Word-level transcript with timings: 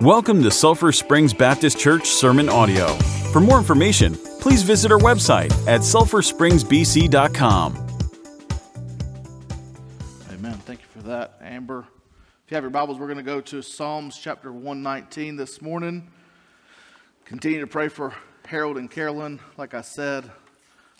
Welcome 0.00 0.42
to 0.44 0.50
Sulphur 0.50 0.92
Springs 0.92 1.34
Baptist 1.34 1.78
Church 1.78 2.08
Sermon 2.08 2.48
Audio. 2.48 2.94
For 3.34 3.40
more 3.40 3.58
information, 3.58 4.14
please 4.40 4.62
visit 4.62 4.90
our 4.90 4.98
website 4.98 5.52
at 5.68 5.82
sulphurspringsbc.com. 5.82 7.74
Amen. 10.32 10.54
Thank 10.64 10.80
you 10.80 10.86
for 10.90 11.02
that, 11.06 11.34
Amber. 11.42 11.80
If 12.46 12.50
you 12.50 12.54
have 12.54 12.64
your 12.64 12.70
Bibles, 12.70 12.96
we're 12.98 13.08
going 13.08 13.18
to 13.18 13.22
go 13.22 13.42
to 13.42 13.60
Psalms 13.60 14.16
chapter 14.16 14.50
119 14.50 15.36
this 15.36 15.60
morning. 15.60 16.10
Continue 17.26 17.60
to 17.60 17.66
pray 17.66 17.88
for 17.88 18.14
Harold 18.46 18.78
and 18.78 18.90
Carolyn. 18.90 19.38
Like 19.58 19.74
I 19.74 19.82
said, 19.82 20.30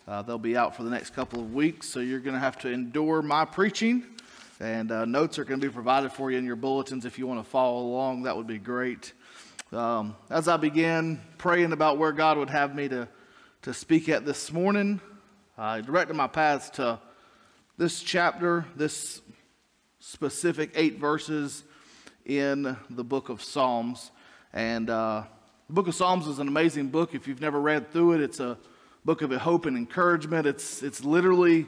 uh, 0.07 0.21
they'll 0.21 0.36
be 0.36 0.58
out 0.58 0.76
for 0.76 0.82
the 0.82 0.90
next 0.90 1.14
couple 1.14 1.40
of 1.40 1.54
weeks, 1.54 1.89
so 1.89 2.00
you're 2.00 2.21
going 2.21 2.35
to 2.35 2.40
have 2.40 2.58
to 2.58 2.71
endure 2.71 3.22
my 3.22 3.46
preaching. 3.46 4.04
And 4.61 4.92
uh, 4.92 5.06
notes 5.06 5.38
are 5.38 5.45
going 5.45 5.58
to 5.58 5.66
be 5.66 5.72
provided 5.72 6.12
for 6.12 6.30
you 6.30 6.36
in 6.36 6.44
your 6.44 6.54
bulletins 6.54 7.07
if 7.07 7.18
you 7.18 7.26
want 7.26 7.43
to 7.43 7.50
follow 7.50 7.79
along. 7.80 8.25
That 8.25 8.36
would 8.36 8.46
be 8.46 8.58
great. 8.58 9.14
Um, 9.72 10.14
as 10.29 10.48
I 10.48 10.58
began 10.58 11.18
praying 11.39 11.72
about 11.72 11.96
where 11.96 12.12
God 12.12 12.36
would 12.36 12.50
have 12.50 12.75
me 12.75 12.86
to, 12.90 13.08
to 13.62 13.72
speak 13.72 14.11
at 14.11 14.26
this 14.26 14.52
morning, 14.52 15.00
I 15.57 15.80
directed 15.80 16.12
my 16.12 16.26
paths 16.26 16.68
to 16.71 16.99
this 17.79 18.02
chapter, 18.02 18.66
this 18.76 19.22
specific 19.99 20.72
eight 20.74 20.99
verses 20.99 21.64
in 22.27 22.77
the 22.90 23.04
book 23.04 23.30
of 23.30 23.43
Psalms. 23.43 24.11
And 24.52 24.90
uh, 24.90 25.22
the 25.68 25.72
book 25.72 25.88
of 25.88 25.94
Psalms 25.94 26.27
is 26.27 26.38
an 26.38 26.49
amazing 26.49 26.88
book. 26.88 27.14
If 27.14 27.27
you've 27.27 27.40
never 27.40 27.58
read 27.58 27.93
through 27.93 28.13
it, 28.13 28.21
it's 28.21 28.40
a 28.40 28.58
book 29.07 29.22
of 29.22 29.32
hope 29.32 29.64
and 29.64 29.79
encouragement. 29.79 30.46
It's, 30.46 30.82
it's 30.82 31.02
literally 31.02 31.66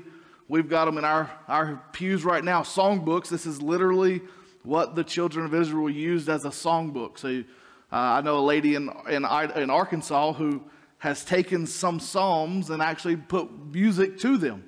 We've 0.48 0.68
got 0.68 0.86
them 0.86 0.98
in 0.98 1.04
our, 1.04 1.30
our 1.48 1.82
pews 1.92 2.24
right 2.24 2.42
now, 2.42 2.62
songbooks. 2.62 3.28
This 3.28 3.46
is 3.46 3.62
literally 3.62 4.20
what 4.64 4.94
the 4.94 5.04
children 5.04 5.46
of 5.46 5.54
Israel 5.54 5.88
used 5.88 6.28
as 6.28 6.44
a 6.44 6.50
songbook. 6.50 7.18
So 7.18 7.42
uh, 7.92 7.96
I 7.96 8.20
know 8.20 8.38
a 8.38 8.40
lady 8.40 8.74
in, 8.74 8.90
in, 9.08 9.24
in 9.24 9.70
Arkansas 9.70 10.32
who 10.34 10.62
has 10.98 11.24
taken 11.24 11.66
some 11.66 11.98
psalms 11.98 12.70
and 12.70 12.82
actually 12.82 13.16
put 13.16 13.50
music 13.72 14.18
to 14.20 14.36
them. 14.36 14.64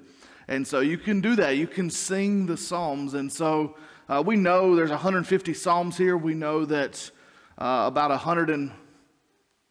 And 0.49 0.67
so 0.67 0.81
you 0.81 0.99
can 0.99 1.21
do 1.21 1.37
that. 1.37 1.57
You 1.57 1.67
can 1.67 1.91
sing 1.91 2.47
the 2.47 2.57
psalms. 2.57 3.15
And 3.15 3.33
so 3.33 3.77
uh, 4.09 4.23
we 4.25 4.37
know 4.37 4.77
there's 4.77 4.91
150 4.91 5.55
psalms 5.55 5.97
here. 5.97 6.17
We 6.17 6.35
know 6.35 6.65
that 6.65 7.11
uh, 7.57 7.85
about 7.87 8.11
100 8.11 8.51
and, 8.51 8.73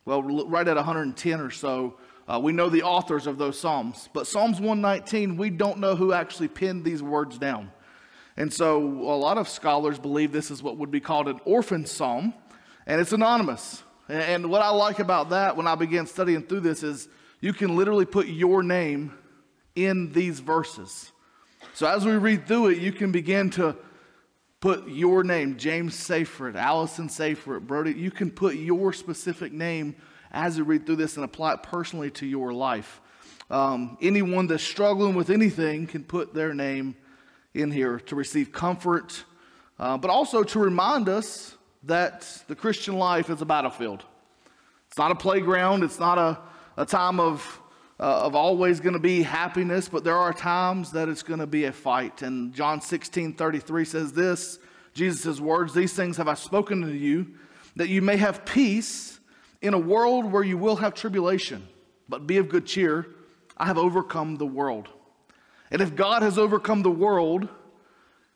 well, 0.06 0.22
right 0.22 0.68
at 0.68 0.76
110 0.76 1.40
or 1.40 1.52
so 1.52 1.98
uh, 2.28 2.40
we 2.42 2.54
know 2.54 2.70
the 2.70 2.84
authors 2.84 3.28
of 3.28 3.38
those 3.38 3.60
Psalms, 3.60 4.10
but 4.14 4.28
Psalms 4.28 4.60
119, 4.60 5.38
we 5.38 5.50
don't 5.50 5.80
know 5.80 5.96
who 5.96 6.14
actually 6.14 6.48
penned 6.48 6.86
these 6.86 7.04
words 7.04 7.38
down. 7.38 7.72
And 8.38 8.52
so 8.52 8.80
a 8.80 9.18
lot 9.18 9.38
of 9.38 9.48
scholars 9.48 10.00
believe 10.00 10.32
this 10.32 10.50
is 10.50 10.64
what 10.64 10.78
would 10.78 10.92
be 10.92 11.00
called 11.00 11.28
an 11.28 11.40
orphan 11.46 11.86
psalm, 11.86 12.34
and 12.88 13.00
it's 13.00 13.14
anonymous. 13.14 13.84
And 14.10 14.50
what 14.50 14.62
I 14.62 14.70
like 14.70 15.00
about 15.00 15.30
that 15.30 15.56
when 15.56 15.68
I 15.68 15.76
began 15.76 16.08
studying 16.08 16.44
through 16.44 16.62
this 16.62 16.84
is 16.84 17.08
you 17.42 17.54
can 17.54 17.76
literally 17.76 18.06
put 18.06 18.28
your 18.28 18.64
name 18.64 19.14
in 19.76 20.12
these 20.12 20.40
verses. 20.40 21.12
So 21.74 21.88
as 21.88 22.06
we 22.06 22.14
read 22.14 22.48
through 22.48 22.68
it, 22.70 22.78
you 22.80 22.92
can 22.92 23.12
begin 23.12 23.50
to 23.52 23.76
put 24.60 24.88
your 24.88 25.24
name, 25.24 25.58
James 25.58 25.94
Seyfried, 25.94 26.56
Allison 26.56 27.10
Seyfried, 27.10 27.68
Brody, 27.68 27.94
you 27.94 28.12
can 28.12 28.32
put 28.32 28.56
your 28.56 28.94
specific 28.94 29.52
name 29.52 29.96
as 30.34 30.58
you 30.58 30.64
read 30.64 30.86
through 30.86 30.96
this 30.96 31.16
and 31.16 31.24
apply 31.24 31.54
it 31.54 31.64
personally 31.64 32.10
to 32.12 32.26
your 32.26 32.54
life. 32.54 33.00
Um, 33.50 33.98
anyone 34.02 34.48
that's 34.48 34.64
struggling 34.64 35.14
with 35.14 35.30
anything 35.30 35.86
can 35.86 36.04
put 36.04 36.34
their 36.34 36.54
name 36.54 36.96
in 37.54 37.72
here 37.72 38.00
to 38.00 38.16
receive 38.16 38.52
comfort, 38.52 39.24
uh, 39.80 39.98
but 39.98 40.10
also 40.10 40.44
to 40.44 40.60
remind 40.60 41.08
us 41.08 41.56
that 41.84 42.44
the 42.48 42.56
Christian 42.56 42.96
life 42.96 43.30
is 43.30 43.42
a 43.42 43.46
battlefield. 43.46 44.04
It's 44.88 44.98
not 44.98 45.12
a 45.12 45.16
playground, 45.16 45.84
it's 45.84 46.00
not 46.00 46.18
a, 46.18 46.40
a 46.78 46.86
time 46.86 47.20
of, 47.20 47.62
uh, 48.00 48.22
of 48.26 48.36
always 48.36 48.80
going 48.80 48.94
to 48.94 49.00
be 49.00 49.22
happiness, 49.22 49.90
but 49.90 50.04
there 50.04 50.18
are 50.18 50.34
times 50.34 50.92
that 50.94 51.10
it's 51.10 51.24
going 51.24 51.40
to 51.40 51.48
be 51.48 51.66
a 51.66 51.72
fight. 51.72 52.22
And 52.22 52.54
John 52.54 52.82
16 52.82 53.34
33 53.34 53.86
says 53.86 54.14
this 54.14 54.58
Jesus' 54.94 55.40
words, 55.40 55.74
These 55.74 55.94
things 55.94 56.18
have 56.18 56.28
I 56.28 56.36
spoken 56.36 56.82
to 56.82 56.94
you, 56.94 57.28
that 57.76 57.90
you 57.90 58.02
may 58.02 58.18
have 58.18 58.46
peace 58.46 59.13
in 59.64 59.74
a 59.74 59.80
world 59.80 60.32
where 60.32 60.44
you 60.44 60.58
will 60.58 60.76
have 60.76 60.94
tribulation, 60.94 61.66
but 62.10 62.28
be 62.28 62.38
of 62.38 62.50
good 62.50 62.66
cheer. 62.66 63.08
I 63.58 63.66
have 63.66 63.78
overcome 63.78 64.36
the 64.36 64.46
world. 64.46 64.90
And 65.72 65.82
if 65.82 65.96
God 65.96 66.22
has 66.22 66.38
overcome 66.38 66.84
the 66.84 66.92
world, 66.92 67.48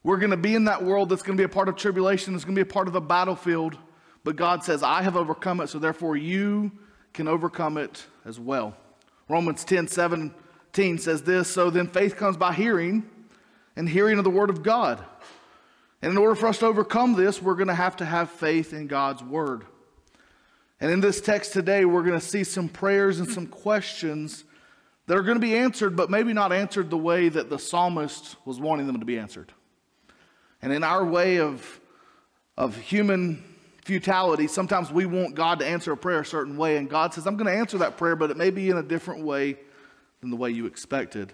we're 0.04 0.18
going 0.18 0.32
to 0.32 0.38
be 0.38 0.56
in 0.56 0.64
that 0.66 0.84
world 0.84 1.10
that's 1.10 1.22
going 1.22 1.38
to 1.38 1.42
be 1.42 1.46
a 1.46 1.54
part 1.54 1.68
of 1.68 1.76
tribulation, 1.76 2.34
it's 2.34 2.46
going 2.46 2.56
to 2.56 2.64
be 2.64 2.68
a 2.68 2.74
part 2.74 2.88
of 2.88 2.94
the 2.94 3.02
battlefield. 3.02 3.78
But 4.24 4.38
God 4.38 4.64
says, 4.64 4.84
I 4.84 5.02
have 5.02 5.18
overcome 5.18 5.60
it, 5.60 5.68
so 5.68 5.80
therefore 5.80 6.16
you 6.16 6.72
can 7.14 7.28
overcome 7.28 7.78
it 7.78 8.06
as 8.26 8.40
well. 8.40 8.76
Romans 9.28 9.66
10 9.66 9.90
17 9.90 10.98
says 10.98 11.24
this 11.24 11.50
So 11.50 11.70
then 11.70 11.88
faith 11.88 12.16
comes 12.16 12.38
by 12.38 12.54
hearing, 12.54 13.10
and 13.76 13.88
hearing 13.88 14.18
of 14.18 14.24
the 14.24 14.30
word 14.30 14.50
of 14.50 14.64
God. 14.64 15.04
And 16.02 16.12
in 16.12 16.18
order 16.18 16.36
for 16.36 16.48
us 16.48 16.60
to 16.60 16.68
overcome 16.68 17.14
this, 17.16 17.42
we're 17.42 17.56
going 17.56 17.68
to 17.68 17.76
have 17.76 17.98
to 17.98 18.06
have 18.06 18.30
faith 18.32 18.72
in 18.72 18.88
God's 18.88 19.22
word. 19.22 19.66
And 20.80 20.92
in 20.92 21.00
this 21.00 21.22
text 21.22 21.54
today, 21.54 21.86
we're 21.86 22.04
going 22.04 22.20
to 22.20 22.26
see 22.26 22.44
some 22.44 22.70
prayers 22.70 23.20
and 23.20 23.30
some 23.30 23.48
questions 23.48 24.44
that 25.08 25.18
are 25.18 25.24
going 25.24 25.38
to 25.38 25.42
be 25.42 25.56
answered, 25.56 25.96
but 25.96 26.10
maybe 26.10 26.34
not 26.34 26.54
answered 26.54 26.90
the 26.90 26.98
way 26.98 27.30
that 27.30 27.50
the 27.50 27.58
psalmist 27.58 28.36
was 28.46 28.60
wanting 28.60 28.86
them 28.86 29.00
to 29.00 29.06
be 29.06 29.18
answered. 29.18 29.52
And 30.62 30.72
in 30.72 30.84
our 30.84 31.04
way 31.04 31.40
of, 31.40 31.80
of 32.58 32.76
human 32.76 33.44
futility, 33.86 34.48
sometimes 34.48 34.92
we 34.92 35.06
want 35.06 35.34
God 35.34 35.60
to 35.60 35.66
answer 35.66 35.94
a 35.94 35.98
prayer 35.98 36.20
a 36.20 36.26
certain 36.26 36.58
way, 36.58 36.78
and 36.78 36.90
God 36.90 37.14
says, 37.14 37.26
I'm 37.26 37.38
going 37.38 37.48
to 37.48 37.58
answer 37.58 37.78
that 37.80 37.98
prayer, 37.98 38.16
but 38.16 38.30
it 38.30 38.38
may 38.38 38.50
be 38.52 38.70
in 38.70 38.78
a 38.78 38.84
different 38.84 39.24
way 39.24 39.58
than 40.20 40.30
the 40.30 40.36
way 40.36 40.52
you 40.52 40.66
expected. 40.66 41.32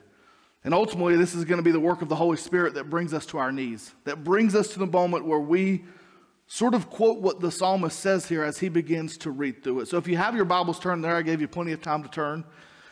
And 0.64 0.74
ultimately, 0.74 1.18
this 1.18 1.36
is 1.36 1.44
going 1.44 1.58
to 1.58 1.64
be 1.64 1.72
the 1.72 1.80
work 1.80 2.02
of 2.02 2.10
the 2.10 2.16
Holy 2.16 2.38
Spirit 2.38 2.76
that 2.76 2.90
brings 2.90 3.14
us 3.14 3.26
to 3.28 3.38
our 3.40 3.52
knees, 3.52 3.94
that 4.06 4.24
brings 4.24 4.56
us 4.56 4.70
to 4.70 4.80
the 4.80 4.86
moment 4.86 5.26
where 5.26 5.40
we 5.40 5.84
sort 6.48 6.74
of 6.74 6.90
quote 6.90 7.20
what 7.20 7.40
the 7.40 7.52
psalmist 7.52 8.00
says 8.00 8.28
here 8.28 8.44
as 8.44 8.60
he 8.60 8.70
begins 8.70 9.18
to 9.18 9.32
read 9.32 9.64
through 9.64 9.82
it. 9.82 9.88
So 9.88 9.98
if 9.98 10.08
you 10.08 10.18
have 10.18 10.36
your 10.36 10.46
Bibles 10.46 10.80
turned 10.80 11.04
there, 11.04 11.16
I 11.16 11.22
gave 11.22 11.42
you 11.42 11.48
plenty 11.48 11.72
of 11.72 11.82
time 11.82 12.04
to 12.04 12.10
turn 12.10 12.44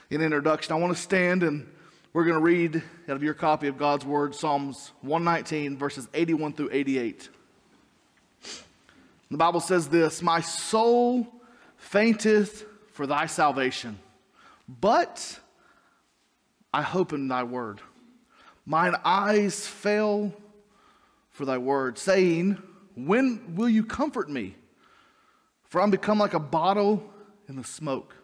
in 0.09 0.21
introduction. 0.21 0.73
I 0.73 0.79
want 0.79 0.95
to 0.95 1.01
stand 1.01 1.43
and 1.43 1.67
we're 2.13 2.25
going 2.25 2.35
to 2.35 2.43
read 2.43 2.75
out 3.07 3.15
of 3.15 3.23
your 3.23 3.33
copy 3.33 3.67
of 3.67 3.77
God's 3.77 4.05
Word, 4.05 4.35
Psalms 4.35 4.91
119, 5.01 5.77
verses 5.77 6.09
81 6.13 6.53
through 6.53 6.69
88. 6.73 7.29
The 9.29 9.37
Bible 9.37 9.61
says 9.61 9.87
this 9.87 10.21
My 10.21 10.41
soul 10.41 11.25
fainteth 11.77 12.65
for 12.91 13.07
thy 13.07 13.27
salvation, 13.27 13.97
but 14.67 15.39
I 16.73 16.81
hope 16.81 17.13
in 17.13 17.29
thy 17.29 17.43
word. 17.43 17.79
Mine 18.65 18.95
eyes 19.05 19.65
fail 19.65 20.33
for 21.29 21.45
thy 21.45 21.57
word, 21.57 21.97
saying, 21.97 22.61
when 22.95 23.55
will 23.55 23.69
you 23.69 23.83
comfort 23.83 24.29
me? 24.29 24.55
For 25.63 25.81
I'm 25.81 25.91
become 25.91 26.19
like 26.19 26.33
a 26.33 26.39
bottle 26.39 27.03
in 27.47 27.55
the 27.55 27.63
smoke. 27.63 28.15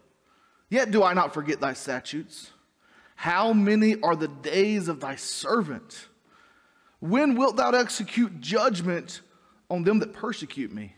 Yet 0.69 0.91
do 0.91 1.03
I 1.03 1.13
not 1.13 1.33
forget 1.33 1.61
thy 1.61 1.73
statutes. 1.73 2.51
How 3.16 3.53
many 3.53 4.00
are 4.01 4.16
the 4.16 4.28
days 4.28 4.88
of 4.88 5.00
thy 5.00 5.16
servant? 5.16 6.07
When 7.00 7.35
wilt 7.35 7.57
thou 7.57 7.72
execute 7.72 8.41
judgment 8.41 9.22
on 9.69 9.83
them 9.83 10.00
that 10.00 10.13
persecute 10.13 10.73
me? 10.73 10.94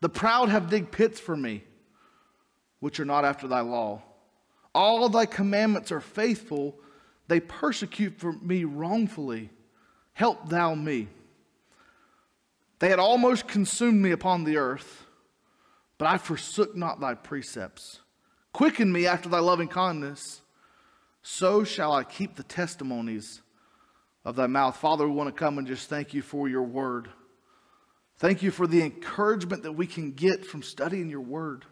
The 0.00 0.08
proud 0.08 0.48
have 0.48 0.70
digged 0.70 0.92
pits 0.92 1.18
for 1.18 1.36
me, 1.36 1.64
which 2.80 3.00
are 3.00 3.04
not 3.04 3.24
after 3.24 3.48
thy 3.48 3.60
law. 3.60 4.02
All 4.74 5.08
thy 5.08 5.26
commandments 5.26 5.90
are 5.90 6.00
faithful. 6.00 6.76
They 7.26 7.40
persecute 7.40 8.18
for 8.18 8.32
me 8.32 8.64
wrongfully. 8.64 9.50
Help 10.12 10.48
thou 10.48 10.74
me. 10.74 11.08
They 12.78 12.90
had 12.90 12.98
almost 12.98 13.48
consumed 13.48 14.00
me 14.00 14.12
upon 14.12 14.44
the 14.44 14.56
earth, 14.56 15.04
but 15.98 16.06
I 16.06 16.18
forsook 16.18 16.76
not 16.76 17.00
thy 17.00 17.14
precepts. 17.14 18.00
Quicken 18.52 18.92
me 18.92 19.06
after 19.06 19.28
thy 19.28 19.40
loving 19.40 19.68
kindness, 19.68 20.42
so 21.22 21.64
shall 21.64 21.92
I 21.92 22.04
keep 22.04 22.36
the 22.36 22.42
testimonies 22.42 23.42
of 24.24 24.36
thy 24.36 24.46
mouth. 24.46 24.76
Father, 24.76 25.06
we 25.06 25.14
want 25.14 25.34
to 25.34 25.38
come 25.38 25.58
and 25.58 25.66
just 25.66 25.88
thank 25.88 26.14
you 26.14 26.22
for 26.22 26.48
your 26.48 26.62
word. 26.62 27.08
Thank 28.18 28.42
you 28.42 28.50
for 28.50 28.66
the 28.66 28.82
encouragement 28.82 29.62
that 29.62 29.72
we 29.72 29.86
can 29.86 30.12
get 30.12 30.44
from 30.44 30.62
studying 30.62 31.08
your 31.08 31.20
word. 31.20 31.64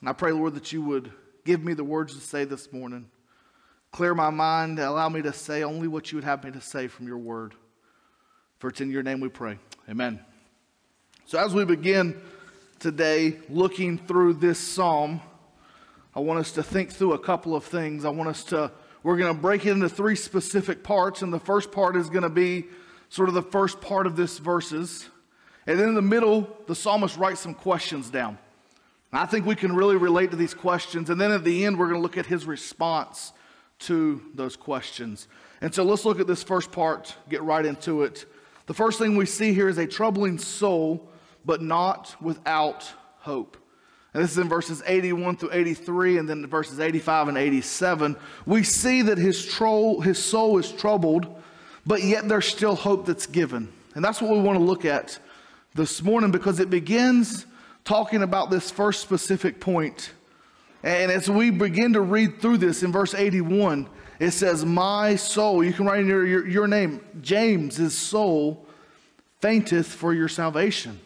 And 0.00 0.08
I 0.08 0.12
pray, 0.12 0.32
Lord, 0.32 0.54
that 0.54 0.72
you 0.72 0.82
would 0.82 1.12
give 1.44 1.62
me 1.62 1.74
the 1.74 1.84
words 1.84 2.14
to 2.14 2.20
say 2.20 2.44
this 2.44 2.72
morning. 2.72 3.10
Clear 3.92 4.14
my 4.14 4.30
mind, 4.30 4.78
allow 4.78 5.08
me 5.08 5.20
to 5.22 5.32
say 5.32 5.62
only 5.62 5.88
what 5.88 6.10
you 6.10 6.16
would 6.16 6.24
have 6.24 6.44
me 6.44 6.52
to 6.52 6.60
say 6.60 6.86
from 6.86 7.06
your 7.06 7.18
word. 7.18 7.54
For 8.60 8.68
it's 8.68 8.82
in 8.82 8.90
your 8.90 9.02
name 9.02 9.20
we 9.20 9.30
pray. 9.30 9.58
Amen. 9.88 10.20
So, 11.24 11.38
as 11.38 11.54
we 11.54 11.64
begin 11.64 12.20
today 12.78 13.38
looking 13.48 13.96
through 13.96 14.34
this 14.34 14.58
psalm, 14.58 15.22
I 16.14 16.20
want 16.20 16.40
us 16.40 16.52
to 16.52 16.62
think 16.62 16.92
through 16.92 17.14
a 17.14 17.18
couple 17.18 17.56
of 17.56 17.64
things. 17.64 18.04
I 18.04 18.10
want 18.10 18.28
us 18.28 18.44
to, 18.44 18.70
we're 19.02 19.16
going 19.16 19.34
to 19.34 19.40
break 19.40 19.64
it 19.64 19.70
into 19.70 19.88
three 19.88 20.14
specific 20.14 20.82
parts. 20.84 21.22
And 21.22 21.32
the 21.32 21.40
first 21.40 21.72
part 21.72 21.96
is 21.96 22.10
going 22.10 22.22
to 22.22 22.28
be 22.28 22.66
sort 23.08 23.30
of 23.30 23.34
the 23.34 23.40
first 23.40 23.80
part 23.80 24.06
of 24.06 24.14
this 24.14 24.36
verses. 24.36 25.08
And 25.66 25.80
then 25.80 25.88
in 25.88 25.94
the 25.94 26.02
middle, 26.02 26.46
the 26.66 26.74
psalmist 26.74 27.16
writes 27.16 27.40
some 27.40 27.54
questions 27.54 28.10
down. 28.10 28.36
I 29.10 29.24
think 29.24 29.46
we 29.46 29.56
can 29.56 29.74
really 29.74 29.96
relate 29.96 30.32
to 30.32 30.36
these 30.36 30.52
questions. 30.52 31.08
And 31.08 31.18
then 31.18 31.32
at 31.32 31.44
the 31.44 31.64
end, 31.64 31.78
we're 31.78 31.88
going 31.88 31.98
to 31.98 32.02
look 32.02 32.18
at 32.18 32.26
his 32.26 32.44
response 32.44 33.32
to 33.78 34.20
those 34.34 34.54
questions. 34.54 35.28
And 35.62 35.74
so 35.74 35.82
let's 35.82 36.04
look 36.04 36.20
at 36.20 36.26
this 36.26 36.42
first 36.42 36.70
part, 36.70 37.16
get 37.30 37.42
right 37.42 37.64
into 37.64 38.02
it. 38.02 38.26
The 38.70 38.74
first 38.74 39.00
thing 39.00 39.16
we 39.16 39.26
see 39.26 39.52
here 39.52 39.68
is 39.68 39.78
a 39.78 39.86
troubling 39.88 40.38
soul, 40.38 41.10
but 41.44 41.60
not 41.60 42.14
without 42.20 42.88
hope. 43.18 43.56
And 44.14 44.22
this 44.22 44.30
is 44.30 44.38
in 44.38 44.48
verses 44.48 44.80
81 44.86 45.38
through 45.38 45.50
83, 45.52 46.18
and 46.18 46.28
then 46.28 46.46
verses 46.46 46.78
85 46.78 47.26
and 47.26 47.36
87. 47.36 48.14
We 48.46 48.62
see 48.62 49.02
that 49.02 49.18
his, 49.18 49.44
tro- 49.44 49.98
his 49.98 50.20
soul 50.24 50.56
is 50.58 50.70
troubled, 50.70 51.42
but 51.84 52.04
yet 52.04 52.28
there's 52.28 52.46
still 52.46 52.76
hope 52.76 53.06
that's 53.06 53.26
given. 53.26 53.72
And 53.96 54.04
that's 54.04 54.22
what 54.22 54.30
we 54.30 54.38
want 54.38 54.56
to 54.56 54.64
look 54.64 54.84
at 54.84 55.18
this 55.74 56.00
morning 56.00 56.30
because 56.30 56.60
it 56.60 56.70
begins 56.70 57.46
talking 57.84 58.22
about 58.22 58.50
this 58.50 58.70
first 58.70 59.00
specific 59.00 59.58
point. 59.58 60.12
And 60.84 61.10
as 61.10 61.28
we 61.28 61.50
begin 61.50 61.94
to 61.94 62.02
read 62.02 62.40
through 62.40 62.58
this 62.58 62.84
in 62.84 62.92
verse 62.92 63.14
81, 63.14 63.88
it 64.20 64.32
says, 64.32 64.64
My 64.64 65.16
soul, 65.16 65.64
you 65.64 65.72
can 65.72 65.86
write 65.86 66.00
in 66.00 66.06
your, 66.06 66.24
your, 66.24 66.46
your 66.46 66.68
name, 66.68 67.00
James's 67.20 67.96
soul 67.96 68.66
fainteth 69.40 69.86
for 69.86 70.12
your 70.12 70.28
salvation. 70.28 71.00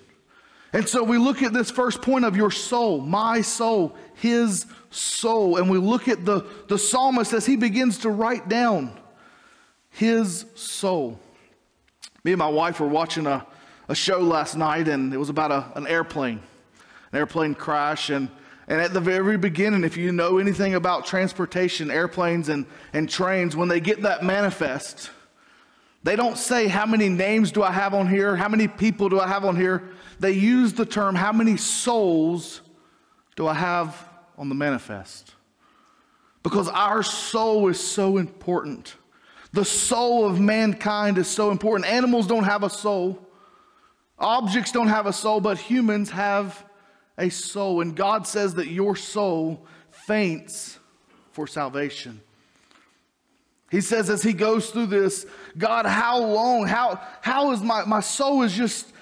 And 0.72 0.88
so 0.88 1.04
we 1.04 1.18
look 1.18 1.40
at 1.40 1.52
this 1.52 1.70
first 1.70 2.02
point 2.02 2.24
of 2.24 2.36
your 2.36 2.50
soul, 2.50 3.00
my 3.00 3.40
soul, 3.40 3.94
his 4.14 4.66
soul, 4.90 5.56
and 5.56 5.70
we 5.70 5.78
look 5.78 6.08
at 6.08 6.24
the, 6.24 6.44
the 6.66 6.76
psalmist 6.76 7.32
as 7.32 7.46
he 7.46 7.54
begins 7.54 7.98
to 7.98 8.10
write 8.10 8.48
down 8.48 8.90
his 9.90 10.44
soul. 10.56 11.20
Me 12.24 12.32
and 12.32 12.40
my 12.40 12.48
wife 12.48 12.80
were 12.80 12.88
watching 12.88 13.28
a, 13.28 13.46
a 13.88 13.94
show 13.94 14.18
last 14.18 14.56
night, 14.56 14.88
and 14.88 15.14
it 15.14 15.18
was 15.18 15.28
about 15.28 15.52
a, 15.52 15.64
an 15.76 15.86
airplane, 15.86 16.40
an 17.12 17.18
airplane 17.18 17.54
crash. 17.54 18.10
And, 18.10 18.28
and 18.66 18.80
at 18.80 18.94
the 18.94 19.00
very 19.00 19.36
beginning, 19.36 19.84
if 19.84 19.96
you 19.96 20.10
know 20.10 20.38
anything 20.38 20.74
about 20.74 21.04
transportation, 21.04 21.90
airplanes 21.90 22.48
and, 22.48 22.64
and 22.92 23.08
trains, 23.10 23.54
when 23.54 23.68
they 23.68 23.80
get 23.80 24.02
that 24.02 24.24
manifest, 24.24 25.10
they 26.02 26.16
don't 26.16 26.38
say, 26.38 26.68
How 26.68 26.86
many 26.86 27.08
names 27.08 27.52
do 27.52 27.62
I 27.62 27.72
have 27.72 27.92
on 27.92 28.08
here? 28.08 28.36
How 28.36 28.48
many 28.48 28.68
people 28.68 29.08
do 29.08 29.20
I 29.20 29.28
have 29.28 29.44
on 29.44 29.56
here? 29.56 29.82
They 30.18 30.32
use 30.32 30.72
the 30.72 30.86
term, 30.86 31.14
How 31.14 31.32
many 31.32 31.56
souls 31.58 32.62
do 33.36 33.46
I 33.46 33.54
have 33.54 34.08
on 34.38 34.48
the 34.48 34.54
manifest? 34.54 35.34
Because 36.42 36.68
our 36.68 37.02
soul 37.02 37.68
is 37.68 37.80
so 37.80 38.16
important. 38.16 38.94
The 39.52 39.64
soul 39.64 40.26
of 40.26 40.40
mankind 40.40 41.16
is 41.16 41.28
so 41.28 41.50
important. 41.50 41.88
Animals 41.88 42.26
don't 42.26 42.44
have 42.44 42.62
a 42.62 42.70
soul, 42.70 43.18
objects 44.18 44.72
don't 44.72 44.88
have 44.88 45.06
a 45.06 45.12
soul, 45.12 45.40
but 45.40 45.58
humans 45.58 46.10
have 46.10 46.64
a 47.18 47.28
soul. 47.28 47.80
And 47.80 47.94
God 47.94 48.26
says 48.26 48.54
that 48.54 48.68
your 48.68 48.96
soul 48.96 49.66
faints 49.90 50.78
for 51.32 51.46
salvation. 51.46 52.20
He 53.70 53.80
says 53.80 54.08
as 54.08 54.22
he 54.22 54.32
goes 54.32 54.70
through 54.70 54.86
this, 54.86 55.26
God, 55.58 55.86
how 55.86 56.20
long? 56.20 56.66
How, 56.66 57.00
how 57.22 57.50
is 57.52 57.60
my, 57.60 57.84
my 57.84 58.00
soul 58.00 58.42
is 58.42 58.52
just, 58.52 58.92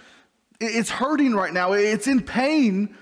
it's 0.61 0.89
hurting 0.89 1.35
right 1.35 1.53
now. 1.53 1.73
It's 1.73 2.07
in 2.07 2.23
pain. 2.23 2.97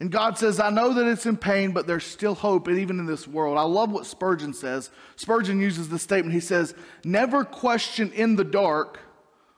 And 0.00 0.10
God 0.10 0.38
says, 0.38 0.60
I 0.60 0.70
know 0.70 0.94
that 0.94 1.06
it's 1.06 1.26
in 1.26 1.36
pain, 1.36 1.72
but 1.72 1.86
there's 1.86 2.04
still 2.04 2.34
hope, 2.34 2.68
and 2.68 2.78
even 2.78 3.00
in 3.00 3.06
this 3.06 3.26
world. 3.26 3.58
I 3.58 3.62
love 3.62 3.90
what 3.90 4.06
Spurgeon 4.06 4.54
says. 4.54 4.90
Spurgeon 5.16 5.60
uses 5.60 5.88
this 5.88 6.02
statement. 6.02 6.32
He 6.32 6.40
says, 6.40 6.74
Never 7.04 7.44
question 7.44 8.12
in 8.12 8.36
the 8.36 8.44
dark 8.44 9.00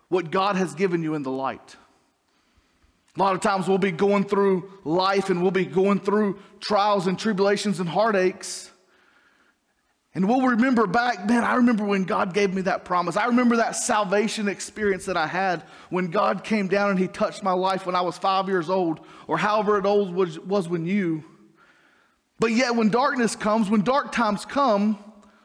what 0.08 0.30
God 0.30 0.56
has 0.56 0.74
given 0.74 1.02
you 1.02 1.14
in 1.14 1.22
the 1.22 1.30
light. 1.30 1.76
A 3.16 3.20
lot 3.20 3.34
of 3.34 3.40
times 3.40 3.66
we'll 3.66 3.78
be 3.78 3.90
going 3.90 4.24
through 4.24 4.70
life 4.84 5.30
and 5.30 5.42
we'll 5.42 5.50
be 5.50 5.64
going 5.64 5.98
through 5.98 6.38
trials 6.60 7.06
and 7.06 7.18
tribulations 7.18 7.80
and 7.80 7.88
heartaches. 7.88 8.70
And 10.14 10.28
we'll 10.28 10.42
remember 10.42 10.86
back, 10.86 11.26
man, 11.28 11.44
I 11.44 11.54
remember 11.54 11.84
when 11.84 12.04
God 12.04 12.34
gave 12.34 12.52
me 12.52 12.62
that 12.62 12.84
promise. 12.84 13.16
I 13.16 13.26
remember 13.26 13.56
that 13.56 13.76
salvation 13.76 14.48
experience 14.48 15.04
that 15.06 15.16
I 15.16 15.26
had 15.26 15.62
when 15.88 16.10
God 16.10 16.42
came 16.42 16.66
down 16.66 16.90
and 16.90 16.98
He 16.98 17.06
touched 17.06 17.44
my 17.44 17.52
life 17.52 17.86
when 17.86 17.94
I 17.94 18.00
was 18.00 18.18
five 18.18 18.48
years 18.48 18.68
old, 18.68 19.00
or 19.28 19.38
however 19.38 19.84
old 19.86 20.12
was, 20.12 20.38
was 20.40 20.68
when 20.68 20.84
you. 20.84 21.24
But 22.40 22.50
yet, 22.52 22.74
when 22.74 22.88
darkness 22.88 23.36
comes, 23.36 23.70
when 23.70 23.82
dark 23.82 24.10
times 24.10 24.44
come, 24.44 24.98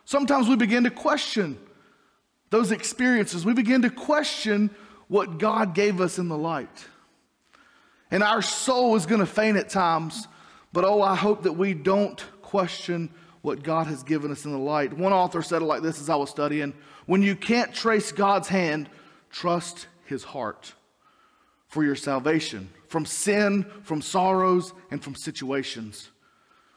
sometimes 0.05 0.47
we 0.47 0.55
begin 0.55 0.85
to 0.85 0.89
question 0.89 1.59
those 2.49 2.71
experiences. 2.71 3.45
We 3.45 3.53
begin 3.53 3.83
to 3.83 3.89
question 3.91 4.71
what 5.07 5.37
God 5.37 5.75
gave 5.75 6.01
us 6.01 6.17
in 6.17 6.27
the 6.27 6.37
light. 6.37 6.87
And 8.11 8.23
our 8.23 8.41
soul 8.41 8.95
is 8.95 9.05
going 9.05 9.19
to 9.19 9.25
faint 9.25 9.57
at 9.57 9.69
times, 9.69 10.27
but 10.71 10.85
oh, 10.85 11.01
I 11.01 11.15
hope 11.15 11.43
that 11.43 11.53
we 11.53 11.73
don't 11.73 12.23
question 12.41 13.09
what 13.41 13.63
God 13.63 13.87
has 13.87 14.03
given 14.03 14.31
us 14.31 14.45
in 14.45 14.51
the 14.51 14.57
light. 14.57 14.93
One 14.93 15.13
author 15.13 15.41
said 15.41 15.61
it 15.61 15.65
like 15.65 15.81
this 15.81 15.99
as 15.99 16.09
I 16.09 16.15
was 16.15 16.29
studying 16.29 16.73
When 17.05 17.21
you 17.21 17.35
can't 17.35 17.73
trace 17.73 18.11
God's 18.11 18.47
hand, 18.47 18.89
trust 19.29 19.87
his 20.05 20.23
heart 20.23 20.73
for 21.67 21.83
your 21.83 21.95
salvation 21.95 22.69
from 22.87 23.05
sin, 23.05 23.65
from 23.83 24.01
sorrows, 24.01 24.73
and 24.89 25.03
from 25.03 25.15
situations. 25.15 26.09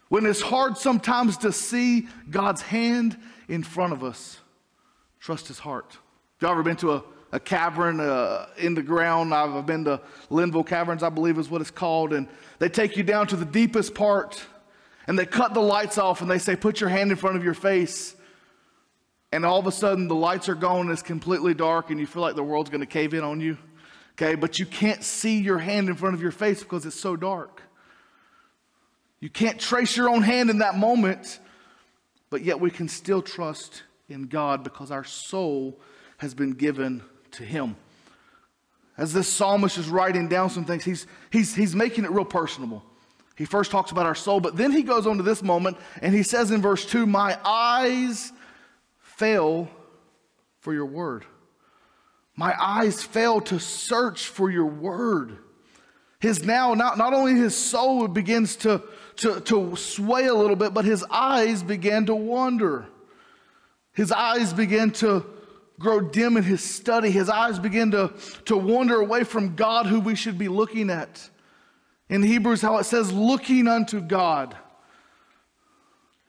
When 0.09 0.27
it's 0.27 0.41
hard 0.41 0.77
sometimes 0.77 1.37
to 1.39 1.53
see 1.53 2.09
God's 2.29 2.63
hand 2.63 3.17
in 3.47 3.63
front 3.63 3.93
of 3.93 4.03
us, 4.03 4.41
trust 5.21 5.47
his 5.49 5.61
heart. 5.61 5.93
Have 6.41 6.43
you 6.43 6.49
ever 6.49 6.63
been 6.65 6.77
to 6.77 6.93
a, 6.95 7.05
a 7.33 7.41
cavern 7.41 8.01
uh, 8.01 8.47
in 8.57 8.75
the 8.75 8.83
ground? 8.83 9.35
I've 9.35 9.67
been 9.67 9.85
to 9.85 10.01
Linville 10.31 10.65
Caverns, 10.65 11.03
I 11.03 11.09
believe 11.09 11.39
is 11.39 11.51
what 11.51 11.61
it's 11.61 11.71
called, 11.71 12.13
and 12.13 12.29
they 12.59 12.69
take 12.69 12.97
you 12.97 13.03
down 13.03 13.27
to 13.29 13.37
the 13.37 13.45
deepest 13.45 13.95
part 13.95 14.45
and 15.09 15.19
they 15.19 15.25
cut 15.25 15.55
the 15.55 15.61
lights 15.61 15.97
off 15.97 16.21
and 16.21 16.31
they 16.31 16.39
say, 16.39 16.55
Put 16.55 16.81
your 16.81 16.91
hand 16.91 17.11
in 17.11 17.17
front 17.17 17.37
of 17.37 17.43
your 17.43 17.55
face. 17.55 18.15
And 19.33 19.45
all 19.45 19.59
of 19.59 19.67
a 19.67 19.73
sudden, 19.73 20.07
the 20.07 20.15
lights 20.15 20.49
are 20.49 20.55
gone 20.55 20.83
and 20.83 20.91
it's 20.91 21.03
completely 21.03 21.55
dark, 21.55 21.91
and 21.91 21.99
you 21.99 22.07
feel 22.07 22.23
like 22.23 22.35
the 22.35 22.43
world's 22.43 22.71
going 22.71 22.81
to 22.81 22.87
cave 22.87 23.15
in 23.15 23.25
on 23.25 23.41
you. 23.41 23.59
Okay, 24.13 24.35
but 24.35 24.59
you 24.59 24.67
can't 24.67 25.03
see 25.03 25.39
your 25.41 25.59
hand 25.59 25.89
in 25.89 25.95
front 25.95 26.15
of 26.15 26.23
your 26.23 26.31
face 26.31 26.63
because 26.63 26.85
it's 26.87 26.99
so 26.99 27.17
dark. 27.17 27.63
You 29.21 29.31
can't 29.31 29.59
trace 29.59 29.97
your 29.97 30.11
own 30.11 30.23
hand 30.23 30.51
in 30.51 30.59
that 30.59 30.77
moment, 30.77 31.41
but 32.31 32.43
yet 32.43 32.61
we 32.61 32.71
can 32.71 32.89
still 32.89 33.23
trust 33.23 33.83
in 34.09 34.27
God 34.27 34.63
because 34.63 34.91
our 34.91 35.05
soul 35.05 35.81
has 36.19 36.35
been 36.35 36.53
given 36.53 37.03
to 37.33 37.45
Him. 37.45 37.77
As 38.97 39.13
this 39.13 39.29
psalmist 39.29 39.79
is 39.79 39.89
writing 39.89 40.29
down 40.29 40.51
some 40.51 40.65
things, 40.65 40.85
he's, 40.85 41.07
he's, 41.31 41.55
he's 41.55 41.75
making 41.75 42.05
it 42.05 42.11
real 42.11 42.25
personable. 42.25 42.83
He 43.37 43.45
first 43.45 43.71
talks 43.71 43.93
about 43.93 44.07
our 44.07 44.17
soul, 44.17 44.41
but 44.41 44.57
then 44.57 44.73
he 44.73 44.83
goes 44.83 45.07
on 45.07 45.19
to 45.19 45.23
this 45.23 45.45
moment 45.45 45.77
and 46.03 46.13
he 46.13 46.25
says 46.25 46.51
in 46.51 46.61
verse 46.61 46.85
2 46.85 47.07
My 47.07 47.39
eyes 47.45 48.33
fail 48.99 49.69
for 50.59 50.75
your 50.75 50.87
word. 50.87 51.25
My 52.35 52.53
eyes 52.61 53.03
fail 53.03 53.41
to 53.43 53.61
search 53.61 54.27
for 54.27 54.51
your 54.51 54.67
word. 54.67 55.39
His 56.19 56.45
now, 56.45 56.75
not, 56.75 56.99
not 56.99 57.15
only 57.15 57.35
his 57.35 57.57
soul 57.57 58.09
begins 58.09 58.57
to, 58.57 58.83
to, 59.17 59.41
to 59.43 59.77
sway 59.77 60.27
a 60.27 60.35
little 60.35 60.57
bit, 60.57 60.75
but 60.75 60.85
his 60.85 61.05
eyes 61.09 61.63
began 61.63 62.07
to 62.07 62.17
wander. 62.17 62.87
His 63.93 64.11
eyes 64.11 64.53
began 64.53 64.91
to 64.93 65.25
grow 65.79 66.01
dim 66.01 66.37
in 66.37 66.43
his 66.43 66.63
study. 66.63 67.11
His 67.11 67.29
eyes 67.29 67.59
begin 67.59 67.91
to, 67.93 68.13
to 68.47 68.57
wander 68.57 69.01
away 69.01 69.25
from 69.25 69.55
God, 69.55 69.87
who 69.87 70.01
we 70.01 70.15
should 70.15 70.39
be 70.39 70.49
looking 70.49 70.91
at. 70.91 71.29
In 72.09 72.23
Hebrews, 72.23 72.63
how 72.63 72.79
it 72.79 72.85
says, 72.85 73.13
looking 73.13 73.69
unto 73.69 74.01
God, 74.01 74.57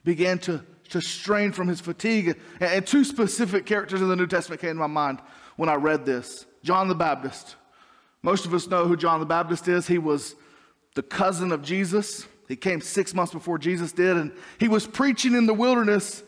began 0.03 0.39
to, 0.39 0.63
to 0.89 1.01
strain 1.01 1.51
from 1.51 1.67
his 1.67 1.79
fatigue. 1.81 2.37
And, 2.59 2.71
and 2.71 2.87
two 2.87 3.03
specific 3.03 3.65
characters 3.65 4.01
in 4.01 4.09
the 4.09 4.15
New 4.15 4.27
Testament 4.27 4.61
came 4.61 4.71
to 4.71 4.79
my 4.79 4.87
mind 4.87 5.19
when 5.55 5.69
I 5.69 5.75
read 5.75 6.05
this 6.05 6.45
John 6.63 6.87
the 6.87 6.95
Baptist. 6.95 7.55
Most 8.21 8.45
of 8.45 8.53
us 8.53 8.67
know 8.67 8.85
who 8.85 8.97
John 8.97 9.19
the 9.19 9.25
Baptist 9.25 9.67
is. 9.67 9.87
He 9.87 9.97
was 9.97 10.35
the 10.95 11.03
cousin 11.03 11.51
of 11.51 11.61
Jesus. 11.61 12.27
He 12.49 12.55
came 12.55 12.81
six 12.81 13.13
months 13.13 13.31
before 13.31 13.57
Jesus 13.57 13.91
did, 13.91 14.17
and 14.17 14.33
he 14.59 14.67
was 14.67 14.85
preaching 14.85 15.35
in 15.35 15.45
the 15.45 15.53
wilderness 15.53 16.23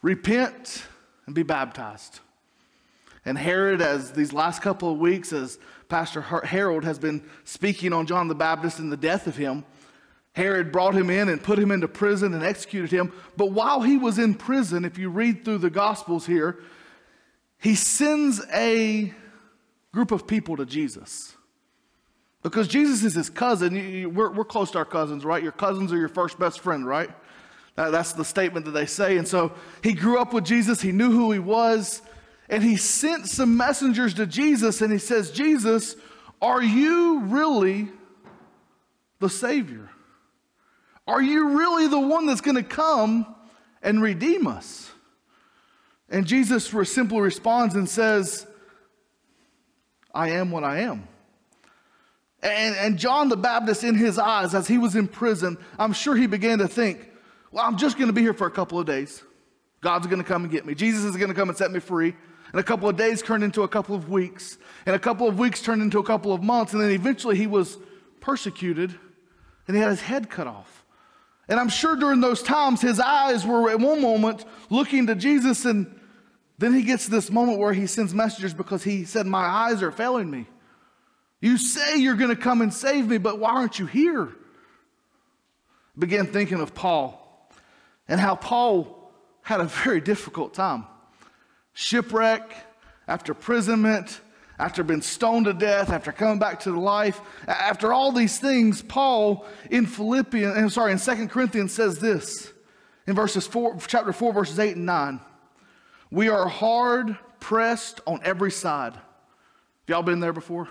repent 0.00 0.84
and 1.26 1.34
be 1.34 1.42
baptized. 1.42 2.20
And 3.24 3.38
Herod, 3.38 3.80
as 3.80 4.12
these 4.12 4.32
last 4.32 4.62
couple 4.62 4.90
of 4.90 4.98
weeks, 4.98 5.32
as 5.32 5.58
Pastor 5.88 6.22
Harold 6.22 6.84
has 6.84 6.98
been 6.98 7.22
speaking 7.44 7.92
on 7.92 8.06
John 8.06 8.26
the 8.26 8.34
Baptist 8.34 8.78
and 8.78 8.90
the 8.90 8.96
death 8.96 9.26
of 9.26 9.36
him. 9.36 9.64
Herod 10.34 10.72
brought 10.72 10.94
him 10.94 11.10
in 11.10 11.28
and 11.28 11.42
put 11.42 11.58
him 11.58 11.70
into 11.70 11.86
prison 11.86 12.32
and 12.32 12.42
executed 12.42 12.90
him. 12.90 13.12
But 13.36 13.52
while 13.52 13.82
he 13.82 13.98
was 13.98 14.18
in 14.18 14.34
prison, 14.34 14.86
if 14.86 14.96
you 14.96 15.10
read 15.10 15.44
through 15.44 15.58
the 15.58 15.68
Gospels 15.68 16.24
here, 16.26 16.60
he 17.60 17.74
sends 17.74 18.42
a 18.52 19.12
group 19.92 20.10
of 20.10 20.26
people 20.26 20.56
to 20.56 20.64
Jesus. 20.64 21.36
Because 22.42 22.66
Jesus 22.66 23.04
is 23.04 23.14
his 23.14 23.28
cousin. 23.28 24.14
We're, 24.14 24.32
we're 24.32 24.44
close 24.44 24.70
to 24.70 24.78
our 24.78 24.86
cousins, 24.86 25.24
right? 25.24 25.42
Your 25.42 25.52
cousins 25.52 25.92
are 25.92 25.98
your 25.98 26.08
first 26.08 26.38
best 26.38 26.60
friend, 26.60 26.86
right? 26.86 27.10
That's 27.76 28.14
the 28.14 28.24
statement 28.24 28.64
that 28.64 28.72
they 28.72 28.86
say. 28.86 29.18
And 29.18 29.28
so 29.28 29.52
he 29.82 29.92
grew 29.92 30.18
up 30.18 30.32
with 30.32 30.44
Jesus, 30.44 30.80
he 30.80 30.90
knew 30.90 31.10
who 31.10 31.30
he 31.30 31.38
was 31.38 32.00
and 32.52 32.62
he 32.62 32.76
sent 32.76 33.26
some 33.26 33.56
messengers 33.56 34.12
to 34.14 34.26
Jesus 34.26 34.82
and 34.82 34.92
he 34.92 34.98
says, 34.98 35.30
Jesus, 35.30 35.96
Are 36.42 36.62
you 36.62 37.20
really 37.20 37.88
the 39.20 39.30
Savior? 39.30 39.88
Are 41.06 41.22
you 41.22 41.56
really 41.56 41.86
the 41.86 41.98
one 41.98 42.26
that's 42.26 42.42
going 42.42 42.58
to 42.58 42.62
come 42.62 43.34
and 43.82 44.02
redeem 44.02 44.46
us? 44.46 44.92
And 46.10 46.26
Jesus 46.26 46.66
simply 46.90 47.20
responds 47.20 47.74
and 47.74 47.88
says, 47.88 48.46
I 50.14 50.32
am 50.32 50.50
what 50.50 50.62
I 50.62 50.80
am. 50.80 51.08
And, 52.42 52.76
and 52.76 52.98
John 52.98 53.30
the 53.30 53.36
Baptist, 53.36 53.82
in 53.82 53.94
his 53.94 54.18
eyes, 54.18 54.54
as 54.54 54.68
he 54.68 54.76
was 54.76 54.94
in 54.94 55.08
prison, 55.08 55.56
I'm 55.78 55.94
sure 55.94 56.14
he 56.14 56.26
began 56.26 56.58
to 56.58 56.68
think, 56.68 57.08
well, 57.50 57.64
I'm 57.64 57.78
just 57.78 57.96
going 57.96 58.08
to 58.08 58.12
be 58.12 58.20
here 58.20 58.34
for 58.34 58.46
a 58.46 58.50
couple 58.50 58.78
of 58.78 58.84
days. 58.84 59.22
God's 59.80 60.06
going 60.06 60.22
to 60.22 60.28
come 60.28 60.42
and 60.42 60.52
get 60.52 60.66
me. 60.66 60.74
Jesus 60.74 61.04
is 61.04 61.16
going 61.16 61.30
to 61.30 61.34
come 61.34 61.48
and 61.48 61.56
set 61.56 61.70
me 61.70 61.80
free. 61.80 62.14
And 62.52 62.60
a 62.60 62.62
couple 62.62 62.88
of 62.88 62.96
days 62.96 63.22
turned 63.22 63.42
into 63.42 63.62
a 63.62 63.68
couple 63.68 63.96
of 63.96 64.10
weeks. 64.10 64.58
And 64.86 64.94
a 64.94 64.98
couple 64.98 65.26
of 65.26 65.38
weeks 65.38 65.62
turned 65.62 65.82
into 65.82 65.98
a 65.98 66.04
couple 66.04 66.32
of 66.32 66.42
months. 66.42 66.72
And 66.72 66.82
then 66.82 66.90
eventually 66.90 67.36
he 67.36 67.46
was 67.46 67.78
persecuted 68.20 68.94
and 69.66 69.76
he 69.76 69.82
had 69.82 69.90
his 69.90 70.02
head 70.02 70.28
cut 70.28 70.46
off. 70.46 70.84
And 71.48 71.58
I'm 71.58 71.68
sure 71.68 71.96
during 71.96 72.20
those 72.20 72.42
times 72.42 72.80
his 72.80 73.00
eyes 73.00 73.46
were 73.46 73.70
at 73.70 73.80
one 73.80 74.02
moment 74.02 74.44
looking 74.70 75.06
to 75.06 75.14
Jesus. 75.14 75.64
And 75.64 75.98
then 76.58 76.74
he 76.74 76.82
gets 76.82 77.06
to 77.06 77.10
this 77.10 77.30
moment 77.30 77.58
where 77.58 77.72
he 77.72 77.86
sends 77.86 78.14
messengers 78.14 78.54
because 78.54 78.84
he 78.84 79.04
said, 79.04 79.26
My 79.26 79.44
eyes 79.44 79.82
are 79.82 79.90
failing 79.90 80.30
me. 80.30 80.46
You 81.40 81.58
say 81.58 81.96
you're 81.96 82.16
going 82.16 82.34
to 82.34 82.40
come 82.40 82.60
and 82.60 82.72
save 82.72 83.08
me, 83.08 83.18
but 83.18 83.38
why 83.38 83.50
aren't 83.50 83.78
you 83.78 83.86
here? 83.86 84.32
began 85.98 86.26
thinking 86.26 86.60
of 86.60 86.74
Paul 86.74 87.50
and 88.08 88.20
how 88.20 88.34
Paul 88.34 89.12
had 89.42 89.60
a 89.60 89.64
very 89.64 90.00
difficult 90.00 90.54
time. 90.54 90.86
Shipwreck, 91.74 92.54
after 93.08 93.32
imprisonment, 93.32 94.20
after 94.58 94.82
being 94.84 95.02
stoned 95.02 95.46
to 95.46 95.52
death, 95.52 95.90
after 95.90 96.12
coming 96.12 96.38
back 96.38 96.60
to 96.60 96.78
life, 96.78 97.20
after 97.46 97.92
all 97.92 98.12
these 98.12 98.38
things, 98.38 98.82
Paul 98.82 99.46
in 99.70 99.86
Philippians, 99.86 100.56
I'm 100.56 100.70
sorry, 100.70 100.92
in 100.92 100.98
Second 100.98 101.30
Corinthians 101.30 101.72
says 101.72 101.98
this 101.98 102.52
in 103.06 103.14
verses 103.14 103.46
four, 103.46 103.76
chapter 103.86 104.12
4, 104.12 104.32
verses 104.32 104.58
8 104.58 104.76
and 104.76 104.86
9. 104.86 105.20
We 106.10 106.28
are 106.28 106.46
hard 106.46 107.16
pressed 107.40 108.00
on 108.06 108.20
every 108.22 108.50
side. 108.50 108.92
Have 108.94 109.02
y'all 109.88 110.02
been 110.02 110.20
there 110.20 110.32
before? 110.32 110.68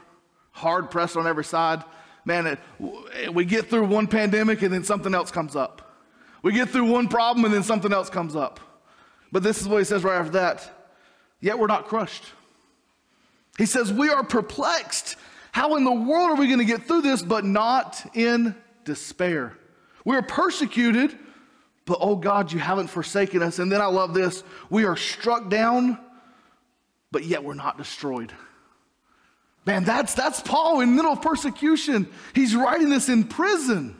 hard 0.51 0.91
pressed 0.91 1.17
on 1.17 1.27
every 1.27 1.43
side. 1.43 1.84
Man, 2.25 2.46
it, 2.46 3.34
we 3.34 3.46
get 3.46 3.70
through 3.70 3.86
one 3.86 4.08
pandemic 4.08 4.62
and 4.62 4.72
then 4.72 4.84
something 4.84 5.13
else 5.13 5.31
comes 5.31 5.55
up. 5.55 5.98
We 6.43 6.53
get 6.53 6.70
through 6.70 6.86
one 6.91 7.08
problem 7.08 7.46
and 7.46 7.53
then 7.53 7.63
something 7.63 7.91
else 7.91 8.10
comes 8.10 8.36
up. 8.36 8.60
But 9.31 9.43
this 9.43 9.62
is 9.62 9.67
what 9.67 9.79
he 9.79 9.86
says 9.86 10.03
right 10.03 10.17
after 10.17 10.34
that. 10.34 10.80
Yet 11.41 11.60
we're 11.60 11.67
not 11.67 11.88
crushed. 11.88 12.24
He 13.57 13.65
says, 13.65 13.91
We 13.91 14.10
are 14.10 14.24
perplexed. 14.24 15.17
How 15.51 15.75
in 15.75 15.83
the 15.83 15.91
world 15.91 16.31
are 16.31 16.36
we 16.36 16.48
going 16.48 16.60
to 16.60 16.65
get 16.65 16.88
through 16.88 17.01
this, 17.01 17.21
but 17.21 17.43
not 17.43 18.01
in 18.15 18.55
despair? 18.86 19.57
We 20.05 20.15
are 20.15 20.21
persecuted, 20.21 21.17
but 21.86 21.98
oh 22.00 22.15
God, 22.15 22.51
you 22.53 22.60
haven't 22.60 22.88
forsaken 22.88 23.43
us. 23.43 23.60
And 23.60 23.71
then 23.71 23.81
I 23.81 23.88
love 23.88 24.13
this 24.13 24.43
we 24.69 24.86
are 24.86 24.95
struck 24.95 25.50
down, 25.50 26.00
but 27.12 27.25
yet 27.25 27.43
we're 27.43 27.53
not 27.53 27.77
destroyed. 27.77 28.31
Man, 29.65 29.83
that's, 29.83 30.15
that's 30.15 30.41
Paul 30.41 30.81
in 30.81 30.89
the 30.89 30.95
middle 30.95 31.12
of 31.12 31.21
persecution. 31.21 32.07
He's 32.33 32.55
writing 32.55 32.89
this 32.89 33.10
in 33.10 33.25
prison. 33.25 33.95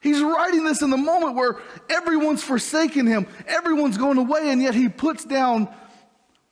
He's 0.00 0.20
writing 0.20 0.64
this 0.64 0.82
in 0.82 0.90
the 0.90 0.96
moment 0.96 1.36
where 1.36 1.58
everyone's 1.88 2.42
forsaken 2.42 3.06
him, 3.06 3.26
everyone's 3.46 3.96
going 3.96 4.18
away, 4.18 4.50
and 4.50 4.60
yet 4.60 4.74
he 4.74 4.88
puts 4.88 5.24
down, 5.24 5.68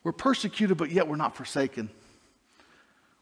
we're 0.02 0.12
persecuted, 0.12 0.76
but 0.76 0.90
yet 0.90 1.08
we're 1.08 1.16
not 1.16 1.36
forsaken. 1.36 1.90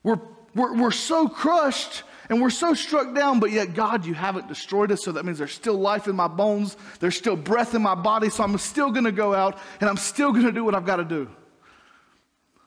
We're, 0.03 0.21
we're, 0.55 0.75
we're 0.75 0.91
so 0.91 1.29
crushed 1.29 2.05
and 2.29 2.43
we're 2.43 2.51
so 2.51 2.75
struck 2.75 3.15
down, 3.15 3.41
but 3.41 3.51
yet, 3.51 3.75
God, 3.75 4.05
you 4.05 4.15
haven't 4.15 4.49
destroyed 4.49 4.93
us. 4.93 5.03
So 5.03 5.13
that 5.13 5.25
means 5.25 5.39
there's 5.39 5.53
still 5.53 5.79
life 5.79 6.07
in 6.07 6.15
my 6.15 6.29
bones, 6.29 6.77
there's 7.01 7.17
still 7.17 7.37
breath 7.37 7.75
in 7.75 7.83
my 7.83 7.95
body, 7.95 8.29
so 8.31 8.45
I'm 8.45 8.57
still 8.59 8.91
going 8.91 9.05
to 9.05 9.13
go 9.13 9.35
out 9.35 9.59
and 9.81 9.89
I'm 9.89 9.97
still 9.97 10.33
going 10.33 10.45
to 10.45 10.53
do 10.53 10.65
what 10.65 10.75
I've 10.75 10.87
got 10.87 10.97
to 10.97 11.05
do. 11.05 11.29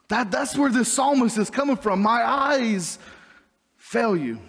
That, 0.10 0.30
that's 0.30 0.58
where 0.58 0.70
this 0.70 0.92
psalmist 0.92 1.38
is 1.38 1.50
coming 1.50 1.78
from. 1.78 2.02
My 2.02 2.24
eyes 2.24 3.00
fail 3.78 4.18
you. 4.18 4.40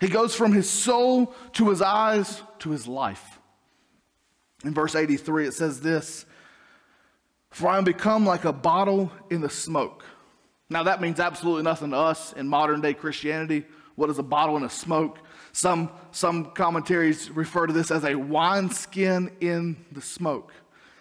He 0.00 0.08
goes 0.08 0.34
from 0.34 0.52
his 0.52 0.70
soul 0.70 1.34
to 1.54 1.70
his 1.70 1.82
eyes 1.82 2.40
to 2.60 2.70
his 2.70 2.86
life. 2.86 3.38
In 4.64 4.74
verse 4.74 4.94
83, 4.94 5.48
it 5.48 5.54
says 5.54 5.80
this 5.80 6.26
For 7.50 7.68
I 7.68 7.78
am 7.78 7.84
become 7.84 8.26
like 8.26 8.44
a 8.44 8.52
bottle 8.52 9.10
in 9.30 9.40
the 9.40 9.50
smoke. 9.50 10.04
Now, 10.70 10.82
that 10.82 11.00
means 11.00 11.18
absolutely 11.18 11.62
nothing 11.62 11.90
to 11.90 11.96
us 11.96 12.32
in 12.34 12.46
modern 12.46 12.80
day 12.80 12.94
Christianity. 12.94 13.64
What 13.94 14.10
is 14.10 14.18
a 14.18 14.22
bottle 14.22 14.56
in 14.56 14.64
a 14.64 14.70
smoke? 14.70 15.18
Some, 15.52 15.90
some 16.12 16.52
commentaries 16.52 17.30
refer 17.30 17.66
to 17.66 17.72
this 17.72 17.90
as 17.90 18.04
a 18.04 18.14
wineskin 18.14 19.30
in 19.40 19.76
the 19.92 20.02
smoke. 20.02 20.52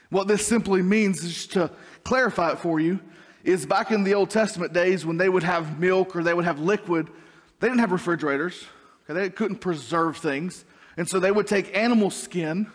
What 0.09 0.27
this 0.27 0.45
simply 0.45 0.81
means 0.81 1.23
is 1.23 1.47
to 1.47 1.69
clarify 2.03 2.53
it 2.53 2.59
for 2.59 2.79
you 2.79 2.99
is 3.43 3.65
back 3.65 3.91
in 3.91 4.03
the 4.03 4.13
Old 4.13 4.29
Testament 4.29 4.73
days 4.73 5.05
when 5.05 5.17
they 5.17 5.29
would 5.29 5.43
have 5.43 5.79
milk 5.79 6.15
or 6.15 6.23
they 6.23 6.33
would 6.33 6.45
have 6.45 6.59
liquid, 6.59 7.09
they 7.59 7.67
didn't 7.67 7.81
have 7.81 7.91
refrigerators. 7.91 8.65
Okay? 9.09 9.19
They 9.19 9.29
couldn't 9.29 9.57
preserve 9.57 10.17
things. 10.17 10.65
And 10.95 11.07
so 11.07 11.19
they 11.19 11.31
would 11.31 11.47
take 11.47 11.75
animal 11.75 12.09
skin 12.09 12.71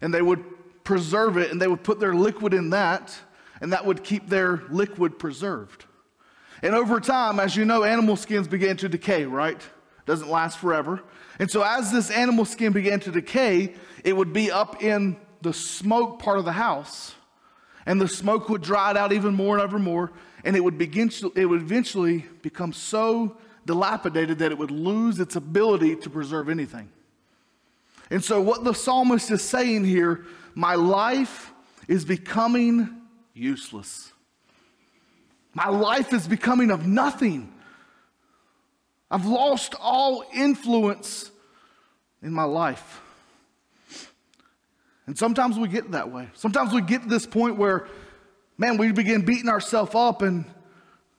and 0.00 0.14
they 0.14 0.22
would 0.22 0.44
preserve 0.88 1.36
it 1.36 1.50
and 1.50 1.60
they 1.60 1.68
would 1.68 1.82
put 1.82 2.00
their 2.00 2.14
liquid 2.14 2.54
in 2.54 2.70
that 2.70 3.14
and 3.60 3.74
that 3.74 3.84
would 3.84 4.02
keep 4.02 4.26
their 4.26 4.62
liquid 4.70 5.18
preserved. 5.18 5.84
And 6.62 6.74
over 6.74 6.98
time, 6.98 7.38
as 7.38 7.54
you 7.54 7.66
know, 7.66 7.84
animal 7.84 8.16
skins 8.16 8.48
began 8.48 8.78
to 8.78 8.88
decay, 8.88 9.26
right? 9.26 9.60
Doesn't 10.06 10.30
last 10.30 10.56
forever. 10.56 11.02
And 11.38 11.50
so 11.50 11.60
as 11.60 11.92
this 11.92 12.10
animal 12.10 12.46
skin 12.46 12.72
began 12.72 13.00
to 13.00 13.10
decay, 13.10 13.74
it 14.02 14.16
would 14.16 14.32
be 14.32 14.50
up 14.50 14.82
in 14.82 15.18
the 15.42 15.52
smoke 15.52 16.20
part 16.20 16.38
of 16.38 16.46
the 16.46 16.52
house, 16.52 17.14
and 17.84 18.00
the 18.00 18.08
smoke 18.08 18.48
would 18.48 18.62
dry 18.62 18.90
it 18.90 18.96
out 18.96 19.12
even 19.12 19.34
more 19.34 19.56
and 19.56 19.62
ever 19.62 19.78
more, 19.78 20.10
and 20.42 20.56
it 20.56 20.64
would 20.64 20.78
begin. 20.78 21.10
It 21.36 21.44
would 21.44 21.60
eventually 21.60 22.24
become 22.40 22.72
so 22.72 23.36
dilapidated 23.66 24.38
that 24.38 24.52
it 24.52 24.58
would 24.58 24.70
lose 24.70 25.20
its 25.20 25.36
ability 25.36 25.96
to 25.96 26.08
preserve 26.08 26.48
anything. 26.48 26.88
And 28.10 28.24
so, 28.24 28.40
what 28.40 28.64
the 28.64 28.72
psalmist 28.72 29.30
is 29.30 29.42
saying 29.42 29.84
here, 29.84 30.24
my 30.58 30.74
life 30.74 31.52
is 31.86 32.04
becoming 32.04 33.02
useless. 33.32 34.12
My 35.54 35.68
life 35.68 36.12
is 36.12 36.26
becoming 36.26 36.72
of 36.72 36.84
nothing. 36.84 37.52
I've 39.08 39.24
lost 39.24 39.76
all 39.80 40.24
influence 40.34 41.30
in 42.24 42.32
my 42.32 42.42
life. 42.42 43.00
And 45.06 45.16
sometimes 45.16 45.56
we 45.56 45.68
get 45.68 45.92
that 45.92 46.10
way. 46.10 46.28
Sometimes 46.34 46.72
we 46.72 46.82
get 46.82 47.04
to 47.04 47.08
this 47.08 47.24
point 47.24 47.56
where, 47.56 47.86
man, 48.58 48.78
we 48.78 48.90
begin 48.90 49.24
beating 49.24 49.48
ourselves 49.48 49.94
up. 49.94 50.22
And 50.22 50.44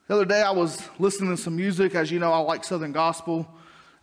the 0.06 0.16
other 0.16 0.26
day 0.26 0.42
I 0.42 0.50
was 0.50 0.86
listening 0.98 1.34
to 1.34 1.42
some 1.42 1.56
music. 1.56 1.94
As 1.94 2.10
you 2.10 2.18
know, 2.18 2.30
I 2.30 2.40
like 2.40 2.62
Southern 2.62 2.92
gospel. 2.92 3.48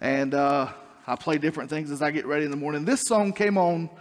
And 0.02 0.34
uh, 0.34 0.70
I 1.06 1.16
play 1.16 1.38
different 1.38 1.70
things 1.70 1.92
as 1.92 2.02
I 2.02 2.10
get 2.10 2.26
ready 2.26 2.46
in 2.46 2.50
the 2.50 2.58
morning. 2.58 2.86
This 2.86 3.04
song 3.04 3.34
came 3.34 3.60
on 3.60 3.92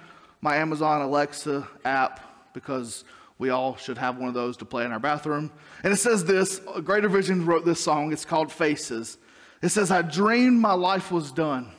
my 0.40 0.57
Amazon 0.57 1.02
Alexa 1.02 1.66
app 1.85 2.52
because 2.52 3.05
we 3.38 3.50
all 3.50 3.76
should 3.76 3.99
have 3.99 4.16
one 4.16 4.28
of 4.28 4.35
those 4.35 4.57
to 4.59 4.64
play 4.64 4.85
in 4.85 4.93
our 4.93 4.99
bathroom. 4.99 5.50
And 5.83 5.93
it 5.93 5.97
says 5.97 6.25
this 6.25 6.61
uh, 6.66 6.81
Greater 6.81 7.09
Vision 7.09 7.45
wrote 7.45 7.64
this 7.64 7.81
song. 7.81 8.12
It's 8.12 8.25
called 8.25 8.50
Faces. 8.50 9.19
It 9.62 9.69
says, 9.69 9.90
I 9.90 10.02
dreamed 10.02 10.61
my 10.61 10.73
life 10.73 11.11
was 11.11 11.33
done. 11.33 11.73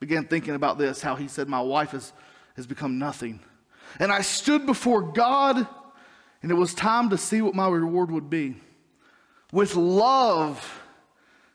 Began 0.00 0.26
thinking 0.26 0.54
about 0.54 0.78
this, 0.78 1.00
how 1.00 1.14
he 1.14 1.28
said, 1.28 1.48
My 1.48 1.60
wife 1.60 1.94
is 1.94 2.12
has 2.56 2.66
become 2.66 2.98
nothing. 2.98 3.40
And 3.98 4.12
I 4.12 4.22
stood 4.22 4.66
before 4.66 5.02
God, 5.02 5.66
and 6.42 6.50
it 6.50 6.54
was 6.54 6.74
time 6.74 7.10
to 7.10 7.18
see 7.18 7.42
what 7.42 7.54
my 7.54 7.68
reward 7.68 8.10
would 8.10 8.30
be. 8.30 8.56
With 9.52 9.76
love, 9.76 10.82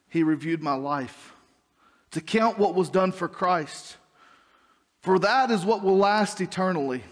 He 0.10 0.24
reviewed 0.24 0.62
my 0.62 0.76
life 0.76 1.34
to 2.12 2.22
count 2.22 2.58
what 2.58 2.76
was 2.76 2.90
done 2.90 3.12
for 3.12 3.28
Christ. 3.28 3.98
For 5.02 5.20
that 5.20 5.52
is 5.52 5.66
what 5.66 5.84
will 5.84 5.98
last 5.98 6.42
eternally. 6.42 7.04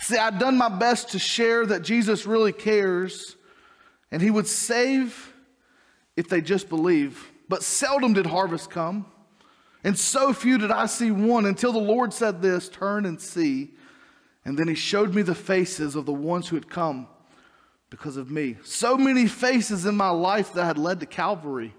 See, 0.00 0.16
I'd 0.16 0.38
done 0.38 0.56
my 0.56 0.68
best 0.68 1.10
to 1.10 1.18
share 1.18 1.66
that 1.66 1.82
Jesus 1.82 2.26
really 2.26 2.52
cares 2.52 3.36
and 4.10 4.22
He 4.22 4.30
would 4.30 4.46
save 4.46 5.32
if 6.16 6.28
they 6.28 6.40
just 6.40 6.68
believe. 6.68 7.30
But 7.48 7.62
seldom 7.62 8.12
did 8.14 8.26
harvest 8.26 8.70
come. 8.70 9.06
And 9.84 9.96
so 9.96 10.32
few 10.32 10.58
did 10.58 10.70
I 10.70 10.86
see 10.86 11.10
one 11.10 11.46
until 11.46 11.72
the 11.72 11.78
Lord 11.78 12.12
said 12.12 12.42
this 12.42 12.68
turn 12.68 13.06
and 13.06 13.20
see. 13.20 13.74
And 14.44 14.58
then 14.58 14.68
he 14.68 14.74
showed 14.74 15.14
me 15.14 15.22
the 15.22 15.34
faces 15.34 15.96
of 15.96 16.06
the 16.06 16.12
ones 16.12 16.48
who 16.48 16.56
had 16.56 16.68
come 16.68 17.08
because 17.90 18.16
of 18.16 18.30
me. 18.30 18.56
So 18.64 18.96
many 18.96 19.26
faces 19.26 19.86
in 19.86 19.96
my 19.96 20.10
life 20.10 20.52
that 20.54 20.64
had 20.64 20.78
led 20.78 21.00
to 21.00 21.06
Calvary. 21.06 21.74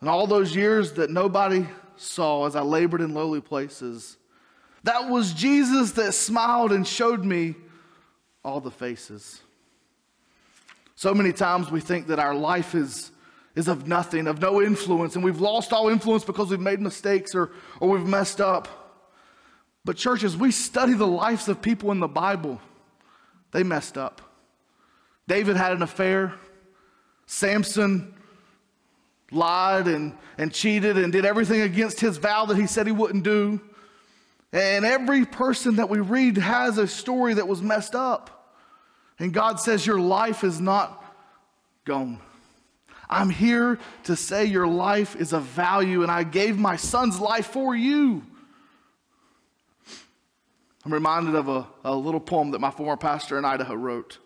And 0.00 0.08
all 0.08 0.26
those 0.26 0.54
years 0.54 0.94
that 0.94 1.10
nobody 1.10 1.66
saw 1.96 2.46
as 2.46 2.56
I 2.56 2.62
labored 2.62 3.00
in 3.00 3.14
lowly 3.14 3.40
places. 3.40 4.16
That 4.84 5.08
was 5.08 5.32
Jesus 5.32 5.92
that 5.92 6.12
smiled 6.12 6.72
and 6.72 6.86
showed 6.86 7.24
me 7.24 7.54
all 8.44 8.60
the 8.60 8.70
faces. 8.70 9.40
So 10.94 11.12
many 11.12 11.32
times 11.32 11.70
we 11.70 11.80
think 11.80 12.06
that 12.06 12.18
our 12.18 12.34
life 12.34 12.74
is 12.74 13.10
is 13.56 13.68
of 13.68 13.88
nothing, 13.88 14.26
of 14.26 14.40
no 14.40 14.60
influence, 14.60 15.16
and 15.16 15.24
we've 15.24 15.40
lost 15.40 15.72
all 15.72 15.88
influence 15.88 16.24
because 16.24 16.50
we've 16.50 16.60
made 16.60 16.78
mistakes 16.78 17.34
or, 17.34 17.50
or 17.80 17.88
we've 17.88 18.06
messed 18.06 18.38
up. 18.38 18.68
But, 19.82 19.96
churches, 19.96 20.36
we 20.36 20.50
study 20.50 20.92
the 20.92 21.06
lives 21.06 21.48
of 21.48 21.62
people 21.62 21.90
in 21.90 21.98
the 21.98 22.06
Bible, 22.06 22.60
they 23.52 23.62
messed 23.62 23.96
up. 23.96 24.20
David 25.26 25.56
had 25.56 25.72
an 25.72 25.80
affair, 25.80 26.34
Samson 27.24 28.14
lied 29.30 29.88
and, 29.88 30.12
and 30.38 30.52
cheated 30.52 30.96
and 30.96 31.12
did 31.12 31.24
everything 31.24 31.62
against 31.62 32.00
his 32.00 32.16
vow 32.16 32.46
that 32.46 32.56
he 32.56 32.66
said 32.66 32.86
he 32.86 32.92
wouldn't 32.92 33.24
do. 33.24 33.60
And 34.52 34.84
every 34.84 35.24
person 35.24 35.76
that 35.76 35.88
we 35.88 35.98
read 35.98 36.38
has 36.38 36.78
a 36.78 36.86
story 36.86 37.34
that 37.34 37.48
was 37.48 37.60
messed 37.60 37.94
up. 37.94 38.54
And 39.18 39.32
God 39.32 39.58
says, 39.58 39.86
Your 39.86 39.98
life 39.98 40.44
is 40.44 40.60
not 40.60 41.02
gone. 41.84 42.20
I'm 43.08 43.30
here 43.30 43.78
to 44.04 44.16
say 44.16 44.46
your 44.46 44.66
life 44.66 45.14
is 45.16 45.32
of 45.32 45.44
value, 45.44 46.02
and 46.02 46.10
I 46.10 46.24
gave 46.24 46.58
my 46.58 46.76
son's 46.76 47.20
life 47.20 47.46
for 47.46 47.74
you. 47.74 48.22
I'm 50.84 50.92
reminded 50.92 51.34
of 51.34 51.48
a, 51.48 51.66
a 51.84 51.94
little 51.94 52.20
poem 52.20 52.52
that 52.52 52.60
my 52.60 52.70
former 52.70 52.96
pastor 52.96 53.38
in 53.38 53.44
Idaho 53.44 53.74
wrote. 53.74 54.18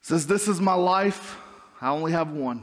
It 0.00 0.06
says, 0.06 0.26
This 0.26 0.48
is 0.48 0.60
my 0.60 0.74
life, 0.74 1.36
I 1.80 1.90
only 1.90 2.12
have 2.12 2.32
one. 2.32 2.62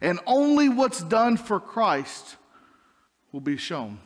And 0.00 0.20
only 0.26 0.68
what's 0.68 1.02
done 1.02 1.36
for 1.36 1.60
Christ 1.60 2.36
will 3.32 3.40
be 3.40 3.56
shown. 3.56 3.98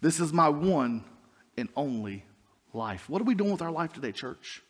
This 0.00 0.20
is 0.20 0.32
my 0.32 0.48
one 0.48 1.04
and 1.56 1.68
only 1.76 2.24
life. 2.72 3.08
What 3.08 3.20
are 3.20 3.24
we 3.24 3.34
doing 3.34 3.52
with 3.52 3.62
our 3.62 3.70
life 3.70 3.92
today, 3.92 4.12
church? 4.12 4.62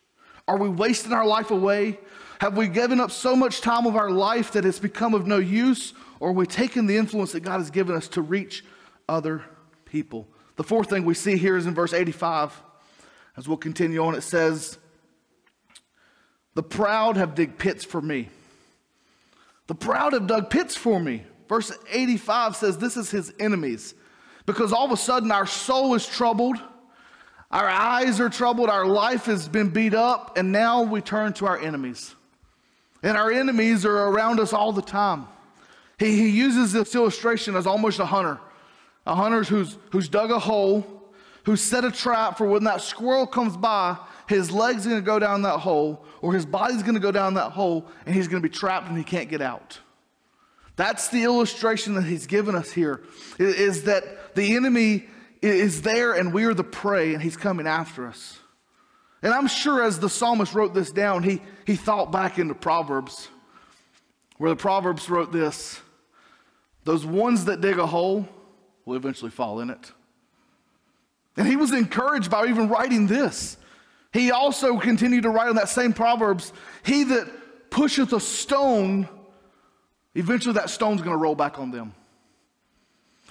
Are 0.47 0.59
we 0.59 0.69
wasting 0.69 1.13
our 1.13 1.27
life 1.27 1.51
away? 1.51 1.99
Have 2.41 2.57
we 2.57 2.69
given 2.69 3.01
up 3.01 3.11
so 3.11 3.35
much 3.35 3.61
time 3.61 3.87
of 3.87 3.97
our 3.97 4.11
life 4.11 4.53
that 4.53 4.65
it's 4.65 4.79
become 4.79 5.15
of 5.15 5.27
no 5.27 5.39
use? 5.39 5.95
Or 6.21 6.29
are 6.31 6.33
we 6.33 6.47
taking 6.47 6.87
the 6.87 6.97
influence 6.97 7.33
that 7.33 7.41
God 7.41 7.59
has 7.59 7.71
given 7.71 7.97
us 7.97 8.09
to 8.09 8.23
reach 8.23 8.65
other 9.09 9.45
people? 9.87 10.29
The 10.57 10.65
fourth 10.65 10.91
thing 10.91 11.05
we 11.05 11.15
see 11.15 11.37
here 11.37 11.57
is 11.57 11.67
in 11.67 11.75
verse 11.75 11.95
85. 11.95 12.63
As 13.37 13.49
we'll 13.49 13.57
continue 13.57 14.05
on, 14.05 14.15
it 14.15 14.23
says, 14.23 14.79
The 16.55 16.63
proud 16.63 17.17
have 17.17 17.35
digged 17.35 17.59
pits 17.59 17.85
for 17.85 18.01
me. 18.01 18.29
The 19.67 19.75
proud 19.75 20.13
have 20.13 20.27
dug 20.27 20.51
pits 20.51 20.77
for 20.77 21.01
me. 21.01 21.25
Verse 21.49 21.73
85 21.91 22.57
says, 22.57 22.79
This 22.79 22.97
is 22.97 23.11
his 23.11 23.33
enemies. 23.39 23.95
Because 24.47 24.73
all 24.73 24.85
of 24.85 24.91
a 24.93 24.97
sudden 24.97 25.33
our 25.33 25.47
soul 25.47 25.95
is 25.95 26.07
troubled 26.07 26.59
our 27.55 27.69
eyes 27.69 28.19
are 28.19 28.29
troubled, 28.29 28.69
our 28.69 28.85
life 28.85 29.27
has 29.27 29.49
been 29.49 29.69
beat 29.69 29.95
up, 29.95 30.37
and 30.37 30.51
now 30.51 30.83
we 30.83 31.01
turn 31.01 31.35
to 31.35 31.47
our 31.47 31.57
enemies. 31.57 32.17
And 33.01 33.17
our 33.17 33.31
enemies 33.31 33.87
are 33.87 34.09
around 34.09 34.41
us 34.41 34.53
all 34.53 34.73
the 34.73 34.83
time. 34.83 35.29
He, 35.97 36.17
he 36.17 36.29
uses 36.31 36.73
this 36.73 36.97
illustration 36.97 37.55
as 37.55 37.65
almost 37.65 38.01
a 38.01 38.07
hunter. 38.07 38.41
A 39.07 39.15
hunter 39.15 39.45
who's, 39.45 39.79
who's 39.93 40.09
dug 40.09 40.33
a 40.33 40.39
hole, 40.41 40.94
who's 41.45 41.61
set 41.61 41.85
a 41.85 41.91
trap 41.91 42.39
for 42.39 42.47
when 42.47 42.65
that 42.65 42.81
squirrel 42.81 43.27
comes 43.27 43.57
by, 43.57 43.97
his 44.29 44.51
leg's 44.51 44.87
gonna 44.87 45.01
go 45.01 45.19
down 45.19 45.43
that 45.43 45.61
hole, 45.61 46.05
or 46.21 46.33
his 46.33 46.47
body's 46.47 46.83
gonna 46.83 47.01
go 47.01 47.13
down 47.13 47.35
that 47.35 47.53
hole, 47.53 47.87
and 48.07 48.15
he's 48.15 48.29
gonna 48.29 48.41
be 48.41 48.49
trapped 48.49 48.89
and 48.89 48.99
he 48.99 49.05
can't 49.05 49.29
get 49.29 49.43
out. 49.43 49.79
That's 50.77 51.09
the 51.09 51.23
illustration 51.23 51.95
that 51.95 52.05
he's 52.05 52.27
given 52.27 52.55
us 52.55 52.73
here, 52.73 53.03
is 53.39 53.85
that 53.85 54.35
the 54.35 54.57
enemy 54.57 55.07
is 55.41 55.83
there 55.83 56.15
and 56.15 56.33
we 56.33 56.45
are 56.45 56.55
the 56.55 56.65
prey 56.65 57.13
and 57.13 57.23
he's 57.23 57.37
coming 57.37 57.67
after 57.67 58.07
us. 58.07 58.39
And 59.23 59.33
I'm 59.33 59.47
sure 59.47 59.83
as 59.83 60.01
the 60.01 60.09
psalmist 60.09 60.55
wrote 60.55 60.75
this 60.75 60.91
down, 60.91 61.23
he, 61.23 61.41
he 61.67 61.77
thought 61.77 62.11
back 62.11 62.39
into 62.39 62.55
Proverbs, 62.55 63.29
where 64.39 64.51
the 64.51 64.57
Proverbs 64.57 65.09
wrote 65.09 65.33
this 65.33 65.81
Those 66.85 67.07
ones 67.07 67.45
that 67.47 67.61
dig 67.61 67.79
a 67.79 67.87
hole 67.87 68.29
will 68.85 68.97
eventually 68.97 69.31
fall 69.31 69.61
in 69.61 69.71
it. 69.71 69.93
And 71.37 71.47
he 71.47 71.57
was 71.57 71.73
encouraged 71.73 72.31
by 72.31 72.47
even 72.47 72.69
writing 72.69 73.07
this. 73.07 73.57
He 74.13 74.31
also 74.31 74.79
continued 74.79 75.25
to 75.25 75.31
write 75.31 75.49
on 75.49 75.57
that 75.57 75.69
same 75.69 75.93
Proverbs 75.93 76.53
He 76.85 77.05
that 77.05 77.71
pusheth 77.71 78.13
a 78.13 78.21
stone, 78.21 79.09
eventually 80.15 80.55
that 80.55 80.71
stone's 80.71 81.03
going 81.03 81.17
to 81.17 81.21
roll 81.21 81.35
back 81.35 81.59
on 81.59 81.73
them. 81.73 81.93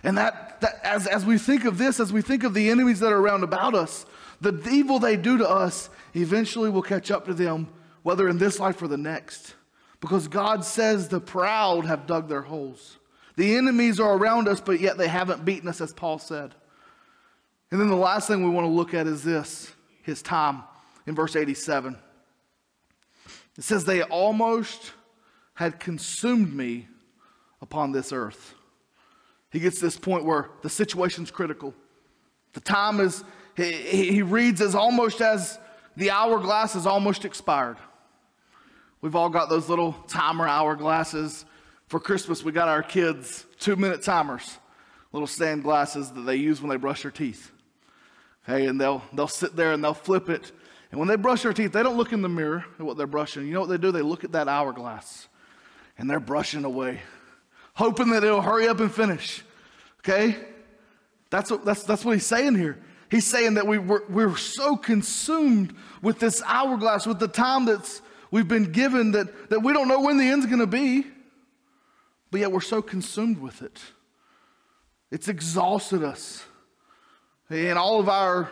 And 0.03 0.17
that, 0.17 0.59
that 0.61 0.81
as, 0.83 1.07
as 1.07 1.25
we 1.25 1.37
think 1.37 1.63
of 1.63 1.77
this, 1.77 1.99
as 2.01 2.11
we 2.11 2.21
think 2.21 2.43
of 2.43 2.53
the 2.53 2.69
enemies 2.69 2.99
that 2.99 3.13
are 3.13 3.19
around 3.19 3.43
about 3.43 3.73
us, 3.73 4.05
the 4.41 4.61
evil 4.69 4.99
they 4.99 5.15
do 5.15 5.37
to 5.37 5.49
us 5.49 5.89
eventually 6.13 6.69
will 6.69 6.81
catch 6.81 7.09
up 7.09 7.25
to 7.25 7.33
them, 7.33 7.69
whether 8.01 8.27
in 8.27 8.37
this 8.37 8.59
life 8.59 8.81
or 8.81 8.89
the 8.89 8.97
next. 8.97 9.55
Because 10.01 10.27
God 10.27 10.65
says 10.65 11.07
the 11.07 11.21
proud 11.21 11.85
have 11.85 12.05
dug 12.05 12.27
their 12.27 12.41
holes. 12.41 12.97
The 13.37 13.55
enemies 13.55 14.01
are 14.01 14.17
around 14.17 14.49
us, 14.49 14.59
but 14.59 14.81
yet 14.81 14.97
they 14.97 15.07
haven't 15.07 15.45
beaten 15.45 15.69
us, 15.69 15.79
as 15.79 15.93
Paul 15.93 16.19
said. 16.19 16.53
And 17.73 17.81
then 17.81 17.87
the 17.87 17.95
last 17.95 18.27
thing 18.27 18.43
we 18.43 18.51
want 18.51 18.65
to 18.65 18.71
look 18.71 18.93
at 18.93 19.07
is 19.07 19.23
this 19.23 19.73
his 20.03 20.21
time 20.21 20.61
in 21.07 21.15
verse 21.15 21.35
87. 21.35 21.97
It 23.57 23.63
says, 23.63 23.83
They 23.83 24.03
almost 24.03 24.91
had 25.55 25.79
consumed 25.79 26.53
me 26.53 26.87
upon 27.63 27.91
this 27.91 28.13
earth. 28.13 28.53
He 29.51 29.59
gets 29.59 29.79
to 29.79 29.85
this 29.85 29.97
point 29.97 30.23
where 30.23 30.51
the 30.61 30.69
situation's 30.69 31.31
critical. 31.31 31.73
The 32.53 32.59
time 32.59 32.99
is, 32.99 33.23
he, 33.57 33.71
he 34.11 34.21
reads 34.21 34.61
as 34.61 34.75
almost 34.75 35.19
as 35.19 35.57
the 35.97 36.11
hourglass 36.11 36.75
is 36.75 36.85
almost 36.85 37.25
expired. 37.25 37.77
We've 39.01 39.15
all 39.15 39.29
got 39.29 39.49
those 39.49 39.67
little 39.67 39.93
timer 40.07 40.45
hourglasses. 40.45 41.43
For 41.87 41.99
Christmas, 41.99 42.43
we 42.43 42.51
got 42.51 42.67
our 42.67 42.83
kids 42.83 43.47
two 43.59 43.75
minute 43.75 44.03
timers, 44.03 44.59
little 45.11 45.25
sand 45.25 45.63
glasses 45.63 46.11
that 46.11 46.21
they 46.21 46.35
use 46.35 46.61
when 46.61 46.69
they 46.69 46.77
brush 46.77 47.01
their 47.01 47.09
teeth. 47.09 47.49
Okay, 48.47 48.65
and 48.65 48.79
they'll, 48.79 49.03
they'll 49.13 49.27
sit 49.27 49.55
there 49.55 49.71
and 49.71 49.83
they'll 49.83 49.93
flip 49.93 50.29
it. 50.29 50.51
And 50.91 50.99
when 50.99 51.07
they 51.07 51.15
brush 51.15 51.43
their 51.43 51.53
teeth, 51.53 51.71
they 51.71 51.81
don't 51.81 51.97
look 51.97 52.11
in 52.13 52.21
the 52.21 52.29
mirror 52.29 52.65
at 52.77 52.85
what 52.85 52.97
they're 52.97 53.07
brushing. 53.07 53.47
You 53.47 53.53
know 53.53 53.61
what 53.61 53.69
they 53.69 53.77
do? 53.77 53.91
They 53.91 54.01
look 54.01 54.23
at 54.23 54.33
that 54.33 54.47
hourglass 54.47 55.27
and 55.97 56.09
they're 56.09 56.19
brushing 56.19 56.65
away 56.65 56.99
hoping 57.73 58.11
that 58.11 58.23
it'll 58.23 58.41
hurry 58.41 58.67
up 58.67 58.79
and 58.79 58.93
finish. 58.93 59.43
Okay? 59.99 60.37
That's 61.29 61.49
what, 61.51 61.65
that's, 61.65 61.83
that's 61.83 62.05
what 62.05 62.13
he's 62.13 62.25
saying 62.25 62.55
here. 62.55 62.79
He's 63.09 63.25
saying 63.25 63.55
that 63.55 63.67
we, 63.67 63.77
we're, 63.77 64.05
we're 64.07 64.35
so 64.37 64.75
consumed 64.75 65.75
with 66.01 66.19
this 66.19 66.41
hourglass, 66.45 67.05
with 67.05 67.19
the 67.19 67.27
time 67.27 67.65
that's 67.65 68.01
we've 68.31 68.47
been 68.47 68.71
given, 68.71 69.11
that, 69.11 69.49
that 69.49 69.61
we 69.61 69.73
don't 69.73 69.87
know 69.87 70.01
when 70.01 70.17
the 70.17 70.25
end's 70.25 70.45
going 70.45 70.59
to 70.59 70.67
be, 70.67 71.05
but 72.31 72.39
yet 72.39 72.51
we're 72.51 72.61
so 72.61 72.81
consumed 72.81 73.39
with 73.39 73.61
it. 73.61 73.79
It's 75.11 75.27
exhausted 75.27 76.03
us. 76.03 76.43
And 77.49 77.77
all 77.77 77.99
of 77.99 78.09
our, 78.09 78.49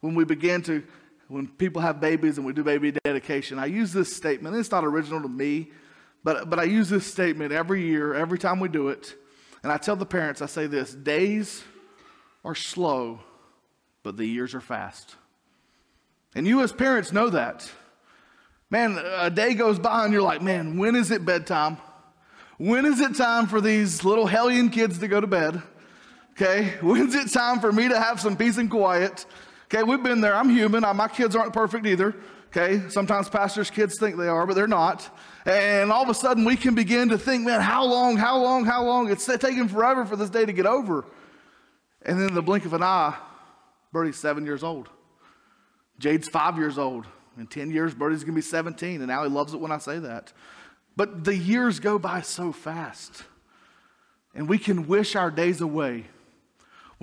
when 0.00 0.14
we 0.14 0.24
begin 0.24 0.62
to, 0.62 0.82
when 1.28 1.46
people 1.48 1.82
have 1.82 2.00
babies 2.00 2.38
and 2.38 2.46
we 2.46 2.52
do 2.52 2.64
baby 2.64 2.92
dedication, 3.04 3.58
I 3.58 3.66
use 3.66 3.92
this 3.92 4.14
statement. 4.14 4.56
It's 4.56 4.70
not 4.70 4.84
original 4.84 5.22
to 5.22 5.28
me. 5.28 5.70
But, 6.24 6.48
but 6.48 6.58
I 6.58 6.64
use 6.64 6.88
this 6.88 7.06
statement 7.06 7.52
every 7.52 7.86
year, 7.86 8.14
every 8.14 8.38
time 8.38 8.58
we 8.58 8.68
do 8.68 8.88
it. 8.88 9.14
And 9.62 9.70
I 9.70 9.76
tell 9.76 9.94
the 9.94 10.06
parents, 10.06 10.42
I 10.42 10.46
say 10.46 10.66
this 10.66 10.92
days 10.92 11.62
are 12.44 12.54
slow, 12.54 13.20
but 14.02 14.16
the 14.16 14.26
years 14.26 14.54
are 14.54 14.60
fast. 14.60 15.16
And 16.34 16.46
you, 16.46 16.62
as 16.62 16.72
parents, 16.72 17.12
know 17.12 17.30
that. 17.30 17.70
Man, 18.70 18.98
a 18.98 19.30
day 19.30 19.54
goes 19.54 19.78
by 19.78 20.04
and 20.04 20.12
you're 20.12 20.22
like, 20.22 20.42
man, 20.42 20.78
when 20.78 20.96
is 20.96 21.10
it 21.10 21.24
bedtime? 21.24 21.76
When 22.56 22.86
is 22.86 23.00
it 23.00 23.16
time 23.16 23.46
for 23.46 23.60
these 23.60 24.04
little 24.04 24.26
hellion 24.26 24.70
kids 24.70 24.98
to 24.98 25.08
go 25.08 25.20
to 25.20 25.26
bed? 25.26 25.62
Okay, 26.36 26.74
when's 26.82 27.14
it 27.14 27.32
time 27.32 27.60
for 27.60 27.72
me 27.72 27.88
to 27.88 27.98
have 27.98 28.20
some 28.20 28.36
peace 28.36 28.58
and 28.58 28.70
quiet? 28.70 29.24
Okay, 29.66 29.82
we've 29.82 30.02
been 30.02 30.20
there. 30.20 30.34
I'm 30.34 30.50
human. 30.50 30.82
My 30.96 31.08
kids 31.08 31.36
aren't 31.36 31.52
perfect 31.52 31.86
either. 31.86 32.14
Okay, 32.48 32.88
sometimes 32.88 33.28
pastors' 33.28 33.70
kids 33.70 33.98
think 33.98 34.16
they 34.16 34.28
are, 34.28 34.46
but 34.46 34.54
they're 34.54 34.68
not. 34.68 35.08
And 35.44 35.90
all 35.90 36.02
of 36.02 36.08
a 36.08 36.14
sudden 36.14 36.44
we 36.44 36.56
can 36.56 36.74
begin 36.74 37.08
to 37.08 37.18
think, 37.18 37.44
man, 37.44 37.60
how 37.60 37.84
long, 37.84 38.16
how 38.16 38.38
long, 38.40 38.64
how 38.64 38.84
long? 38.84 39.10
It's 39.10 39.26
taking 39.26 39.66
forever 39.68 40.04
for 40.06 40.14
this 40.14 40.30
day 40.30 40.44
to 40.44 40.52
get 40.52 40.66
over. 40.66 41.04
And 42.02 42.20
then 42.20 42.28
in 42.28 42.34
the 42.34 42.42
blink 42.42 42.64
of 42.64 42.72
an 42.72 42.82
eye, 42.82 43.16
Birdie's 43.92 44.16
seven 44.16 44.44
years 44.44 44.62
old. 44.62 44.88
Jade's 45.98 46.28
five 46.28 46.56
years 46.56 46.78
old. 46.78 47.06
In 47.36 47.46
10 47.48 47.70
years, 47.70 47.94
Birdie's 47.94 48.22
going 48.22 48.34
to 48.34 48.38
be 48.38 48.42
17. 48.42 49.00
And 49.00 49.08
now 49.08 49.24
he 49.24 49.28
loves 49.28 49.54
it 49.54 49.60
when 49.60 49.72
I 49.72 49.78
say 49.78 49.98
that. 50.00 50.32
But 50.96 51.24
the 51.24 51.36
years 51.36 51.80
go 51.80 51.98
by 51.98 52.20
so 52.20 52.52
fast. 52.52 53.24
And 54.32 54.48
we 54.48 54.58
can 54.58 54.86
wish 54.86 55.16
our 55.16 55.30
days 55.30 55.60
away 55.60 56.06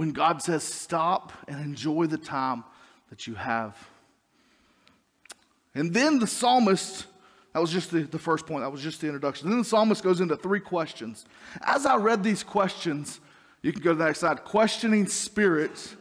when 0.01 0.13
God 0.13 0.41
says, 0.41 0.63
stop 0.63 1.31
and 1.47 1.63
enjoy 1.63 2.07
the 2.07 2.17
time 2.17 2.63
that 3.11 3.27
you 3.27 3.35
have. 3.35 3.77
And 5.75 5.93
then 5.93 6.17
the 6.17 6.25
psalmist, 6.25 7.05
that 7.53 7.59
was 7.59 7.71
just 7.71 7.91
the, 7.91 7.99
the 7.99 8.17
first 8.17 8.47
point, 8.47 8.63
that 8.63 8.71
was 8.71 8.81
just 8.81 8.99
the 8.99 9.05
introduction. 9.05 9.47
Then 9.47 9.59
the 9.59 9.63
psalmist 9.63 10.01
goes 10.01 10.19
into 10.19 10.35
three 10.35 10.59
questions. 10.59 11.25
As 11.61 11.85
I 11.85 11.97
read 11.97 12.23
these 12.23 12.41
questions, 12.41 13.19
you 13.61 13.71
can 13.71 13.83
go 13.83 13.91
to 13.91 13.95
the 13.95 14.05
next 14.05 14.21
slide, 14.21 14.43
questioning 14.43 15.05
spirits, 15.05 15.95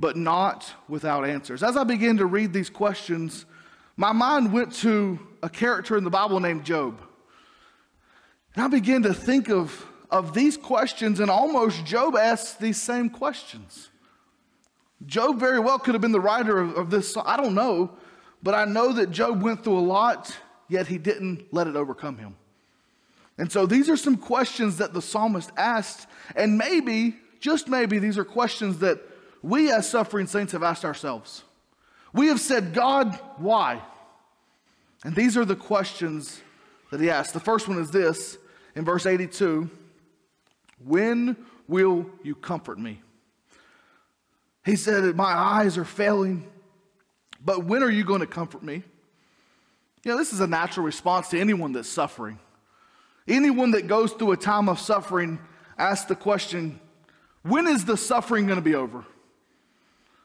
but 0.00 0.16
not 0.16 0.72
without 0.88 1.26
answers. 1.26 1.62
As 1.62 1.76
I 1.76 1.84
began 1.84 2.16
to 2.16 2.24
read 2.24 2.54
these 2.54 2.70
questions, 2.70 3.44
my 3.98 4.12
mind 4.12 4.50
went 4.50 4.72
to 4.76 5.18
a 5.42 5.50
character 5.50 5.98
in 5.98 6.04
the 6.04 6.10
Bible 6.10 6.40
named 6.40 6.64
Job. 6.64 7.02
And 8.54 8.64
I 8.64 8.68
began 8.68 9.02
to 9.02 9.12
think 9.12 9.50
of, 9.50 9.84
of 10.12 10.34
these 10.34 10.58
questions, 10.58 11.20
and 11.20 11.30
almost 11.30 11.86
Job 11.86 12.16
asks 12.16 12.52
these 12.52 12.80
same 12.80 13.08
questions. 13.08 13.88
Job 15.06 15.40
very 15.40 15.58
well 15.58 15.78
could 15.78 15.94
have 15.94 16.02
been 16.02 16.12
the 16.12 16.20
writer 16.20 16.58
of, 16.58 16.76
of 16.76 16.90
this. 16.90 17.16
I 17.16 17.38
don't 17.38 17.54
know, 17.54 17.90
but 18.42 18.54
I 18.54 18.66
know 18.66 18.92
that 18.92 19.10
Job 19.10 19.42
went 19.42 19.64
through 19.64 19.78
a 19.78 19.80
lot, 19.80 20.36
yet 20.68 20.86
he 20.86 20.98
didn't 20.98 21.52
let 21.52 21.66
it 21.66 21.76
overcome 21.76 22.18
him. 22.18 22.36
And 23.38 23.50
so 23.50 23.64
these 23.64 23.88
are 23.88 23.96
some 23.96 24.18
questions 24.18 24.76
that 24.76 24.92
the 24.92 25.00
psalmist 25.00 25.50
asked, 25.56 26.06
and 26.36 26.58
maybe, 26.58 27.16
just 27.40 27.66
maybe, 27.66 27.98
these 27.98 28.18
are 28.18 28.24
questions 28.24 28.80
that 28.80 29.00
we 29.42 29.72
as 29.72 29.88
suffering 29.88 30.26
saints 30.26 30.52
have 30.52 30.62
asked 30.62 30.84
ourselves. 30.84 31.42
We 32.12 32.26
have 32.26 32.38
said, 32.38 32.74
God, 32.74 33.18
why? 33.38 33.80
And 35.04 35.16
these 35.16 35.38
are 35.38 35.46
the 35.46 35.56
questions 35.56 36.42
that 36.90 37.00
he 37.00 37.08
asked. 37.08 37.32
The 37.32 37.40
first 37.40 37.66
one 37.66 37.78
is 37.78 37.90
this 37.90 38.36
in 38.76 38.84
verse 38.84 39.06
82 39.06 39.70
When 40.84 41.36
will 41.68 42.06
you 42.22 42.34
comfort 42.34 42.78
me? 42.78 43.00
He 44.64 44.76
said, 44.76 45.16
My 45.16 45.32
eyes 45.32 45.76
are 45.78 45.84
failing, 45.84 46.48
but 47.44 47.64
when 47.64 47.82
are 47.82 47.90
you 47.90 48.04
going 48.04 48.20
to 48.20 48.26
comfort 48.26 48.62
me? 48.62 48.82
You 50.04 50.10
know, 50.10 50.18
this 50.18 50.32
is 50.32 50.40
a 50.40 50.46
natural 50.46 50.84
response 50.84 51.28
to 51.28 51.40
anyone 51.40 51.72
that's 51.72 51.88
suffering. 51.88 52.38
Anyone 53.28 53.70
that 53.72 53.86
goes 53.86 54.12
through 54.12 54.32
a 54.32 54.36
time 54.36 54.68
of 54.68 54.78
suffering 54.78 55.38
asks 55.78 56.06
the 56.06 56.16
question, 56.16 56.80
when 57.42 57.66
is 57.66 57.84
the 57.84 57.96
suffering 57.96 58.46
going 58.46 58.56
to 58.56 58.62
be 58.62 58.74
over? 58.74 59.04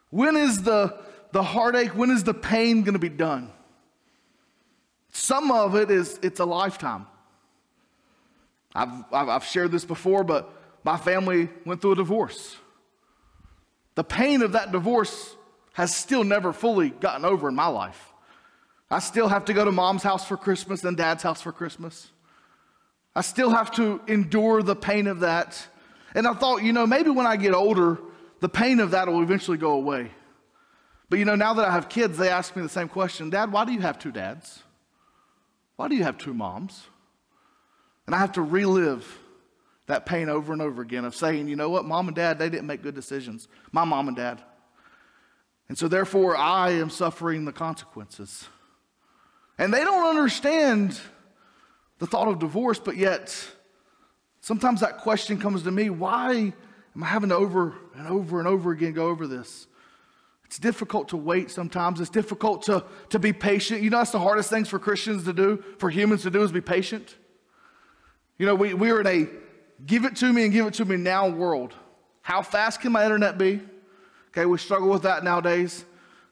When 0.10 0.36
is 0.36 0.64
the, 0.64 0.98
the 1.32 1.44
heartache, 1.44 1.96
when 1.96 2.10
is 2.10 2.24
the 2.24 2.34
pain 2.34 2.84
going 2.84 2.94
to 2.94 3.00
be 3.00 3.10
done? 3.10 3.52
Some 5.12 5.52
of 5.52 5.76
it 5.76 5.92
is, 5.92 6.20
it's 6.22 6.40
a 6.40 6.46
lifetime. 6.46 7.08
I've, 8.78 9.04
I've 9.12 9.44
shared 9.44 9.72
this 9.72 9.86
before, 9.86 10.24
but 10.24 10.54
my 10.84 10.98
family 10.98 11.50
went 11.66 11.82
through 11.82 11.94
a 11.94 11.96
divorce. 11.96 12.56
The 13.96 14.04
pain 14.04 14.44
of 14.44 14.52
that 14.52 14.72
divorce 14.72 15.36
has 15.74 15.96
still 15.96 16.24
never 16.24 16.54
fully 16.54 16.92
gotten 16.92 17.26
over 17.26 17.50
in 17.50 17.56
my 17.56 17.68
life. 17.68 18.14
I 18.90 19.00
still 19.00 19.28
have 19.28 19.46
to 19.46 19.54
go 19.54 19.66
to 19.66 19.72
mom's 19.72 20.04
house 20.04 20.26
for 20.26 20.38
Christmas 20.38 20.84
and 20.84 20.96
dad's 20.96 21.24
house 21.24 21.42
for 21.42 21.52
Christmas. 21.52 22.12
I 23.16 23.22
still 23.22 23.50
have 23.50 23.72
to 23.72 24.00
endure 24.08 24.62
the 24.62 24.76
pain 24.76 25.08
of 25.08 25.22
that. 25.22 25.68
And 26.14 26.28
I 26.28 26.34
thought, 26.34 26.62
you 26.62 26.72
know, 26.72 26.86
maybe 26.86 27.10
when 27.10 27.26
I 27.26 27.36
get 27.36 27.56
older, 27.56 27.98
the 28.42 28.50
pain 28.50 28.80
of 28.80 28.92
that 28.92 29.08
will 29.08 29.24
eventually 29.24 29.58
go 29.58 29.72
away. 29.72 30.12
But 31.10 31.18
you 31.18 31.26
know, 31.26 31.36
now 31.36 31.56
that 31.56 31.68
I 31.68 31.72
have 31.72 31.90
kids, 31.90 32.18
they 32.18 32.30
ask 32.30 32.56
me 32.56 32.62
the 32.62 32.70
same 32.70 32.90
question 32.90 33.32
Dad, 33.32 33.52
why 33.52 33.66
do 33.66 33.74
you 33.74 33.82
have 33.82 33.98
two 33.98 34.12
dads? 34.12 34.62
Why 35.78 35.88
do 35.88 35.96
you 35.96 36.04
have 36.04 36.18
two 36.18 36.34
moms? 36.34 36.86
And 38.08 38.16
I 38.16 38.20
have 38.20 38.32
to 38.34 38.42
relive 38.42 39.20
that 39.86 40.06
pain 40.06 40.30
over 40.30 40.52
and 40.54 40.62
over 40.62 40.82
again 40.82 41.06
of 41.06 41.16
saying, 41.16 41.48
you 41.48 41.56
know 41.56 41.70
what, 41.70 41.86
mom 41.86 42.08
and 42.08 42.16
dad, 42.16 42.40
they 42.40 42.50
didn't 42.50 42.68
make 42.68 42.82
good 42.82 42.96
decisions. 42.96 43.48
My 43.72 43.84
mom 43.84 44.08
and 44.08 44.18
dad. 44.18 44.42
And 45.70 45.78
so 45.78 45.88
therefore, 45.88 46.36
I 46.36 46.72
am 46.72 46.90
suffering 46.90 47.46
the 47.46 47.52
consequences. 47.52 48.48
And 49.58 49.74
they 49.74 49.84
don't 49.84 50.08
understand 50.08 51.00
the 52.00 52.08
thought 52.08 52.28
of 52.28 52.40
divorce, 52.40 52.80
but 52.80 52.96
yet 52.96 53.36
sometimes 54.40 54.82
that 54.82 55.00
question 55.00 55.40
comes 55.40 55.64
to 55.64 55.72
me 55.72 55.90
why 55.90 56.54
am 56.96 57.04
I 57.04 57.08
having 57.08 57.30
to 57.30 57.36
over 57.36 57.76
and 57.96 58.08
over 58.08 58.40
and 58.40 58.48
over 58.48 58.72
again 58.72 58.94
go 58.94 59.08
over 59.08 59.28
this? 59.28 59.68
It's 60.46 60.60
difficult 60.60 61.10
to 61.10 61.18
wait 61.18 61.52
sometimes. 61.52 62.00
It's 62.00 62.10
difficult 62.10 62.62
to, 62.64 62.86
to 63.10 63.20
be 63.20 63.34
patient. 63.34 63.82
You 63.82 63.90
know, 63.90 63.98
that's 63.98 64.12
the 64.12 64.20
hardest 64.20 64.50
things 64.50 64.70
for 64.70 64.80
Christians 64.80 65.26
to 65.26 65.34
do, 65.34 65.62
for 65.78 65.90
humans 65.90 66.24
to 66.24 66.30
do, 66.30 66.42
is 66.42 66.54
be 66.54 66.62
patient. 66.62 67.18
You 68.38 68.46
know, 68.46 68.56
we, 68.56 68.74
we're 68.74 69.02
in 69.02 69.08
a 69.08 69.28
give 69.86 70.06
it 70.06 70.16
to 70.18 70.32
me 70.32 70.44
and 70.44 70.54
give 70.54 70.66
it 70.66 70.76
to 70.76 70.86
me 70.86 70.98
now 70.98 71.30
world. 71.30 71.74
How 72.22 72.42
fast 72.42 72.82
can 72.82 72.92
my 72.92 73.04
internet 73.04 73.38
be? 73.38 73.62
Okay, 74.30 74.46
we 74.46 74.58
struggle 74.58 74.90
with 74.90 75.04
that 75.04 75.24
nowadays. 75.24 75.86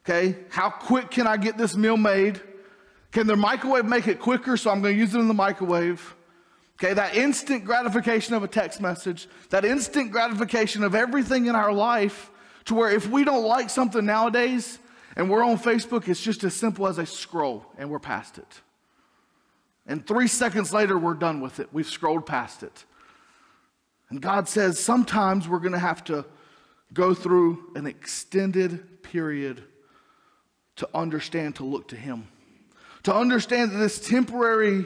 Okay, 0.04 0.36
how 0.50 0.70
quick 0.70 1.10
can 1.10 1.26
I 1.26 1.36
get 1.36 1.58
this 1.58 1.76
meal 1.76 1.96
made? 1.96 2.40
Can 3.10 3.26
the 3.26 3.34
microwave 3.34 3.86
make 3.86 4.06
it 4.06 4.20
quicker? 4.20 4.56
So 4.56 4.70
I'm 4.70 4.82
going 4.82 4.94
to 4.94 5.00
use 5.00 5.14
it 5.14 5.18
in 5.18 5.26
the 5.26 5.34
microwave. 5.34 6.14
Okay, 6.78 6.92
that 6.92 7.16
instant 7.16 7.64
gratification 7.64 8.34
of 8.34 8.44
a 8.44 8.48
text 8.48 8.80
message, 8.80 9.28
that 9.48 9.64
instant 9.64 10.12
gratification 10.12 10.84
of 10.84 10.94
everything 10.94 11.46
in 11.46 11.54
our 11.54 11.72
life, 11.72 12.30
to 12.66 12.74
where 12.74 12.90
if 12.90 13.08
we 13.08 13.24
don't 13.24 13.46
like 13.46 13.70
something 13.70 14.04
nowadays 14.04 14.78
and 15.16 15.30
we're 15.30 15.42
on 15.42 15.58
Facebook, 15.58 16.06
it's 16.08 16.20
just 16.20 16.44
as 16.44 16.54
simple 16.54 16.86
as 16.86 16.98
a 16.98 17.06
scroll 17.06 17.64
and 17.78 17.88
we're 17.88 17.98
past 17.98 18.38
it. 18.38 18.60
And 19.86 20.06
three 20.06 20.28
seconds 20.28 20.72
later, 20.72 20.98
we're 20.98 21.14
done 21.14 21.40
with 21.40 21.60
it. 21.60 21.68
We've 21.72 21.86
scrolled 21.86 22.26
past 22.26 22.62
it. 22.62 22.84
And 24.10 24.20
God 24.20 24.48
says 24.48 24.78
sometimes 24.78 25.48
we're 25.48 25.58
going 25.58 25.72
to 25.72 25.78
have 25.78 26.04
to 26.04 26.24
go 26.92 27.14
through 27.14 27.72
an 27.74 27.86
extended 27.86 29.02
period 29.02 29.62
to 30.76 30.88
understand 30.94 31.56
to 31.56 31.64
look 31.64 31.88
to 31.88 31.96
Him 31.96 32.28
to 33.06 33.14
understand 33.14 33.70
that 33.70 33.78
this 33.78 34.00
temporary 34.00 34.84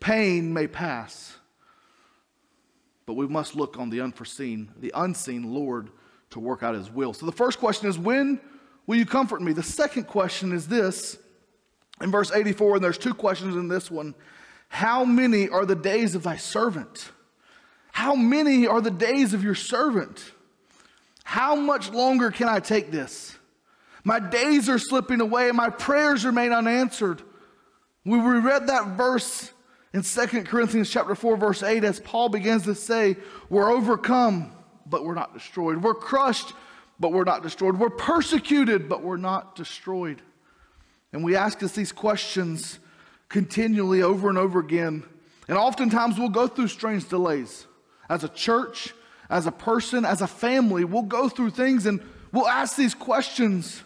pain 0.00 0.52
may 0.52 0.66
pass. 0.66 1.36
But 3.06 3.12
we 3.14 3.28
must 3.28 3.54
look 3.54 3.78
on 3.78 3.88
the 3.88 4.00
unforeseen, 4.00 4.72
the 4.80 4.90
unseen 4.96 5.54
Lord 5.54 5.88
to 6.30 6.40
work 6.40 6.64
out 6.64 6.74
his 6.74 6.90
will. 6.90 7.14
So 7.14 7.24
the 7.24 7.30
first 7.30 7.60
question 7.60 7.88
is, 7.88 7.96
when 7.96 8.40
will 8.88 8.96
you 8.96 9.06
comfort 9.06 9.42
me? 9.42 9.52
The 9.52 9.62
second 9.62 10.08
question 10.08 10.50
is 10.50 10.66
this 10.66 11.18
in 12.02 12.10
verse 12.10 12.32
84, 12.32 12.76
and 12.76 12.84
there's 12.84 12.98
two 12.98 13.14
questions 13.14 13.56
in 13.56 13.68
this 13.68 13.90
one 13.90 14.14
How 14.68 15.04
many 15.04 15.48
are 15.48 15.64
the 15.64 15.76
days 15.76 16.14
of 16.14 16.22
thy 16.22 16.36
servant? 16.36 17.10
How 17.92 18.14
many 18.14 18.66
are 18.66 18.80
the 18.80 18.90
days 18.90 19.34
of 19.34 19.44
your 19.44 19.54
servant? 19.54 20.32
How 21.24 21.54
much 21.54 21.90
longer 21.90 22.30
can 22.30 22.48
I 22.48 22.58
take 22.58 22.90
this? 22.90 23.36
My 24.04 24.18
days 24.18 24.68
are 24.68 24.78
slipping 24.78 25.20
away, 25.20 25.48
and 25.48 25.56
my 25.56 25.70
prayers 25.70 26.24
remain 26.24 26.52
unanswered. 26.52 27.22
We 28.04 28.18
read 28.18 28.66
that 28.66 28.96
verse 28.96 29.52
in 29.92 30.02
2 30.02 30.26
Corinthians 30.44 30.90
chapter 30.90 31.14
4 31.14 31.36
verse 31.36 31.62
8 31.62 31.84
as 31.84 32.00
Paul 32.00 32.28
begins 32.28 32.64
to 32.64 32.74
say, 32.74 33.16
we're 33.48 33.70
overcome, 33.70 34.52
but 34.86 35.04
we're 35.04 35.14
not 35.14 35.34
destroyed. 35.34 35.82
We're 35.82 35.94
crushed, 35.94 36.52
but 36.98 37.12
we're 37.12 37.24
not 37.24 37.42
destroyed. 37.42 37.78
We're 37.78 37.90
persecuted, 37.90 38.88
but 38.88 39.02
we're 39.02 39.18
not 39.18 39.54
destroyed. 39.54 40.22
And 41.12 41.22
we 41.22 41.36
ask 41.36 41.62
us 41.62 41.72
these 41.72 41.92
questions 41.92 42.78
continually 43.28 44.02
over 44.02 44.28
and 44.28 44.38
over 44.38 44.60
again. 44.60 45.04
And 45.48 45.58
oftentimes 45.58 46.18
we'll 46.18 46.28
go 46.28 46.46
through 46.46 46.68
strange 46.68 47.08
delays. 47.08 47.66
As 48.08 48.24
a 48.24 48.28
church, 48.28 48.94
as 49.28 49.46
a 49.46 49.52
person, 49.52 50.04
as 50.04 50.22
a 50.22 50.26
family, 50.26 50.84
we'll 50.84 51.02
go 51.02 51.28
through 51.28 51.50
things 51.50 51.86
and 51.86 52.00
we'll 52.32 52.48
ask 52.48 52.76
these 52.76 52.94
questions 52.94 53.82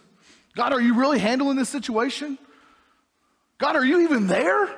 God, 0.55 0.73
are 0.73 0.81
you 0.81 0.95
really 0.95 1.19
handling 1.19 1.57
this 1.57 1.69
situation? 1.69 2.39
God, 3.59 3.77
are 3.77 3.85
you 3.85 4.01
even 4.01 4.27
there? 4.27 4.75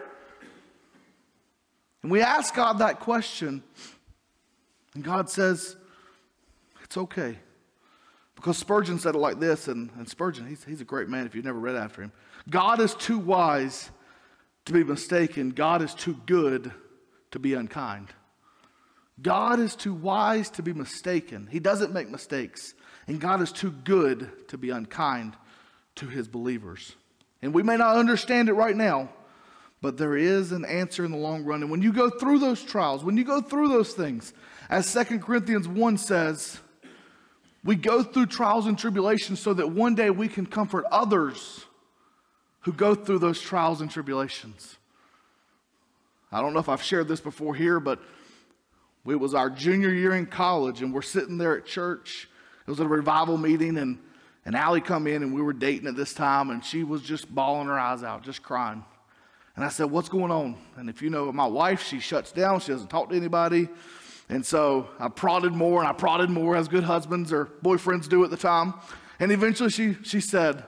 And 2.02 2.10
we 2.10 2.20
ask 2.20 2.54
God 2.54 2.78
that 2.78 3.00
question, 3.00 3.62
and 4.94 5.04
God 5.04 5.30
says, 5.30 5.76
It's 6.82 6.96
okay. 6.96 7.38
Because 8.34 8.56
Spurgeon 8.56 9.00
said 9.00 9.16
it 9.16 9.18
like 9.18 9.40
this, 9.40 9.66
and, 9.66 9.90
and 9.96 10.08
Spurgeon, 10.08 10.46
he's, 10.46 10.62
he's 10.62 10.80
a 10.80 10.84
great 10.84 11.08
man 11.08 11.26
if 11.26 11.34
you've 11.34 11.44
never 11.44 11.58
read 11.58 11.74
after 11.74 12.02
him. 12.02 12.12
God 12.48 12.80
is 12.80 12.94
too 12.94 13.18
wise 13.18 13.90
to 14.64 14.72
be 14.72 14.84
mistaken, 14.84 15.50
God 15.50 15.82
is 15.82 15.94
too 15.94 16.18
good 16.26 16.72
to 17.30 17.38
be 17.38 17.54
unkind. 17.54 18.08
God 19.20 19.58
is 19.58 19.74
too 19.74 19.94
wise 19.94 20.50
to 20.50 20.62
be 20.62 20.72
mistaken. 20.72 21.48
He 21.50 21.58
doesn't 21.58 21.92
make 21.92 22.08
mistakes. 22.08 22.74
And 23.06 23.20
God 23.20 23.40
is 23.40 23.50
too 23.50 23.70
good 23.70 24.48
to 24.48 24.58
be 24.58 24.70
unkind 24.70 25.34
to 25.96 26.06
his 26.06 26.28
believers. 26.28 26.94
And 27.42 27.52
we 27.52 27.62
may 27.62 27.76
not 27.76 27.96
understand 27.96 28.48
it 28.48 28.52
right 28.52 28.76
now, 28.76 29.08
but 29.80 29.96
there 29.96 30.16
is 30.16 30.52
an 30.52 30.64
answer 30.64 31.04
in 31.04 31.10
the 31.10 31.16
long 31.16 31.44
run. 31.44 31.62
And 31.62 31.70
when 31.70 31.82
you 31.82 31.92
go 31.92 32.10
through 32.10 32.38
those 32.38 32.62
trials, 32.62 33.02
when 33.02 33.16
you 33.16 33.24
go 33.24 33.40
through 33.40 33.68
those 33.68 33.92
things, 33.92 34.32
as 34.70 34.86
Second 34.86 35.22
Corinthians 35.22 35.66
1 35.66 35.96
says, 35.98 36.60
we 37.64 37.74
go 37.74 38.02
through 38.02 38.26
trials 38.26 38.66
and 38.66 38.78
tribulations 38.78 39.40
so 39.40 39.52
that 39.54 39.70
one 39.70 39.94
day 39.94 40.10
we 40.10 40.28
can 40.28 40.46
comfort 40.46 40.84
others 40.92 41.64
who 42.68 42.74
go 42.74 42.94
through 42.94 43.18
those 43.18 43.40
trials 43.40 43.80
and 43.80 43.90
tribulations. 43.90 44.76
I 46.30 46.42
don't 46.42 46.52
know 46.52 46.60
if 46.60 46.68
I've 46.68 46.82
shared 46.82 47.08
this 47.08 47.18
before 47.18 47.54
here, 47.54 47.80
but 47.80 47.98
it 49.06 49.14
was 49.14 49.32
our 49.32 49.48
junior 49.48 49.88
year 49.88 50.12
in 50.12 50.26
college, 50.26 50.82
and 50.82 50.92
we're 50.92 51.00
sitting 51.00 51.38
there 51.38 51.56
at 51.56 51.64
church. 51.64 52.28
It 52.66 52.70
was 52.70 52.78
at 52.78 52.84
a 52.84 52.88
revival 52.90 53.38
meeting, 53.38 53.78
and 53.78 53.98
and 54.44 54.54
Allie 54.54 54.82
come 54.82 55.06
in 55.06 55.22
and 55.22 55.34
we 55.34 55.40
were 55.40 55.54
dating 55.54 55.88
at 55.88 55.96
this 55.96 56.12
time 56.12 56.50
and 56.50 56.64
she 56.64 56.84
was 56.84 57.02
just 57.02 57.34
bawling 57.34 57.68
her 57.68 57.78
eyes 57.78 58.02
out, 58.02 58.22
just 58.22 58.42
crying. 58.42 58.84
And 59.56 59.64
I 59.64 59.68
said, 59.68 59.90
What's 59.90 60.08
going 60.08 60.30
on? 60.30 60.56
And 60.76 60.90
if 60.90 61.00
you 61.00 61.08
know 61.08 61.32
my 61.32 61.46
wife, 61.46 61.82
she 61.82 62.00
shuts 62.00 62.32
down, 62.32 62.60
she 62.60 62.72
doesn't 62.72 62.88
talk 62.88 63.10
to 63.10 63.16
anybody. 63.16 63.68
And 64.28 64.44
so 64.44 64.88
I 64.98 65.08
prodded 65.08 65.52
more 65.52 65.80
and 65.80 65.88
I 65.88 65.92
prodded 65.92 66.28
more 66.28 66.54
as 66.54 66.68
good 66.68 66.84
husbands 66.84 67.32
or 67.32 67.46
boyfriends 67.62 68.08
do 68.08 68.24
at 68.24 68.30
the 68.30 68.36
time. 68.36 68.74
And 69.20 69.32
eventually 69.32 69.70
she, 69.70 69.96
she 70.02 70.20
said, 70.20 70.64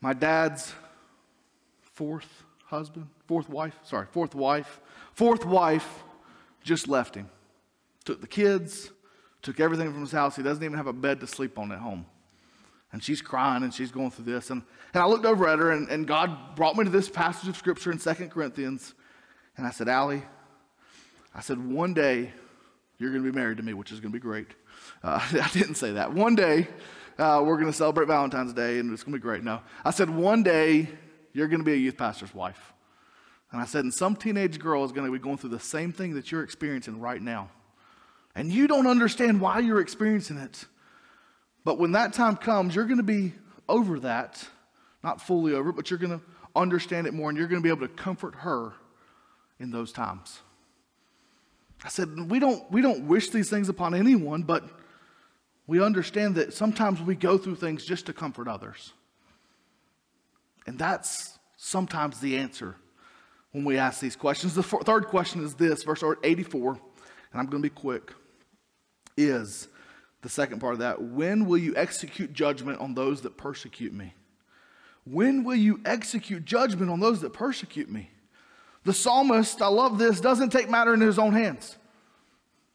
My 0.00 0.12
dad's 0.12 0.72
fourth 1.94 2.44
husband, 2.66 3.08
fourth 3.26 3.48
wife, 3.48 3.74
sorry, 3.82 4.06
fourth 4.12 4.34
wife, 4.34 4.80
fourth 5.14 5.44
wife 5.44 6.02
just 6.62 6.86
left 6.86 7.14
him. 7.14 7.28
Took 8.04 8.20
the 8.20 8.26
kids, 8.26 8.90
took 9.42 9.58
everything 9.60 9.90
from 9.92 10.00
his 10.00 10.12
house. 10.12 10.36
He 10.36 10.42
doesn't 10.42 10.62
even 10.62 10.76
have 10.76 10.86
a 10.86 10.92
bed 10.92 11.20
to 11.20 11.26
sleep 11.26 11.58
on 11.58 11.72
at 11.72 11.78
home. 11.78 12.06
And 12.92 13.02
she's 13.02 13.20
crying 13.20 13.62
and 13.62 13.74
she's 13.74 13.90
going 13.90 14.10
through 14.10 14.26
this. 14.26 14.50
And, 14.50 14.62
and 14.94 15.02
I 15.02 15.06
looked 15.06 15.26
over 15.26 15.46
at 15.48 15.58
her, 15.58 15.72
and, 15.72 15.88
and 15.88 16.06
God 16.06 16.56
brought 16.56 16.76
me 16.76 16.84
to 16.84 16.90
this 16.90 17.08
passage 17.08 17.48
of 17.48 17.56
scripture 17.56 17.90
in 17.90 17.98
Second 17.98 18.30
Corinthians. 18.30 18.94
And 19.56 19.66
I 19.66 19.70
said, 19.70 19.88
Allie, 19.88 20.22
I 21.34 21.40
said, 21.40 21.58
one 21.58 21.92
day 21.92 22.32
you're 22.98 23.10
going 23.10 23.22
to 23.22 23.30
be 23.30 23.36
married 23.36 23.58
to 23.58 23.62
me, 23.62 23.74
which 23.74 23.92
is 23.92 24.00
going 24.00 24.12
to 24.12 24.18
be 24.18 24.22
great. 24.22 24.48
Uh, 25.02 25.20
I 25.42 25.48
didn't 25.52 25.74
say 25.74 25.92
that. 25.92 26.12
One 26.12 26.34
day 26.34 26.68
uh, 27.18 27.42
we're 27.44 27.56
going 27.56 27.66
to 27.66 27.72
celebrate 27.72 28.06
Valentine's 28.06 28.52
Day, 28.52 28.78
and 28.78 28.92
it's 28.92 29.02
going 29.02 29.12
to 29.12 29.18
be 29.18 29.22
great. 29.22 29.42
No. 29.42 29.60
I 29.84 29.90
said, 29.90 30.08
one 30.08 30.42
day 30.42 30.88
you're 31.32 31.48
going 31.48 31.60
to 31.60 31.64
be 31.64 31.72
a 31.72 31.76
youth 31.76 31.96
pastor's 31.96 32.34
wife. 32.34 32.72
And 33.50 33.60
I 33.60 33.64
said, 33.64 33.84
and 33.84 33.92
some 33.92 34.14
teenage 34.14 34.58
girl 34.58 34.84
is 34.84 34.92
going 34.92 35.06
to 35.06 35.12
be 35.12 35.18
going 35.18 35.38
through 35.38 35.50
the 35.50 35.60
same 35.60 35.92
thing 35.92 36.14
that 36.14 36.30
you're 36.30 36.42
experiencing 36.42 37.00
right 37.00 37.20
now. 37.20 37.50
And 38.34 38.52
you 38.52 38.68
don't 38.68 38.86
understand 38.86 39.40
why 39.40 39.58
you're 39.58 39.80
experiencing 39.80 40.36
it. 40.36 40.66
But 41.64 41.78
when 41.78 41.92
that 41.92 42.12
time 42.12 42.36
comes, 42.36 42.74
you're 42.74 42.84
going 42.84 42.98
to 42.98 43.02
be 43.02 43.32
over 43.68 44.00
that. 44.00 44.46
Not 45.02 45.20
fully 45.20 45.54
over, 45.54 45.72
but 45.72 45.90
you're 45.90 45.98
going 45.98 46.18
to 46.18 46.24
understand 46.54 47.06
it 47.06 47.14
more 47.14 47.30
and 47.30 47.38
you're 47.38 47.48
going 47.48 47.62
to 47.62 47.64
be 47.64 47.70
able 47.70 47.86
to 47.86 47.94
comfort 47.94 48.34
her 48.36 48.72
in 49.58 49.70
those 49.70 49.92
times. 49.92 50.40
I 51.84 51.88
said, 51.88 52.30
we 52.30 52.38
don't, 52.38 52.70
we 52.70 52.82
don't 52.82 53.04
wish 53.04 53.30
these 53.30 53.48
things 53.48 53.68
upon 53.68 53.94
anyone, 53.94 54.42
but 54.42 54.64
we 55.68 55.80
understand 55.82 56.34
that 56.36 56.54
sometimes 56.54 57.00
we 57.00 57.14
go 57.14 57.38
through 57.38 57.54
things 57.54 57.84
just 57.84 58.06
to 58.06 58.12
comfort 58.12 58.48
others. 58.48 58.94
And 60.66 60.78
that's 60.78 61.38
sometimes 61.56 62.18
the 62.18 62.38
answer 62.38 62.74
when 63.52 63.64
we 63.64 63.78
ask 63.78 64.00
these 64.00 64.16
questions. 64.16 64.54
The 64.54 64.62
third 64.62 65.06
question 65.06 65.44
is 65.44 65.54
this, 65.54 65.84
verse 65.84 66.02
84, 66.24 66.70
and 66.72 66.80
I'm 67.34 67.46
going 67.46 67.62
to 67.62 67.68
be 67.68 67.74
quick, 67.74 68.12
is 69.16 69.68
the 70.22 70.28
second 70.30 70.60
part 70.60 70.72
of 70.72 70.78
that. 70.80 71.02
When 71.02 71.44
will 71.44 71.58
you 71.58 71.76
execute 71.76 72.32
judgment 72.32 72.80
on 72.80 72.94
those 72.94 73.20
that 73.22 73.36
persecute 73.36 73.92
me? 73.92 74.14
When 75.04 75.44
will 75.44 75.56
you 75.56 75.80
execute 75.84 76.44
judgment 76.44 76.90
on 76.90 77.00
those 77.00 77.20
that 77.20 77.34
persecute 77.34 77.90
me? 77.90 78.10
The 78.84 78.94
psalmist, 78.94 79.60
I 79.60 79.68
love 79.68 79.98
this, 79.98 80.20
doesn't 80.20 80.50
take 80.50 80.70
matter 80.70 80.94
in 80.94 81.00
his 81.00 81.18
own 81.18 81.34
hands. 81.34 81.76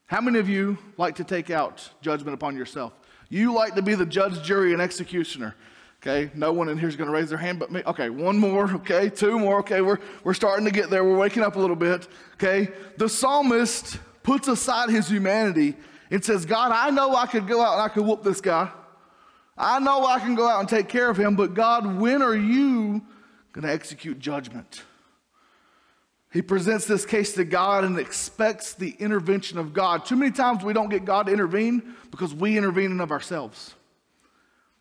How 0.08 0.22
many 0.22 0.40
of 0.40 0.50
you 0.50 0.78
like 0.98 1.16
to 1.16 1.24
take 1.24 1.50
out 1.50 1.90
judgment 2.02 2.34
upon 2.34 2.56
yourself? 2.56 2.94
You 3.30 3.54
like 3.54 3.76
to 3.76 3.82
be 3.82 3.96
the 3.96 4.06
judge, 4.06 4.44
jury, 4.44 4.74
and 4.74 4.82
executioner. 4.82 5.56
Okay, 6.02 6.30
no 6.36 6.52
one 6.52 6.68
in 6.68 6.78
here 6.78 6.90
is 6.90 6.98
going 6.98 7.10
to 7.10 7.14
raise 7.14 7.30
their 7.30 7.38
hand 7.38 7.60
but 7.60 7.72
me. 7.72 7.82
Okay, 7.86 8.10
one 8.10 8.38
more. 8.38 8.70
Okay, 8.76 9.10
two 9.10 9.40
more. 9.40 9.60
Okay, 9.60 9.80
we're, 9.82 10.00
we're 10.24 10.34
starting 10.34 10.66
to 10.66 10.72
get 10.72 10.90
there. 10.90 11.04
We're 11.04 11.18
waking 11.18 11.44
up 11.44 11.56
a 11.56 11.60
little 11.60 11.78
bit. 11.78 12.08
Okay, 12.34 12.70
the 12.98 13.08
psalmist 13.08 14.00
puts 14.22 14.50
aside 14.50 14.90
his 14.90 15.08
humanity 15.08 15.76
and 16.12 16.24
says, 16.24 16.46
God, 16.46 16.72
I 16.74 16.90
know 16.90 17.16
I 17.16 17.26
could 17.26 17.48
go 17.48 17.62
out 17.62 17.74
and 17.74 17.82
I 17.82 17.88
could 17.88 18.06
whoop 18.06 18.22
this 18.22 18.42
guy. 18.42 18.70
I 19.58 19.80
know 19.80 20.06
I 20.06 20.20
can 20.20 20.36
go 20.36 20.48
out 20.48 20.60
and 20.60 20.68
take 20.68 20.90
care 20.90 21.10
of 21.10 21.18
him, 21.18 21.36
but 21.36 21.54
God, 21.54 22.00
when 22.00 22.22
are 22.22 22.36
you 22.36 23.02
going 23.54 23.64
to 23.66 23.72
execute 23.72 24.20
judgment? 24.20 24.84
He 26.34 26.42
presents 26.42 26.86
this 26.86 27.06
case 27.06 27.34
to 27.34 27.46
God 27.46 27.84
and 27.84 28.00
expects 28.00 28.74
the 28.74 28.96
intervention 28.98 29.60
of 29.60 29.72
God. 29.72 30.04
Too 30.04 30.16
many 30.16 30.32
times 30.32 30.64
we 30.64 30.74
don't 30.74 30.90
get 30.90 31.06
God 31.06 31.28
to 31.28 31.32
intervene 31.32 31.94
because 32.10 32.34
we 32.34 32.58
intervene 32.58 32.90
in 32.90 33.00
of 33.02 33.12
ourselves. 33.12 33.76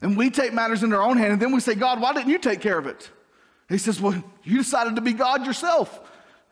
And 0.01 0.17
we 0.17 0.31
take 0.31 0.55
matters 0.55 0.83
in 0.83 0.95
our 0.95 1.03
own 1.03 1.19
hand, 1.19 1.35
and 1.35 1.43
then 1.43 1.53
we 1.53 1.61
say, 1.61 1.75
God, 1.75 2.01
why 2.01 2.15
didn't 2.15 2.31
you 2.31 2.39
take 2.39 2.63
care 2.63 2.79
of 2.79 2.87
it? 2.87 3.11
He 3.69 3.77
says, 3.77 4.01
Well, 4.01 4.25
you 4.43 4.59
decided 4.59 4.97
to 4.97 5.03
be 5.03 5.13
God 5.13 5.45
yourself. 5.45 6.01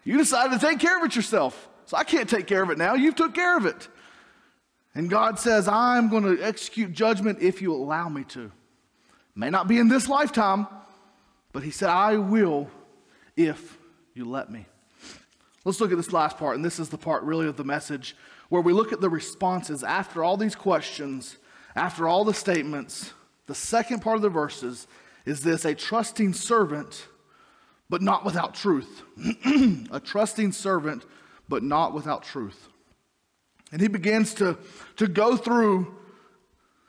You 0.04 0.18
decided 0.18 0.60
to 0.60 0.66
take 0.66 0.78
care 0.78 0.98
of 0.98 1.04
it 1.04 1.16
yourself. 1.16 1.68
So 1.86 1.96
I 1.96 2.04
can't 2.04 2.28
take 2.28 2.46
care 2.46 2.62
of 2.62 2.70
it 2.70 2.78
now. 2.78 2.94
You've 2.94 3.16
took 3.16 3.34
care 3.34 3.56
of 3.56 3.64
it. 3.64 3.88
And 4.94 5.08
God 5.08 5.38
says, 5.38 5.66
I'm 5.66 6.08
going 6.08 6.24
to 6.24 6.42
execute 6.42 6.92
judgment 6.92 7.38
if 7.40 7.62
you 7.62 7.74
allow 7.74 8.08
me 8.08 8.24
to. 8.24 8.52
May 9.34 9.48
not 9.48 9.66
be 9.66 9.78
in 9.78 9.88
this 9.88 10.08
lifetime, 10.08 10.66
but 11.52 11.62
He 11.62 11.70
said, 11.70 11.88
I 11.88 12.16
will 12.16 12.68
if 13.34 13.78
you 14.14 14.26
let 14.26 14.50
me. 14.50 14.66
Let's 15.64 15.80
look 15.80 15.90
at 15.90 15.96
this 15.98 16.12
last 16.12 16.38
part, 16.38 16.56
and 16.56 16.64
this 16.64 16.78
is 16.78 16.88
the 16.88 16.98
part 16.98 17.22
really 17.22 17.46
of 17.46 17.56
the 17.56 17.64
message 17.64 18.16
where 18.48 18.62
we 18.62 18.72
look 18.72 18.92
at 18.92 19.00
the 19.00 19.10
responses 19.10 19.84
after 19.84 20.24
all 20.24 20.36
these 20.36 20.54
questions, 20.54 21.36
after 21.76 22.08
all 22.08 22.24
the 22.24 22.34
statements. 22.34 23.12
The 23.46 23.54
second 23.54 24.00
part 24.00 24.16
of 24.16 24.22
the 24.22 24.30
verses 24.30 24.86
is 25.26 25.42
this 25.42 25.64
a 25.64 25.74
trusting 25.74 26.32
servant, 26.32 27.06
but 27.90 28.00
not 28.00 28.24
without 28.24 28.54
truth. 28.54 29.02
a 29.90 30.00
trusting 30.00 30.52
servant, 30.52 31.04
but 31.48 31.62
not 31.62 31.92
without 31.92 32.22
truth. 32.22 32.68
And 33.70 33.82
he 33.82 33.88
begins 33.88 34.34
to, 34.34 34.56
to 34.96 35.06
go 35.06 35.36
through 35.36 35.94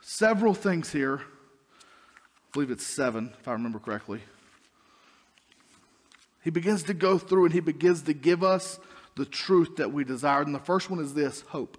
several 0.00 0.54
things 0.54 0.90
here. 0.90 1.18
I 1.18 2.52
believe 2.52 2.70
it's 2.70 2.86
seven, 2.86 3.32
if 3.38 3.46
I 3.46 3.52
remember 3.52 3.78
correctly. 3.78 4.20
He 6.42 6.50
begins 6.50 6.82
to 6.84 6.94
go 6.94 7.18
through 7.18 7.46
and 7.46 7.54
he 7.54 7.60
begins 7.60 8.02
to 8.02 8.12
give 8.12 8.42
us 8.42 8.78
the 9.16 9.24
truth 9.24 9.76
that 9.76 9.92
we 9.92 10.04
desire. 10.04 10.42
And 10.42 10.54
the 10.54 10.58
first 10.58 10.90
one 10.90 10.98
is 10.98 11.14
this 11.14 11.42
hope. 11.42 11.78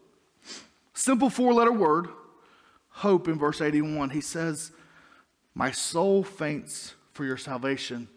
Simple 0.93 1.29
four 1.29 1.53
letter 1.53 1.71
word, 1.71 2.07
hope 2.89 3.27
in 3.27 3.37
verse 3.37 3.61
81. 3.61 4.11
He 4.11 4.21
says, 4.21 4.71
My 5.53 5.71
soul 5.71 6.23
faints 6.23 6.93
for 7.11 7.25
your 7.25 7.37
salvation, 7.37 8.07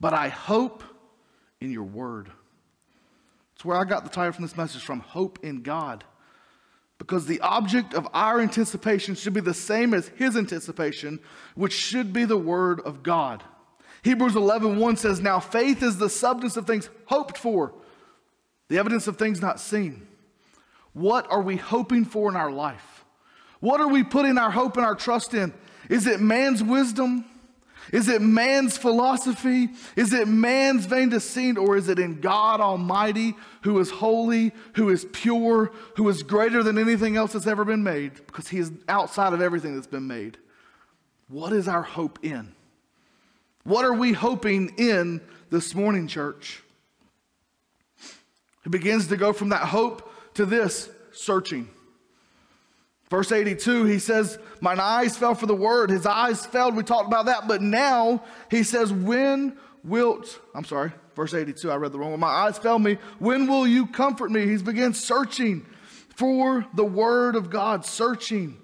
but 0.00 0.12
I 0.12 0.28
hope 0.28 0.82
in 1.60 1.70
your 1.70 1.84
word. 1.84 2.30
It's 3.54 3.64
where 3.64 3.76
I 3.76 3.84
got 3.84 4.04
the 4.04 4.10
title 4.10 4.32
from 4.32 4.44
this 4.44 4.56
message 4.56 4.84
from 4.84 5.00
hope 5.00 5.40
in 5.42 5.62
God. 5.62 6.04
Because 6.98 7.26
the 7.26 7.40
object 7.40 7.94
of 7.94 8.08
our 8.12 8.40
anticipation 8.40 9.14
should 9.14 9.32
be 9.32 9.40
the 9.40 9.54
same 9.54 9.94
as 9.94 10.08
his 10.08 10.36
anticipation, 10.36 11.20
which 11.54 11.72
should 11.72 12.12
be 12.12 12.24
the 12.24 12.36
word 12.36 12.80
of 12.80 13.02
God. 13.02 13.42
Hebrews 14.08 14.36
11 14.36 14.78
1 14.78 14.96
says, 14.96 15.20
Now 15.20 15.38
faith 15.38 15.82
is 15.82 15.98
the 15.98 16.08
substance 16.08 16.56
of 16.56 16.66
things 16.66 16.88
hoped 17.04 17.36
for, 17.36 17.74
the 18.68 18.78
evidence 18.78 19.06
of 19.06 19.18
things 19.18 19.42
not 19.42 19.60
seen. 19.60 20.08
What 20.94 21.30
are 21.30 21.42
we 21.42 21.56
hoping 21.56 22.06
for 22.06 22.30
in 22.30 22.34
our 22.34 22.50
life? 22.50 23.04
What 23.60 23.82
are 23.82 23.88
we 23.88 24.02
putting 24.02 24.38
our 24.38 24.50
hope 24.50 24.78
and 24.78 24.86
our 24.86 24.94
trust 24.94 25.34
in? 25.34 25.52
Is 25.90 26.06
it 26.06 26.22
man's 26.22 26.62
wisdom? 26.62 27.26
Is 27.92 28.08
it 28.08 28.22
man's 28.22 28.78
philosophy? 28.78 29.68
Is 29.94 30.14
it 30.14 30.26
man's 30.26 30.86
vain 30.86 31.10
deceit? 31.10 31.58
Or 31.58 31.76
is 31.76 31.90
it 31.90 31.98
in 31.98 32.22
God 32.22 32.62
Almighty, 32.62 33.34
who 33.60 33.78
is 33.78 33.90
holy, 33.90 34.52
who 34.76 34.88
is 34.88 35.04
pure, 35.12 35.70
who 35.96 36.08
is 36.08 36.22
greater 36.22 36.62
than 36.62 36.78
anything 36.78 37.18
else 37.18 37.34
that's 37.34 37.46
ever 37.46 37.66
been 37.66 37.82
made, 37.82 38.14
because 38.14 38.48
he 38.48 38.56
is 38.56 38.72
outside 38.88 39.34
of 39.34 39.42
everything 39.42 39.74
that's 39.74 39.86
been 39.86 40.06
made? 40.06 40.38
What 41.28 41.52
is 41.52 41.68
our 41.68 41.82
hope 41.82 42.20
in? 42.22 42.54
What 43.68 43.84
are 43.84 43.92
we 43.92 44.14
hoping 44.14 44.72
in 44.78 45.20
this 45.50 45.74
morning, 45.74 46.08
church? 46.08 46.62
He 48.64 48.70
begins 48.70 49.08
to 49.08 49.16
go 49.18 49.34
from 49.34 49.50
that 49.50 49.60
hope 49.60 50.10
to 50.36 50.46
this 50.46 50.88
searching. 51.12 51.68
Verse 53.10 53.30
82, 53.30 53.84
he 53.84 53.98
says, 53.98 54.38
Mine 54.62 54.80
eyes 54.80 55.18
fell 55.18 55.34
for 55.34 55.44
the 55.44 55.54
word. 55.54 55.90
His 55.90 56.06
eyes 56.06 56.46
fell. 56.46 56.72
We 56.72 56.82
talked 56.82 57.08
about 57.08 57.26
that. 57.26 57.46
But 57.46 57.60
now 57.60 58.24
he 58.50 58.62
says, 58.62 58.90
When 58.90 59.58
wilt, 59.84 60.40
I'm 60.54 60.64
sorry, 60.64 60.92
verse 61.14 61.34
82, 61.34 61.70
I 61.70 61.76
read 61.76 61.92
the 61.92 61.98
wrong 61.98 62.12
one. 62.12 62.20
My 62.20 62.28
eyes 62.28 62.56
failed 62.56 62.80
me. 62.80 62.96
When 63.18 63.46
will 63.46 63.68
you 63.68 63.86
comfort 63.86 64.30
me? 64.30 64.46
He's 64.46 64.62
began 64.62 64.94
searching 64.94 65.66
for 66.16 66.64
the 66.72 66.86
word 66.86 67.36
of 67.36 67.50
God, 67.50 67.84
searching. 67.84 68.56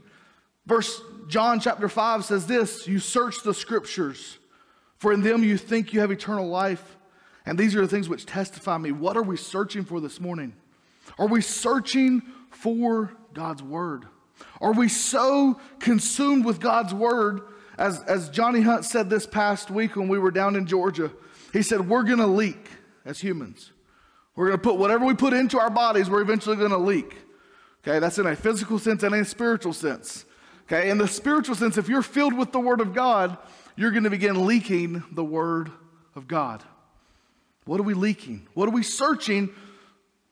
Verse 0.65 0.99
John 1.29 1.61
chapter 1.61 1.91
5 1.91 2.25
says 2.25 2.47
this 2.47 2.89
You 2.89 3.01
search 3.01 3.43
the 3.43 3.53
scriptures 3.53 4.39
for 5.05 5.13
in 5.13 5.21
them 5.21 5.45
you 5.45 5.59
think 5.59 5.93
you 5.93 6.01
have 6.01 6.11
eternal 6.11 6.49
life. 6.49 6.97
And 7.45 7.59
these 7.59 7.77
are 7.77 7.83
the 7.83 7.89
things 7.89 8.09
which 8.09 8.25
testify 8.25 8.79
me. 8.79 8.91
What 8.91 9.19
are 9.19 9.23
we 9.23 9.37
searching 9.37 9.85
for 9.85 10.01
this 10.01 10.19
morning? 10.19 10.55
Are 11.19 11.27
we 11.27 11.43
searching 11.43 12.23
for 12.49 13.13
God's 13.35 13.63
word? 13.63 14.07
Are 14.63 14.73
we 14.73 14.89
so 14.89 15.61
consumed 15.79 16.47
with 16.47 16.59
God's 16.59 16.95
word, 16.95 17.43
as, 17.77 18.03
as 18.05 18.31
Johnny 18.31 18.63
Hunt 18.63 18.87
said 18.87 19.11
this 19.11 19.27
past 19.27 19.71
week 19.71 19.95
when 19.95 20.09
we 20.09 20.19
were 20.19 20.31
down 20.31 20.57
in 20.57 20.65
Georgia? 20.65 21.13
He 21.53 21.61
said, 21.61 21.87
We're 21.87 22.05
going 22.05 22.17
to 22.17 22.27
leak 22.27 22.67
as 23.05 23.21
humans. 23.21 23.73
We're 24.37 24.47
going 24.47 24.59
to 24.59 24.63
put 24.63 24.79
whatever 24.79 25.05
we 25.05 25.13
put 25.13 25.35
into 25.35 25.61
our 25.61 25.69
bodies, 25.69 26.09
we're 26.09 26.23
eventually 26.23 26.57
going 26.57 26.71
to 26.71 26.79
leak. 26.79 27.15
Okay, 27.87 27.99
that's 27.99 28.19
in 28.19 28.25
a 28.25 28.35
physical 28.35 28.79
sense 28.79 29.03
and 29.03 29.15
a 29.15 29.23
spiritual 29.27 29.75
sense. 29.75 30.25
Okay, 30.63 30.89
in 30.89 30.97
the 30.97 31.07
spiritual 31.07 31.57
sense, 31.57 31.77
if 31.77 31.91
you're 31.91 32.01
filled 32.01 32.33
with 32.33 32.53
the 32.53 32.61
Word 32.61 32.81
of 32.81 32.95
God, 32.95 33.37
you're 33.77 33.91
going 33.91 34.05
to 34.05 34.11
begin 34.11 34.47
leaking 34.47 35.03
the 35.13 35.25
Word 35.25 35.71
of 36.15 36.29
God. 36.29 36.63
What 37.65 37.81
are 37.81 37.85
we 37.85 37.95
leaking? 37.95 38.47
What 38.55 38.69
are 38.69 38.73
we 38.73 38.83
searching? 38.83 39.51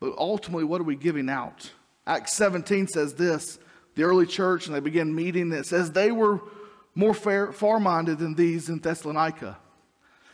But 0.01 0.15
ultimately, 0.19 0.65
what 0.65 0.81
are 0.81 0.85
we 0.85 0.97
giving 0.97 1.29
out? 1.29 1.71
Acts 2.07 2.35
17 2.35 2.89
says 2.89 3.15
this 3.15 3.59
the 3.95 4.05
early 4.05 4.27
church, 4.27 4.67
and 4.67 4.75
they 4.75 4.81
began 4.81 5.15
meeting, 5.15 5.53
it 5.53 5.67
says 5.67 5.93
they 5.93 6.13
were 6.13 6.41
more 6.95 7.15
far 7.15 7.81
minded 7.81 8.19
than 8.19 8.35
these 8.35 8.69
in 8.69 8.79
Thessalonica. 8.79 9.59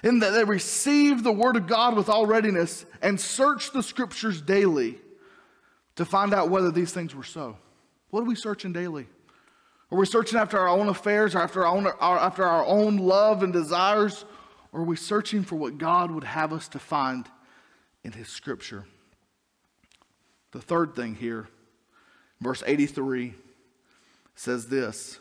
in 0.02 0.20
that 0.20 0.30
they 0.30 0.44
received 0.44 1.24
the 1.24 1.32
word 1.32 1.56
of 1.56 1.66
God 1.66 1.96
with 1.96 2.08
all 2.08 2.26
readiness 2.26 2.86
and 3.02 3.20
searched 3.20 3.72
the 3.72 3.82
scriptures 3.82 4.40
daily 4.40 4.98
to 5.96 6.04
find 6.04 6.32
out 6.32 6.50
whether 6.50 6.70
these 6.70 6.92
things 6.92 7.14
were 7.14 7.24
so. 7.24 7.56
What 8.10 8.20
are 8.20 8.26
we 8.26 8.36
searching 8.36 8.72
daily? 8.72 9.08
Are 9.90 9.96
we 9.96 10.04
searching 10.04 10.38
after 10.38 10.58
our 10.58 10.68
own 10.68 10.88
affairs 10.88 11.34
or 11.34 11.38
after 11.38 11.64
our 11.64 11.74
own, 11.74 11.86
our, 11.86 12.18
after 12.18 12.44
our 12.44 12.64
own 12.64 12.98
love 12.98 13.42
and 13.42 13.52
desires? 13.52 14.24
Or 14.72 14.80
are 14.80 14.84
we 14.84 14.96
searching 14.96 15.42
for 15.42 15.56
what 15.56 15.78
God 15.78 16.10
would 16.10 16.24
have 16.24 16.52
us 16.52 16.68
to 16.68 16.78
find 16.78 17.26
in 18.04 18.12
His 18.12 18.28
Scripture? 18.28 18.84
The 20.52 20.60
third 20.60 20.94
thing 20.94 21.14
here, 21.14 21.48
verse 22.40 22.62
83, 22.66 23.34
says 24.34 24.68
this 24.68 25.20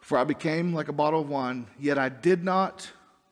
For 0.00 0.16
I 0.16 0.24
became 0.24 0.72
like 0.72 0.88
a 0.88 0.92
bottle 0.92 1.22
of 1.22 1.28
wine, 1.28 1.66
yet 1.78 1.98
I 1.98 2.08
did 2.08 2.44
not 2.44 2.90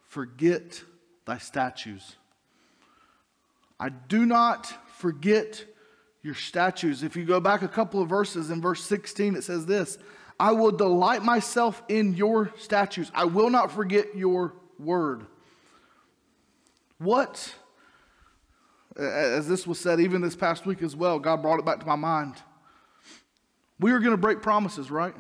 forget 0.09 0.83
thy 1.27 1.39
statutes. 1.39 2.17
I 3.79 3.89
do 3.89 4.27
not 4.27 4.67
forget 4.97 5.65
your 6.25 6.35
statutes. 6.35 7.03
If 7.03 7.15
you 7.17 7.25
go 7.25 7.39
back 7.39 7.63
a 7.63 7.69
couple 7.69 8.03
of 8.03 8.09
verses 8.09 8.51
in 8.51 8.61
verse 8.61 8.83
16, 8.83 9.37
it 9.37 9.45
says 9.45 9.67
this 9.67 9.99
I 10.41 10.51
will 10.51 10.73
delight 10.73 11.23
myself 11.23 11.83
in 11.89 12.15
your 12.15 12.53
statutes. 12.59 13.13
I 13.15 13.27
will 13.27 13.51
not 13.51 13.71
forget 13.71 14.17
your 14.17 14.55
word. 14.79 15.27
What, 16.99 17.55
as 18.99 19.47
this 19.47 19.67
was 19.67 19.79
said 19.79 20.01
even 20.01 20.23
this 20.23 20.35
past 20.35 20.65
week 20.65 20.83
as 20.83 20.97
well, 20.97 21.19
God 21.19 21.43
brought 21.43 21.61
it 21.61 21.67
back 21.67 21.81
to 21.81 21.87
my 21.87 21.97
mind. 21.97 22.35
We 23.79 23.93
are 23.93 23.99
going 23.99 24.13
to 24.13 24.17
break 24.17 24.41
promises, 24.41 24.91
right? 24.91 25.15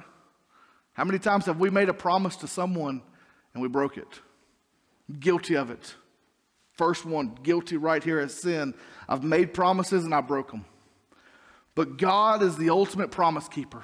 How 0.94 1.04
many 1.04 1.18
times 1.18 1.46
have 1.46 1.58
we 1.58 1.70
made 1.70 1.88
a 1.88 1.94
promise 1.94 2.36
to 2.36 2.46
someone 2.46 3.02
and 3.52 3.62
we 3.62 3.68
broke 3.68 3.98
it? 3.98 4.20
Guilty 5.20 5.56
of 5.56 5.70
it. 5.70 5.94
First 6.72 7.04
one, 7.04 7.36
guilty 7.42 7.76
right 7.76 8.02
here 8.02 8.20
as 8.20 8.34
sin. 8.34 8.74
I've 9.08 9.22
made 9.22 9.52
promises 9.52 10.04
and 10.04 10.14
I 10.14 10.20
broke 10.20 10.50
them. 10.50 10.64
But 11.74 11.96
God 11.96 12.42
is 12.42 12.56
the 12.56 12.70
ultimate 12.70 13.10
promise 13.10 13.48
keeper. 13.48 13.82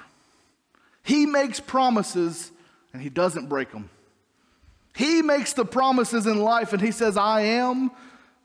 He 1.03 1.25
makes 1.25 1.59
promises 1.59 2.51
and 2.93 3.01
he 3.01 3.09
doesn't 3.09 3.49
break 3.49 3.71
them. 3.71 3.89
He 4.95 5.21
makes 5.21 5.53
the 5.53 5.65
promises 5.65 6.27
in 6.27 6.39
life 6.39 6.73
and 6.73 6.81
he 6.81 6.91
says, 6.91 7.17
I 7.17 7.41
am 7.41 7.91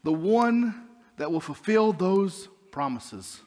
the 0.04 0.12
one 0.12 0.86
that 1.16 1.30
will 1.30 1.40
fulfill 1.40 1.92
those 1.92 2.48
promises. 2.70 3.40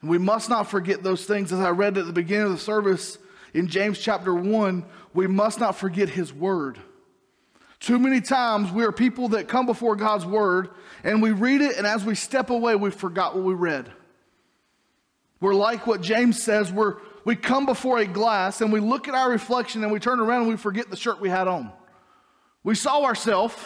And 0.00 0.10
we 0.10 0.18
must 0.18 0.48
not 0.48 0.68
forget 0.68 1.02
those 1.02 1.24
things. 1.24 1.52
As 1.52 1.60
I 1.60 1.70
read 1.70 1.98
at 1.98 2.06
the 2.06 2.12
beginning 2.12 2.46
of 2.46 2.52
the 2.52 2.58
service 2.58 3.18
in 3.54 3.68
James 3.68 3.98
chapter 3.98 4.34
1, 4.34 4.84
we 5.14 5.26
must 5.26 5.60
not 5.60 5.76
forget 5.76 6.08
his 6.08 6.32
word. 6.32 6.78
Too 7.80 7.98
many 7.98 8.20
times 8.20 8.70
we 8.70 8.84
are 8.84 8.92
people 8.92 9.28
that 9.28 9.48
come 9.48 9.66
before 9.66 9.96
God's 9.96 10.26
word 10.26 10.70
and 11.02 11.22
we 11.22 11.32
read 11.32 11.60
it, 11.62 11.76
and 11.76 11.86
as 11.86 12.04
we 12.04 12.14
step 12.14 12.50
away, 12.50 12.76
we 12.76 12.90
forgot 12.90 13.34
what 13.34 13.44
we 13.44 13.54
read. 13.54 13.90
We're 15.40 15.54
like 15.54 15.86
what 15.86 16.02
James 16.02 16.42
says, 16.42 16.70
we're, 16.70 16.96
we 17.24 17.34
come 17.34 17.66
before 17.66 17.98
a 17.98 18.06
glass 18.06 18.60
and 18.60 18.72
we 18.72 18.80
look 18.80 19.08
at 19.08 19.14
our 19.14 19.30
reflection 19.30 19.82
and 19.82 19.92
we 19.92 19.98
turn 19.98 20.20
around 20.20 20.42
and 20.42 20.50
we 20.50 20.56
forget 20.56 20.90
the 20.90 20.96
shirt 20.96 21.20
we 21.20 21.30
had 21.30 21.48
on. 21.48 21.72
We 22.62 22.74
saw 22.74 23.02
ourselves 23.04 23.56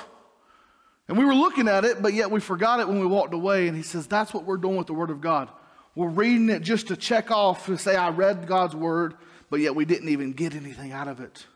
and 1.09 1.19
we 1.19 1.25
were 1.25 1.35
looking 1.35 1.69
at 1.69 1.85
it, 1.85 2.01
but 2.01 2.15
yet 2.15 2.31
we 2.31 2.41
forgot 2.41 2.81
it 2.81 2.89
when 2.89 3.01
we 3.01 3.07
walked 3.07 3.35
away. 3.35 3.69
And 3.69 3.77
he 3.77 3.83
says, 3.83 4.07
That's 4.07 4.33
what 4.33 4.45
we're 4.45 4.57
doing 4.57 4.77
with 4.77 4.87
the 4.87 4.95
Word 4.95 5.11
of 5.11 5.21
God. 5.21 5.49
We're 5.95 6.09
reading 6.09 6.49
it 6.49 6.63
just 6.63 6.89
to 6.89 6.97
check 6.97 7.31
off, 7.31 7.67
to 7.67 7.77
say, 7.77 7.95
I 7.95 8.09
read 8.09 8.47
God's 8.47 8.75
Word, 8.75 9.15
but 9.51 9.61
yet 9.61 9.75
we 9.75 9.85
didn't 9.85 10.09
even 10.09 10.33
get 10.33 10.55
anything 10.55 10.93
out 10.93 11.09
of 11.09 11.21
it. 11.21 11.47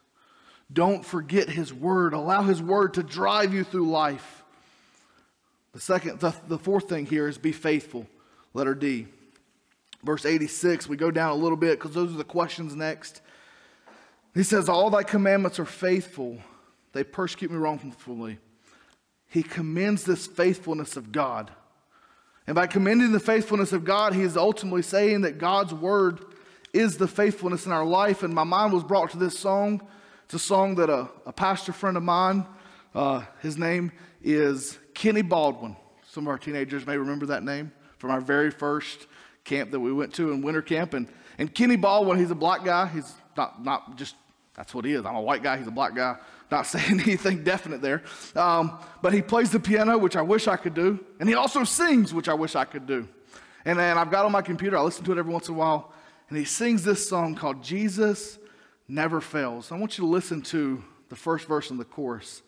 Don't 0.72 1.04
forget 1.04 1.48
His 1.48 1.72
Word. 1.72 2.12
Allow 2.12 2.42
His 2.42 2.60
Word 2.60 2.94
to 2.94 3.02
drive 3.02 3.54
you 3.54 3.64
through 3.64 3.88
life. 3.88 4.44
The 5.72 5.80
second, 5.80 6.20
the, 6.20 6.34
the 6.46 6.58
fourth 6.58 6.88
thing 6.88 7.06
here 7.06 7.26
is 7.28 7.38
be 7.38 7.52
faithful. 7.52 8.06
Letter 8.52 8.74
D. 8.74 9.06
Verse 10.04 10.24
86, 10.24 10.88
we 10.88 10.96
go 10.96 11.10
down 11.10 11.30
a 11.32 11.34
little 11.34 11.56
bit 11.56 11.78
because 11.78 11.94
those 11.94 12.12
are 12.14 12.18
the 12.18 12.24
questions 12.24 12.74
next. 12.74 13.20
He 14.34 14.42
says, 14.42 14.68
All 14.68 14.90
thy 14.90 15.02
commandments 15.02 15.58
are 15.58 15.64
faithful. 15.64 16.38
They 16.92 17.04
persecute 17.04 17.50
me 17.50 17.58
wrongfully. 17.58 18.38
He 19.26 19.42
commends 19.42 20.04
this 20.04 20.26
faithfulness 20.26 20.96
of 20.96 21.12
God. 21.12 21.50
And 22.46 22.54
by 22.54 22.66
commending 22.66 23.12
the 23.12 23.20
faithfulness 23.20 23.72
of 23.72 23.84
God, 23.84 24.14
he 24.14 24.22
is 24.22 24.36
ultimately 24.36 24.82
saying 24.82 25.22
that 25.22 25.38
God's 25.38 25.74
word 25.74 26.24
is 26.72 26.96
the 26.96 27.08
faithfulness 27.08 27.66
in 27.66 27.72
our 27.72 27.84
life. 27.84 28.22
And 28.22 28.32
my 28.32 28.44
mind 28.44 28.72
was 28.72 28.84
brought 28.84 29.10
to 29.10 29.18
this 29.18 29.38
song. 29.38 29.86
It's 30.24 30.34
a 30.34 30.38
song 30.38 30.76
that 30.76 30.88
a, 30.88 31.08
a 31.26 31.32
pastor 31.32 31.72
friend 31.72 31.96
of 31.96 32.02
mine, 32.02 32.46
uh, 32.94 33.24
his 33.42 33.58
name 33.58 33.92
is 34.22 34.78
Kenny 34.94 35.22
Baldwin. 35.22 35.76
Some 36.10 36.24
of 36.24 36.28
our 36.28 36.38
teenagers 36.38 36.86
may 36.86 36.96
remember 36.96 37.26
that 37.26 37.42
name 37.42 37.72
from 37.98 38.10
our 38.10 38.20
very 38.20 38.50
first 38.50 39.07
camp 39.48 39.70
that 39.70 39.80
we 39.80 39.92
went 39.92 40.14
to 40.14 40.30
in 40.30 40.42
winter 40.42 40.62
camp. 40.62 40.94
And, 40.94 41.08
and 41.38 41.52
Kenny 41.52 41.76
Baldwin, 41.76 42.18
he's 42.18 42.30
a 42.30 42.36
black 42.36 42.64
guy. 42.64 42.86
He's 42.86 43.12
not, 43.36 43.64
not 43.64 43.96
just, 43.96 44.14
that's 44.54 44.74
what 44.74 44.84
he 44.84 44.92
is. 44.92 45.04
I'm 45.04 45.16
a 45.16 45.20
white 45.20 45.42
guy, 45.42 45.56
he's 45.56 45.66
a 45.66 45.72
black 45.72 45.94
guy. 45.94 46.16
Not 46.50 46.66
saying 46.66 47.00
anything 47.00 47.42
definite 47.42 47.82
there. 47.82 48.02
Um, 48.36 48.78
but 49.02 49.12
he 49.12 49.22
plays 49.22 49.50
the 49.50 49.60
piano, 49.60 49.98
which 49.98 50.16
I 50.16 50.22
wish 50.22 50.46
I 50.46 50.56
could 50.56 50.74
do. 50.74 51.04
And 51.18 51.28
he 51.28 51.34
also 51.34 51.64
sings, 51.64 52.14
which 52.14 52.28
I 52.28 52.34
wish 52.34 52.54
I 52.54 52.64
could 52.64 52.86
do. 52.86 53.08
And 53.64 53.78
then 53.78 53.98
I've 53.98 54.10
got 54.10 54.24
on 54.24 54.32
my 54.32 54.42
computer, 54.42 54.76
I 54.76 54.82
listen 54.82 55.04
to 55.04 55.12
it 55.12 55.18
every 55.18 55.32
once 55.32 55.48
in 55.48 55.54
a 55.54 55.58
while. 55.58 55.92
And 56.28 56.38
he 56.38 56.44
sings 56.44 56.84
this 56.84 57.08
song 57.08 57.34
called 57.34 57.62
Jesus 57.62 58.38
Never 58.86 59.20
Fails. 59.20 59.72
I 59.72 59.76
want 59.76 59.98
you 59.98 60.04
to 60.04 60.08
listen 60.08 60.42
to 60.42 60.82
the 61.08 61.16
first 61.16 61.48
verse 61.48 61.70
in 61.70 61.76
the 61.76 61.84
chorus. 61.84 62.42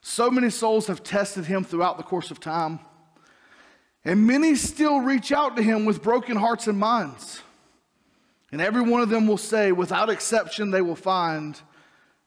So 0.00 0.30
many 0.30 0.50
souls 0.50 0.86
have 0.86 1.02
tested 1.02 1.44
him 1.44 1.64
throughout 1.64 1.96
the 1.96 2.02
course 2.02 2.30
of 2.30 2.40
time. 2.40 2.80
And 4.04 4.26
many 4.26 4.54
still 4.54 5.00
reach 5.00 5.32
out 5.32 5.56
to 5.56 5.62
him 5.62 5.84
with 5.84 6.02
broken 6.02 6.36
hearts 6.36 6.66
and 6.66 6.78
minds. 6.78 7.42
And 8.50 8.60
every 8.60 8.82
one 8.82 9.02
of 9.02 9.10
them 9.10 9.26
will 9.26 9.38
say, 9.38 9.72
without 9.72 10.08
exception, 10.08 10.70
they 10.70 10.80
will 10.80 10.96
find 10.96 11.60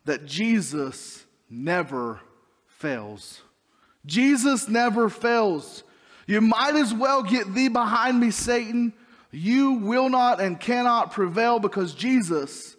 that 0.05 0.25
Jesus 0.25 1.25
never 1.49 2.19
fails. 2.67 3.41
Jesus 4.05 4.67
never 4.67 5.09
fails. 5.09 5.83
You 6.27 6.41
might 6.41 6.75
as 6.75 6.93
well 6.93 7.23
get 7.23 7.53
thee 7.53 7.67
behind 7.67 8.19
me, 8.19 8.31
Satan. 8.31 8.93
You 9.31 9.73
will 9.73 10.09
not 10.09 10.41
and 10.41 10.59
cannot 10.59 11.11
prevail 11.11 11.59
because 11.59 11.93
Jesus 11.93 12.75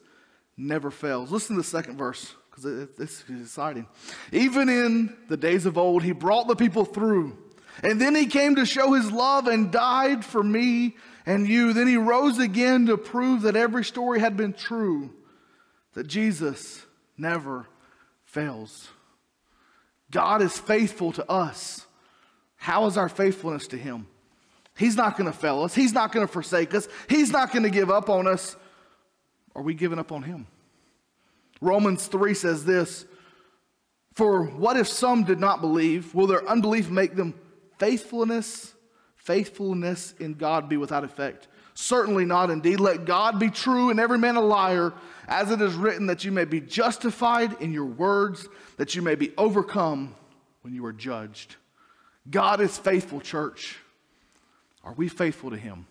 never 0.57 0.90
fails. 0.90 1.31
Listen 1.31 1.57
to 1.57 1.62
the 1.62 1.68
second 1.68 1.96
verse 1.96 2.35
because 2.50 2.64
it's 2.98 3.24
exciting. 3.28 3.87
Even 4.31 4.68
in 4.68 5.16
the 5.28 5.37
days 5.37 5.66
of 5.66 5.78
old, 5.78 6.02
he 6.02 6.12
brought 6.12 6.46
the 6.46 6.57
people 6.57 6.85
through 6.85 7.37
and 7.82 8.00
then 8.00 8.14
he 8.14 8.26
came 8.26 8.56
to 8.56 8.66
show 8.66 8.92
his 8.92 9.11
love 9.11 9.46
and 9.46 9.70
died 9.70 10.24
for 10.24 10.42
me 10.42 10.96
and 11.24 11.48
you. 11.48 11.72
Then 11.72 11.87
he 11.87 11.96
rose 11.96 12.38
again 12.38 12.87
to 12.87 12.96
prove 12.96 13.42
that 13.42 13.56
every 13.56 13.85
story 13.85 14.20
had 14.20 14.37
been 14.37 14.52
true, 14.52 15.11
that 15.94 16.06
Jesus 16.06 16.85
never 17.16 17.66
fails. 18.24 18.88
God 20.11 20.42
is 20.42 20.58
faithful 20.58 21.12
to 21.12 21.30
us. 21.30 21.87
How 22.56 22.87
is 22.87 22.96
our 22.96 23.08
faithfulness 23.08 23.66
to 23.68 23.76
him? 23.76 24.06
He's 24.76 24.96
not 24.96 25.16
going 25.16 25.30
to 25.30 25.37
fail 25.37 25.62
us. 25.62 25.74
He's 25.74 25.92
not 25.92 26.12
going 26.12 26.26
to 26.26 26.32
forsake 26.32 26.74
us. 26.74 26.88
He's 27.08 27.30
not 27.30 27.52
going 27.52 27.64
to 27.64 27.70
give 27.70 27.90
up 27.90 28.08
on 28.08 28.26
us. 28.26 28.56
Are 29.54 29.62
we 29.62 29.74
giving 29.74 29.98
up 29.98 30.12
on 30.12 30.22
him? 30.22 30.46
Romans 31.61 32.06
3 32.06 32.35
says 32.35 32.64
this 32.64 33.04
For 34.14 34.44
what 34.44 34.76
if 34.76 34.88
some 34.88 35.24
did 35.24 35.40
not 35.40 35.61
believe? 35.61 36.14
Will 36.14 36.26
their 36.26 36.46
unbelief 36.48 36.90
make 36.90 37.14
them 37.16 37.35
faithfulness, 37.83 38.75
faithfulness 39.16 40.14
in 40.21 40.35
God 40.35 40.68
be 40.68 40.77
without 40.77 41.03
effect? 41.03 41.49
Certainly 41.75 42.27
not 42.27 42.49
indeed. 42.49 42.79
Let 42.79 43.07
God 43.07 43.40
be 43.40 43.51
true 43.51 43.90
and 43.90 43.99
every 43.99 44.18
man 44.18 44.37
a 44.37 44.40
liar, 44.40 44.93
as 45.26 45.51
it 45.51 45.61
is 45.61 45.74
written, 45.74 46.07
that 46.07 46.24
you 46.24 46.30
may 46.30 46.45
be 46.45 46.61
justified 46.61 47.61
in 47.61 47.72
your 47.72 47.87
words, 47.87 48.47
that 48.76 48.95
you 48.95 49.03
may 49.03 49.16
be 49.16 49.33
overcome 49.37 50.14
when 50.61 50.74
you 50.74 50.85
are 50.87 50.93
judged. 50.93 51.57
God 52.30 52.61
is 52.61 52.78
faithful, 52.78 53.20
church. 53.20 53.78
Are 54.85 54.93
we 54.93 55.09
faithful 55.09 55.51
to 55.51 55.57
Him? 55.57 55.87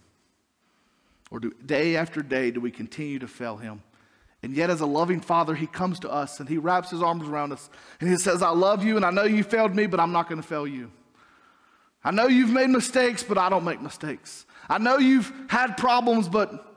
Or 1.29 1.41
do 1.41 1.51
day 1.65 1.97
after 1.97 2.21
day 2.21 2.51
do 2.51 2.61
we 2.61 2.71
continue 2.71 3.19
to 3.19 3.27
fail 3.27 3.57
Him? 3.57 3.81
And 4.43 4.53
yet, 4.53 4.69
as 4.69 4.79
a 4.79 4.85
loving 4.85 5.19
Father, 5.19 5.55
He 5.55 5.67
comes 5.67 5.99
to 5.99 6.09
us 6.09 6.39
and 6.39 6.47
He 6.47 6.57
wraps 6.57 6.91
His 6.91 7.01
arms 7.03 7.27
around 7.27 7.51
us 7.51 7.69
and 7.99 8.09
He 8.09 8.15
says, 8.15 8.41
I 8.41 8.51
love 8.51 8.85
you 8.85 8.95
and 8.95 9.05
I 9.05 9.11
know 9.11 9.23
you 9.23 9.43
failed 9.43 9.75
me, 9.75 9.87
but 9.87 9.99
I'm 9.99 10.13
not 10.13 10.29
going 10.29 10.41
to 10.41 10.47
fail 10.47 10.65
you. 10.65 10.89
I 12.03 12.11
know 12.11 12.27
you've 12.27 12.51
made 12.51 12.69
mistakes, 12.69 13.23
but 13.23 13.37
I 13.37 13.49
don't 13.49 13.63
make 13.63 13.81
mistakes. 13.81 14.45
I 14.67 14.77
know 14.77 14.97
you've 14.97 15.31
had 15.49 15.77
problems, 15.77 16.27
but 16.27 16.71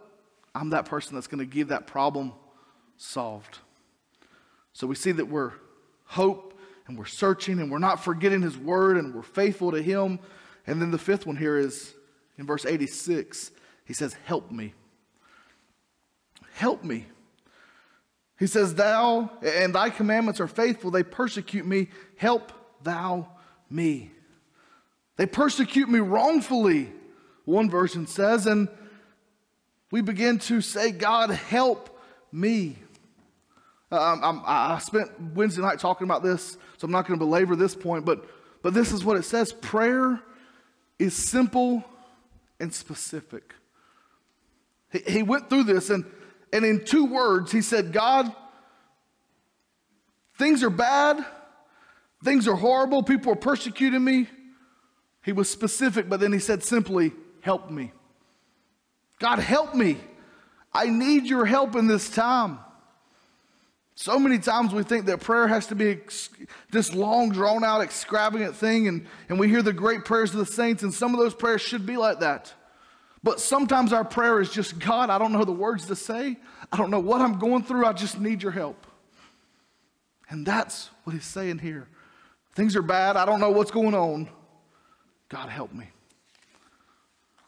I'm 0.55 0.71
that 0.71 0.87
person 0.87 1.15
that's 1.15 1.27
going 1.27 1.39
to 1.39 1.47
give 1.47 1.69
that 1.69 1.87
problem 1.87 2.33
solved. 2.97 3.59
So 4.73 4.87
we 4.87 4.95
see 4.95 5.13
that 5.13 5.27
we're 5.27 5.53
hope 6.05 6.59
and 6.87 6.99
we're 6.99 7.07
searching 7.07 7.61
and 7.61 7.71
we're 7.71 7.79
not 7.79 8.05
forgetting 8.05 8.43
his 8.43 8.57
word 8.57 8.97
and 8.97 9.15
we're 9.15 9.23
faithful 9.23 9.73
to 9.73 9.83
him. 9.83 10.19
And 10.67 10.81
then 10.81 10.91
the 10.91 10.99
fifth 10.99 11.27
one 11.27 11.37
here 11.37 11.57
is 11.57 11.95
in 12.39 12.47
verse 12.47 12.67
86. 12.67 13.51
He 13.85 13.95
says, 13.95 14.15
Help 14.25 14.51
me. 14.51 14.75
Help 16.55 16.85
me. 16.85 17.07
He 18.39 18.47
says, 18.47 18.75
Thou 18.75 19.31
and 19.43 19.75
thy 19.75 19.91
commandments 19.91 20.41
are 20.41 20.49
faithful. 20.49 20.91
They 20.91 21.03
persecute 21.03 21.67
me. 21.67 21.89
Help 22.17 22.53
thou 22.83 23.29
me. 23.71 24.11
They 25.17 25.27
persecute 25.27 25.89
me 25.89 26.01
wrongfully, 26.01 26.93
one 27.45 27.71
version 27.71 28.07
says, 28.07 28.47
and 28.47 28.69
we 29.91 30.01
begin 30.01 30.39
to 30.41 30.61
say, 30.61 30.91
God, 30.91 31.31
help 31.31 32.01
me. 32.33 32.77
Um, 33.93 34.43
i 34.45 34.79
spent 34.79 35.09
Wednesday 35.35 35.63
night 35.63 35.79
talking 35.79 36.05
about 36.05 36.23
this, 36.25 36.59
so 36.79 36.87
I'm 36.87 36.91
not 36.91 37.07
going 37.07 37.19
to 37.19 37.25
belabor 37.25 37.55
this 37.55 37.77
point, 37.77 38.05
but, 38.05 38.25
but 38.63 38.75
this 38.75 38.91
is 38.91 39.05
what 39.05 39.17
it 39.17 39.25
says 39.25 39.53
prayer 39.53 40.21
is 40.99 41.15
simple 41.15 41.85
and 42.59 42.75
specific. 42.75 43.55
He, 44.91 44.99
he 45.07 45.23
went 45.23 45.49
through 45.49 45.65
this, 45.65 45.91
and, 45.91 46.05
and 46.53 46.65
in 46.65 46.85
two 46.85 47.05
words, 47.05 47.53
he 47.53 47.63
said, 47.63 47.93
God, 47.93 48.35
things 50.39 50.65
are 50.65 50.71
bad, 50.71 51.25
things 52.25 52.49
are 52.49 52.57
horrible, 52.57 53.05
people 53.05 53.33
are 53.33 53.37
persecuting 53.37 54.03
me. 54.03 54.27
He 55.25 55.33
was 55.33 55.49
specific, 55.49 56.09
but 56.09 56.21
then 56.21 56.33
he 56.33 56.39
said 56.39 56.63
simply, 56.63 57.13
Help 57.41 57.71
me. 57.71 57.93
God, 59.19 59.39
help 59.39 59.75
me. 59.75 59.99
I 60.73 60.87
need 60.87 61.27
your 61.27 61.45
help 61.45 61.77
in 61.77 61.87
this 61.87 62.09
time. 62.11 62.59
So 63.97 64.19
many 64.19 64.39
times 64.39 64.75
we 64.75 64.83
think 64.83 65.07
that 65.07 65.21
prayer 65.21 65.47
has 65.47 65.67
to 65.69 65.75
be 65.75 66.01
this 66.73 66.93
long, 66.93 67.31
drawn 67.31 67.63
out, 67.63 67.81
extravagant 67.81 68.57
thing, 68.57 68.89
and, 68.89 69.07
and 69.29 69.39
we 69.39 69.49
hear 69.49 69.63
the 69.63 69.73
great 69.73 70.05
prayers 70.05 70.33
of 70.33 70.39
the 70.39 70.47
saints, 70.47 70.83
and 70.83 70.93
some 70.93 71.15
of 71.15 71.21
those 71.21 71.35
prayers 71.35 71.61
should 71.61 71.87
be 71.87 71.97
like 71.97 72.21
that. 72.21 72.53
But 73.23 73.41
sometimes 73.41 73.93
our 73.93 74.05
prayer 74.05 74.41
is 74.41 74.51
just 74.51 74.79
God, 74.79 75.11
I 75.11 75.19
don't 75.19 75.33
know 75.33 75.45
the 75.45 75.53
words 75.53 75.87
to 75.87 75.97
say. 75.97 76.37
I 76.73 76.77
don't 76.77 76.91
know 76.91 77.01
what 77.01 77.21
I'm 77.21 77.39
going 77.39 77.63
through. 77.63 77.87
I 77.87 77.93
just 77.93 78.19
need 78.19 78.43
your 78.43 78.53
help. 78.53 78.87
And 80.29 80.45
that's 80.45 80.91
what 81.05 81.13
he's 81.13 81.25
saying 81.25 81.59
here. 81.59 81.89
Things 82.55 82.75
are 82.77 82.83
bad. 82.83 83.17
I 83.17 83.25
don't 83.25 83.41
know 83.41 83.51
what's 83.51 83.71
going 83.71 83.95
on. 83.95 84.29
God, 85.35 85.49
help 85.49 85.73
me. 85.73 85.89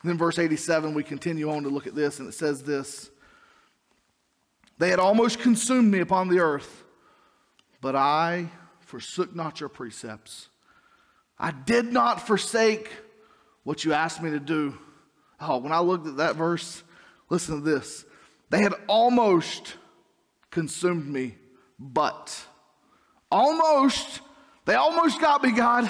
Then, 0.03 0.19
verse 0.19 0.41
87, 0.41 0.93
we 0.93 1.05
continue 1.05 1.53
on 1.53 1.63
to 1.63 1.69
look 1.69 1.87
at 1.87 1.95
this, 1.95 2.19
and 2.19 2.29
it 2.29 2.33
says 2.33 2.65
this 2.65 3.11
They 4.79 4.91
had 4.91 4.99
almost 4.99 5.39
consumed 5.39 5.93
me 5.93 6.01
upon 6.01 6.29
the 6.29 6.41
earth, 6.41 6.83
but 7.81 7.95
I 7.95 8.51
forsook 8.81 9.37
not 9.37 9.61
your 9.61 9.69
precepts. 9.69 10.49
I 11.39 11.53
did 11.53 11.93
not 11.93 12.27
forsake 12.27 12.91
what 13.63 13.85
you 13.85 13.93
asked 13.93 14.21
me 14.21 14.31
to 14.31 14.41
do. 14.41 14.77
Oh, 15.41 15.59
when 15.59 15.71
I 15.71 15.79
looked 15.79 16.09
at 16.09 16.17
that 16.17 16.35
verse, 16.35 16.83
listen 17.31 17.63
to 17.63 17.71
this. 17.71 18.05
They 18.51 18.63
had 18.63 18.75
almost 18.89 19.77
consumed 20.51 21.07
me, 21.07 21.37
but 21.79 22.37
almost, 23.31 24.23
they 24.65 24.75
almost 24.75 25.21
got 25.21 25.41
me, 25.45 25.53
God. 25.53 25.89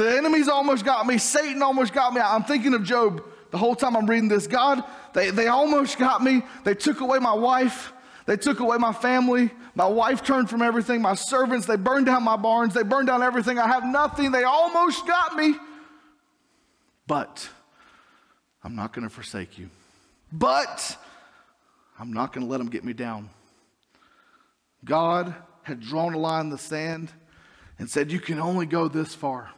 The 0.00 0.16
enemies 0.16 0.48
almost 0.48 0.82
got 0.82 1.06
me. 1.06 1.18
Satan 1.18 1.60
almost 1.60 1.92
got 1.92 2.14
me. 2.14 2.22
I'm 2.22 2.42
thinking 2.42 2.72
of 2.72 2.82
Job 2.82 3.22
the 3.50 3.58
whole 3.58 3.74
time 3.74 3.94
I'm 3.94 4.08
reading 4.08 4.30
this. 4.30 4.46
God, 4.46 4.82
they, 5.12 5.28
they 5.28 5.48
almost 5.48 5.98
got 5.98 6.24
me. 6.24 6.40
They 6.64 6.74
took 6.74 7.00
away 7.02 7.18
my 7.18 7.34
wife. 7.34 7.92
They 8.24 8.38
took 8.38 8.60
away 8.60 8.78
my 8.78 8.94
family. 8.94 9.50
My 9.74 9.84
wife 9.84 10.24
turned 10.24 10.48
from 10.48 10.62
everything. 10.62 11.02
My 11.02 11.14
servants, 11.14 11.66
they 11.66 11.76
burned 11.76 12.06
down 12.06 12.22
my 12.22 12.38
barns. 12.38 12.72
They 12.72 12.82
burned 12.82 13.08
down 13.08 13.22
everything. 13.22 13.58
I 13.58 13.66
have 13.66 13.84
nothing. 13.84 14.32
They 14.32 14.42
almost 14.42 15.06
got 15.06 15.36
me. 15.36 15.54
But 17.06 17.46
I'm 18.64 18.74
not 18.74 18.94
going 18.94 19.06
to 19.06 19.14
forsake 19.14 19.58
you. 19.58 19.68
But 20.32 20.96
I'm 21.98 22.14
not 22.14 22.32
going 22.32 22.46
to 22.46 22.50
let 22.50 22.56
them 22.56 22.70
get 22.70 22.84
me 22.84 22.94
down. 22.94 23.28
God 24.82 25.34
had 25.62 25.80
drawn 25.80 26.14
a 26.14 26.18
line 26.18 26.46
in 26.46 26.50
the 26.50 26.56
sand 26.56 27.12
and 27.78 27.90
said, 27.90 28.10
You 28.10 28.18
can 28.18 28.40
only 28.40 28.64
go 28.64 28.88
this 28.88 29.14
far. 29.14 29.50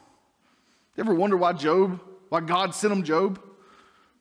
You 0.97 1.05
ever 1.05 1.15
wonder 1.15 1.37
why 1.37 1.53
Job, 1.55 2.01
why 2.29 2.41
God 2.41 2.75
sent 2.75 2.93
him 2.93 3.03
Job? 3.03 3.41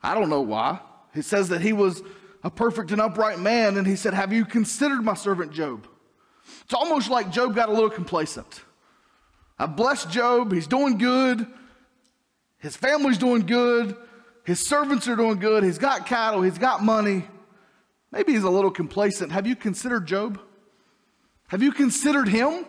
I 0.01 0.13
don't 0.13 0.29
know 0.29 0.41
why. 0.41 0.79
He 1.13 1.21
says 1.21 1.49
that 1.49 1.61
he 1.61 1.73
was 1.73 2.01
a 2.43 2.49
perfect 2.49 2.91
and 2.91 3.01
upright 3.01 3.39
man, 3.39 3.77
and 3.77 3.85
he 3.85 3.95
said, 3.95 4.13
Have 4.13 4.31
you 4.33 4.45
considered 4.45 5.03
my 5.03 5.13
servant 5.13 5.51
Job? 5.51 5.87
It's 6.63 6.73
almost 6.73 7.09
like 7.09 7.31
Job 7.31 7.55
got 7.55 7.69
a 7.69 7.71
little 7.71 7.89
complacent. 7.89 8.63
I 9.59 9.67
blessed 9.67 10.09
Job, 10.09 10.51
he's 10.51 10.67
doing 10.67 10.97
good, 10.97 11.45
his 12.57 12.75
family's 12.75 13.17
doing 13.17 13.45
good, 13.45 13.95
his 14.43 14.65
servants 14.65 15.07
are 15.07 15.15
doing 15.15 15.37
good, 15.37 15.63
he's 15.63 15.77
got 15.77 16.07
cattle, 16.07 16.41
he's 16.41 16.57
got 16.57 16.83
money. 16.83 17.27
Maybe 18.11 18.33
he's 18.33 18.43
a 18.43 18.49
little 18.49 18.71
complacent. 18.71 19.31
Have 19.31 19.45
you 19.45 19.55
considered 19.55 20.05
Job? 20.05 20.39
Have 21.47 21.61
you 21.61 21.71
considered 21.71 22.27
him? 22.27 22.65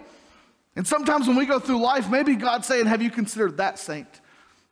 And 0.74 0.86
sometimes 0.86 1.26
when 1.26 1.36
we 1.36 1.46
go 1.46 1.58
through 1.58 1.80
life, 1.80 2.10
maybe 2.10 2.34
God's 2.34 2.66
saying, 2.66 2.86
Have 2.86 3.02
you 3.02 3.10
considered 3.10 3.58
that 3.58 3.78
saint? 3.78 4.08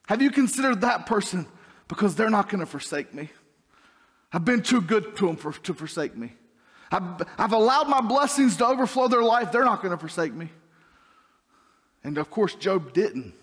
Have 0.06 0.22
you 0.22 0.30
considered 0.30 0.80
that 0.80 1.06
person? 1.06 1.46
Because 1.88 2.14
they're 2.14 2.30
not 2.30 2.48
going 2.48 2.60
to 2.60 2.66
forsake 2.66 3.12
me. 3.12 3.30
I've 4.32 4.44
been 4.44 4.62
too 4.62 4.80
good 4.80 5.16
to 5.16 5.26
them 5.26 5.36
for, 5.36 5.52
to 5.52 5.74
forsake 5.74 6.16
me. 6.16 6.32
I've, 6.90 7.22
I've 7.38 7.52
allowed 7.52 7.88
my 7.88 8.00
blessings 8.00 8.56
to 8.56 8.66
overflow 8.66 9.08
their 9.08 9.22
life. 9.22 9.52
They're 9.52 9.64
not 9.64 9.82
going 9.82 9.92
to 9.92 9.98
forsake 9.98 10.32
me. 10.32 10.50
And 12.02 12.16
of 12.18 12.30
course, 12.30 12.54
Job 12.54 12.92
didn't. 12.92 13.34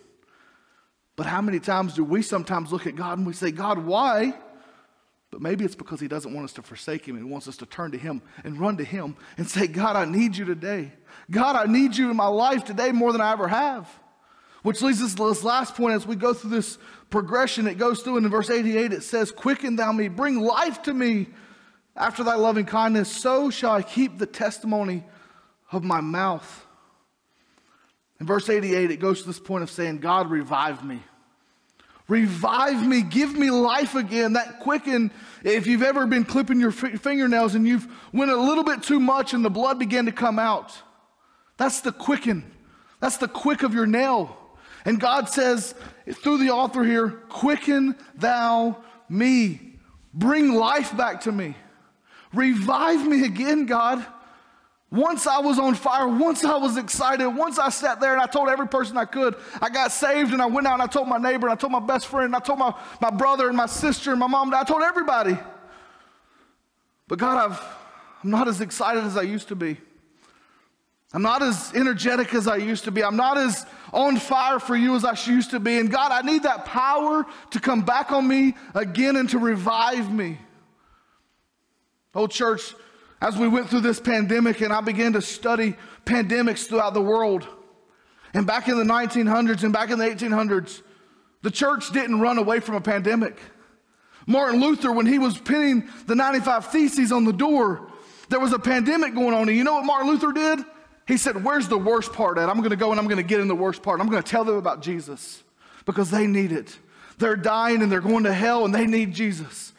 But 1.16 1.26
how 1.26 1.41
many 1.41 1.60
times 1.60 1.93
do 1.93 2.03
we 2.03 2.22
sometimes 2.22 2.72
look 2.72 2.88
at 2.88 2.95
God 2.95 3.18
and 3.18 3.28
we 3.28 3.34
say, 3.34 3.51
God, 3.51 3.80
why? 3.80 4.34
But 5.32 5.41
maybe 5.41 5.66
it's 5.66 5.76
because 5.76 5.99
He 5.99 6.08
doesn't 6.08 6.34
want 6.34 6.45
us 6.45 6.53
to 6.53 6.62
forsake 6.62 7.08
Him 7.08 7.16
and 7.16 7.26
He 7.26 7.32
wants 7.32 7.47
us 7.47 7.58
to 7.58 7.66
turn 7.66 7.91
to 7.91 7.97
Him 7.97 8.22
and 8.43 8.60
run 8.60 8.78
to 8.78 8.84
Him 8.84 9.16
and 9.38 9.49
say, 9.49 9.68
God, 9.68 9.95
I 9.95 10.05
need 10.05 10.38
you 10.38 10.45
today. 10.45 10.93
God, 11.30 11.55
I 11.55 11.71
need 11.71 11.95
you 11.95 12.09
in 12.09 12.15
my 12.15 12.28
life 12.28 12.63
today 12.63 12.91
more 12.91 13.11
than 13.11 13.21
I 13.21 13.34
ever 13.34 13.47
have. 13.47 13.89
Which 14.63 14.82
leads 14.82 15.01
us 15.01 15.13
to 15.15 15.30
this 15.30 15.43
last 15.43 15.75
point 15.75 15.95
as 15.95 16.05
we 16.05 16.15
go 16.15 16.34
through 16.34 16.51
this 16.51 16.78
progression. 17.09 17.67
It 17.67 17.78
goes 17.78 18.01
through, 18.01 18.17
and 18.17 18.25
in 18.25 18.32
verse 18.32 18.49
88, 18.49 18.93
it 18.93 19.03
says, 19.03 19.32
Quicken 19.32 19.75
thou 19.75 19.91
me, 19.91 20.07
bring 20.07 20.39
life 20.39 20.82
to 20.84 20.93
me 20.93 21.28
after 21.95 22.23
thy 22.23 22.36
loving 22.36 22.65
kindness, 22.65 23.11
so 23.11 23.49
shall 23.49 23.71
I 23.71 23.82
keep 23.82 24.17
the 24.17 24.25
testimony 24.25 25.03
of 25.71 25.84
my 25.84 25.99
mouth. 25.99 26.65
In 28.19 28.28
verse 28.28 28.49
88, 28.49 28.91
it 28.91 28.97
goes 28.97 29.21
to 29.21 29.28
this 29.28 29.39
point 29.39 29.63
of 29.63 29.71
saying, 29.71 29.99
God, 29.99 30.30
revive 30.30 30.84
me. 30.84 31.01
Revive 32.07 32.88
me, 32.88 33.01
give 33.01 33.34
me 33.34 33.51
life 33.51 33.95
again. 33.95 34.34
That 34.34 34.59
quicken, 34.59 35.11
if 35.43 35.67
you've 35.67 35.84
ever 35.84 36.07
been 36.07 36.23
clipping 36.23 36.59
your 36.59 36.71
fingernails 36.71 37.53
and 37.53 37.67
you've 37.67 37.88
went 38.13 38.32
a 38.32 38.38
little 38.38 38.63
bit 38.63 38.82
too 38.82 38.99
much 38.99 39.34
and 39.34 39.43
the 39.43 39.49
blood 39.49 39.78
began 39.78 40.05
to 40.05 40.11
come 40.11 40.39
out, 40.39 40.78
that's 41.58 41.82
the 41.82 41.91
quicken. 41.91 42.49
That's 42.99 43.18
the 43.18 43.28
quick 43.28 43.64
of 43.64 43.74
your 43.74 43.88
nail. 43.88 44.36
And 44.86 44.99
God 44.99 45.30
says 45.30 45.76
through 46.12 46.38
the 46.38 46.51
author 46.51 46.84
here, 46.84 47.10
quicken 47.30 47.95
thou 48.16 48.84
me. 49.10 49.74
Bring 50.14 50.53
life 50.53 50.95
back 50.95 51.22
to 51.22 51.32
me. 51.32 51.55
Revive 52.34 53.05
me 53.05 53.26
again, 53.26 53.66
God. 53.66 54.05
Once 54.89 55.28
I 55.28 55.39
was 55.39 55.60
on 55.60 55.76
fire, 55.76 56.08
once 56.08 56.45
I 56.45 56.55
was 56.55 56.78
excited, 56.78 57.28
once 57.28 57.60
I 57.60 57.70
sat 57.70 57.99
there 57.99 58.14
and 58.14 58.22
I 58.22 58.26
told 58.26 58.47
every 58.47 58.68
person 58.68 58.97
I 58.97 59.03
could, 59.03 59.36
I 59.62 59.70
got 59.70 59.91
saved 59.91 60.32
and 60.32 60.41
I 60.41 60.45
went 60.45 60.66
out 60.66 60.74
and 60.74 60.82
I 60.82 60.88
told 60.88 61.10
my 61.10 61.18
neighbor 61.18 61.47
and 61.47 61.53
I 61.53 61.60
told 61.60 61.74
my 61.74 61.82
best 61.82 62.08
friend 62.08 62.26
and 62.26 62.36
I 62.36 62.39
told 62.39 62.60
my, 62.60 62.74
my 63.01 63.10
brother 63.10 63.49
and 63.49 63.58
my 63.58 63.66
sister 63.66 64.12
and 64.12 64.20
my 64.20 64.28
mom, 64.28 64.53
I 64.53 64.64
told 64.64 64.84
everybody. 64.84 65.38
But 67.10 67.20
God, 67.20 67.51
I've, 67.51 67.62
I'm 68.24 68.30
not 68.30 68.47
as 68.47 68.62
excited 68.62 69.03
as 69.03 69.18
I 69.18 69.24
used 69.24 69.49
to 69.49 69.55
be. 69.55 69.78
I'm 71.14 71.22
not 71.22 71.41
as 71.41 71.72
energetic 71.74 72.34
as 72.34 72.47
I 72.47 72.58
used 72.58 72.84
to 72.84 72.91
be. 72.91 73.03
I'm 73.03 73.16
not 73.16 73.38
as 73.38 73.66
on 73.93 74.18
fire 74.18 74.60
for 74.60 74.76
you 74.76 74.95
as 74.95 75.05
I 75.05 75.18
used 75.30 75.51
to 75.51 75.60
be. 75.60 75.78
And 75.78 75.89
God, 75.89 76.12
I 76.12 76.22
need 76.22 76.43
that 76.43 76.66
power 76.66 77.26
to 77.51 77.60
come 77.60 77.82
back 77.82 78.12
on 78.12 78.28
me 78.28 78.55
again 78.76 79.16
and 79.16 79.30
to 79.30 79.39
revive 79.39 80.12
me. 80.12 80.38
Oh, 82.14 82.28
church, 82.28 82.74
as 83.22 83.38
we 83.38 83.47
went 83.47 83.70
through 83.70 83.82
this 83.82 83.99
pandemic 83.99 84.62
and 84.62 84.74
I 84.74 84.82
began 84.82 85.14
to 85.14 85.22
study 85.22 85.76
pandemics 86.05 86.68
throughout 86.68 86.93
the 86.93 87.01
world, 87.01 87.47
and 88.34 88.45
back 88.45 88.68
in 88.68 88.78
the 88.78 88.84
1900s 88.84 89.64
and 89.64 89.72
back 89.72 89.89
in 89.89 89.99
the 89.99 90.05
1800s, 90.05 90.82
the 91.41 91.51
church 91.51 91.91
didn't 91.91 92.20
run 92.20 92.38
away 92.38 92.60
from 92.60 92.76
a 92.76 92.82
pandemic. 92.82 93.39
Martin 94.28 94.60
Luther, 94.60 94.91
when 94.91 95.05
he 95.05 95.20
was 95.20 95.38
pinning 95.38 95.89
the 96.05 96.16
95 96.16 96.68
Theses 96.68 97.12
on 97.14 97.24
the 97.24 97.32
door, 97.32 97.89
there 98.30 98.41
was 98.41 98.51
a 98.51 98.60
pandemic 98.60 99.16
going 99.16 99.34
on. 99.34 99.47
And 99.47 99.58
you 99.58 99.64
know 99.64 99.76
what 99.76 99.86
Martin 99.86 100.10
Luther 100.10 100.34
did? 100.34 100.60
He 101.08 101.18
said, 101.18 101.43
Where's 101.43 101.68
the 101.68 101.78
worst 101.78 102.14
part 102.14 102.38
at? 102.38 102.49
I'm 102.49 102.58
going 102.58 102.72
to 102.72 102.76
go 102.76 102.91
and 102.91 102.99
I'm 102.99 103.08
going 103.08 103.18
to 103.18 103.24
get 103.24 103.39
in 103.39 103.47
the 103.47 103.55
worst 103.55 103.82
part. 103.82 104.01
I'm 104.01 104.10
going 104.10 104.22
to 104.22 104.30
tell 104.30 104.43
them 104.43 104.58
about 104.58 104.82
Jesus 104.82 105.43
because 105.86 106.12
they 106.12 106.28
need 106.28 106.51
it. 106.51 106.78
They're 107.18 107.36
dying 107.36 107.82
and 107.82 107.91
they're 107.91 108.01
going 108.01 108.26
to 108.26 108.34
hell 108.34 108.66
and 108.66 108.76
they 108.76 108.86
need 108.86 109.14
Jesus. 109.14 109.74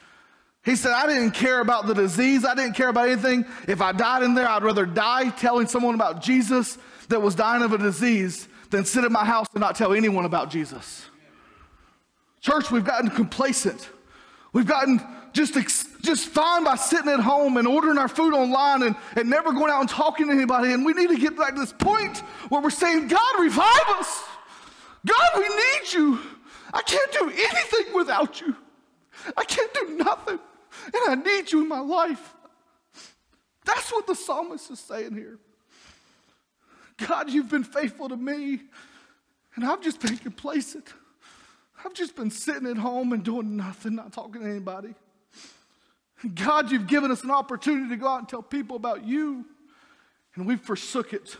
He 0.64 0.74
said, 0.74 0.92
I 0.92 1.06
didn't 1.06 1.30
care 1.32 1.60
about 1.60 1.86
the 1.86 1.94
disease. 1.94 2.44
I 2.44 2.54
didn't 2.54 2.74
care 2.74 2.88
about 2.88 3.08
anything. 3.08 3.46
If 3.66 3.80
I 3.80 3.92
died 3.92 4.22
in 4.22 4.34
there, 4.34 4.48
I'd 4.48 4.62
rather 4.62 4.86
die 4.86 5.30
telling 5.30 5.66
someone 5.66 5.94
about 5.94 6.22
Jesus 6.22 6.78
that 7.08 7.22
was 7.22 7.34
dying 7.34 7.62
of 7.62 7.72
a 7.72 7.78
disease 7.78 8.48
than 8.70 8.84
sit 8.84 9.04
in 9.04 9.12
my 9.12 9.24
house 9.24 9.46
and 9.54 9.60
not 9.60 9.76
tell 9.76 9.94
anyone 9.94 10.24
about 10.24 10.50
Jesus. 10.50 11.06
Church, 12.40 12.70
we've 12.70 12.84
gotten 12.84 13.10
complacent. 13.10 13.88
We've 14.52 14.66
gotten 14.66 15.00
just 15.32 15.56
ex- 15.56 15.87
just 16.02 16.28
fine 16.28 16.64
by 16.64 16.76
sitting 16.76 17.10
at 17.10 17.20
home 17.20 17.56
and 17.56 17.66
ordering 17.66 17.98
our 17.98 18.08
food 18.08 18.34
online 18.34 18.82
and, 18.82 18.96
and 19.16 19.28
never 19.28 19.52
going 19.52 19.70
out 19.70 19.80
and 19.80 19.88
talking 19.88 20.28
to 20.28 20.32
anybody. 20.32 20.72
And 20.72 20.84
we 20.84 20.92
need 20.92 21.08
to 21.08 21.18
get 21.18 21.36
back 21.36 21.54
to 21.54 21.60
this 21.60 21.72
point 21.72 22.18
where 22.48 22.60
we're 22.60 22.70
saying, 22.70 23.08
God, 23.08 23.40
revive 23.40 23.88
us. 23.90 24.24
God, 25.06 25.30
we 25.36 25.48
need 25.48 25.92
you. 25.92 26.20
I 26.72 26.82
can't 26.82 27.12
do 27.12 27.30
anything 27.30 27.94
without 27.94 28.40
you. 28.40 28.54
I 29.36 29.44
can't 29.44 29.72
do 29.74 29.96
nothing. 29.96 30.38
And 30.86 31.02
I 31.08 31.14
need 31.14 31.50
you 31.50 31.62
in 31.62 31.68
my 31.68 31.80
life. 31.80 32.34
That's 33.64 33.92
what 33.92 34.06
the 34.06 34.14
psalmist 34.14 34.70
is 34.70 34.80
saying 34.80 35.14
here. 35.14 35.38
God, 37.06 37.30
you've 37.30 37.50
been 37.50 37.64
faithful 37.64 38.08
to 38.08 38.16
me, 38.16 38.60
and 39.54 39.64
I've 39.64 39.82
just 39.82 40.00
been 40.00 40.16
complacent. 40.16 40.92
I've 41.84 41.94
just 41.94 42.16
been 42.16 42.30
sitting 42.30 42.66
at 42.66 42.76
home 42.76 43.12
and 43.12 43.22
doing 43.22 43.56
nothing, 43.56 43.94
not 43.94 44.12
talking 44.12 44.42
to 44.42 44.48
anybody. 44.48 44.94
God, 46.34 46.70
you've 46.70 46.86
given 46.86 47.10
us 47.10 47.22
an 47.22 47.30
opportunity 47.30 47.90
to 47.90 47.96
go 47.96 48.08
out 48.08 48.18
and 48.18 48.28
tell 48.28 48.42
people 48.42 48.76
about 48.76 49.04
you, 49.04 49.44
and 50.34 50.46
we've 50.46 50.60
forsook 50.60 51.12
it. 51.12 51.36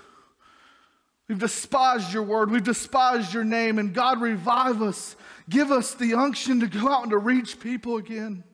We've 1.28 1.38
despised 1.38 2.12
your 2.12 2.22
word, 2.22 2.50
we've 2.50 2.64
despised 2.64 3.34
your 3.34 3.44
name, 3.44 3.78
and 3.78 3.92
God, 3.92 4.20
revive 4.20 4.80
us. 4.80 5.14
Give 5.50 5.70
us 5.70 5.94
the 5.94 6.14
unction 6.14 6.60
to 6.60 6.66
go 6.66 6.88
out 6.88 7.02
and 7.02 7.10
to 7.10 7.18
reach 7.18 7.60
people 7.60 7.96
again 7.96 8.44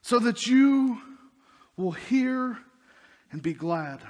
so 0.00 0.18
that 0.20 0.46
you 0.46 0.98
will 1.76 1.92
hear 1.92 2.58
and 3.32 3.42
be 3.42 3.52
glad. 3.52 4.00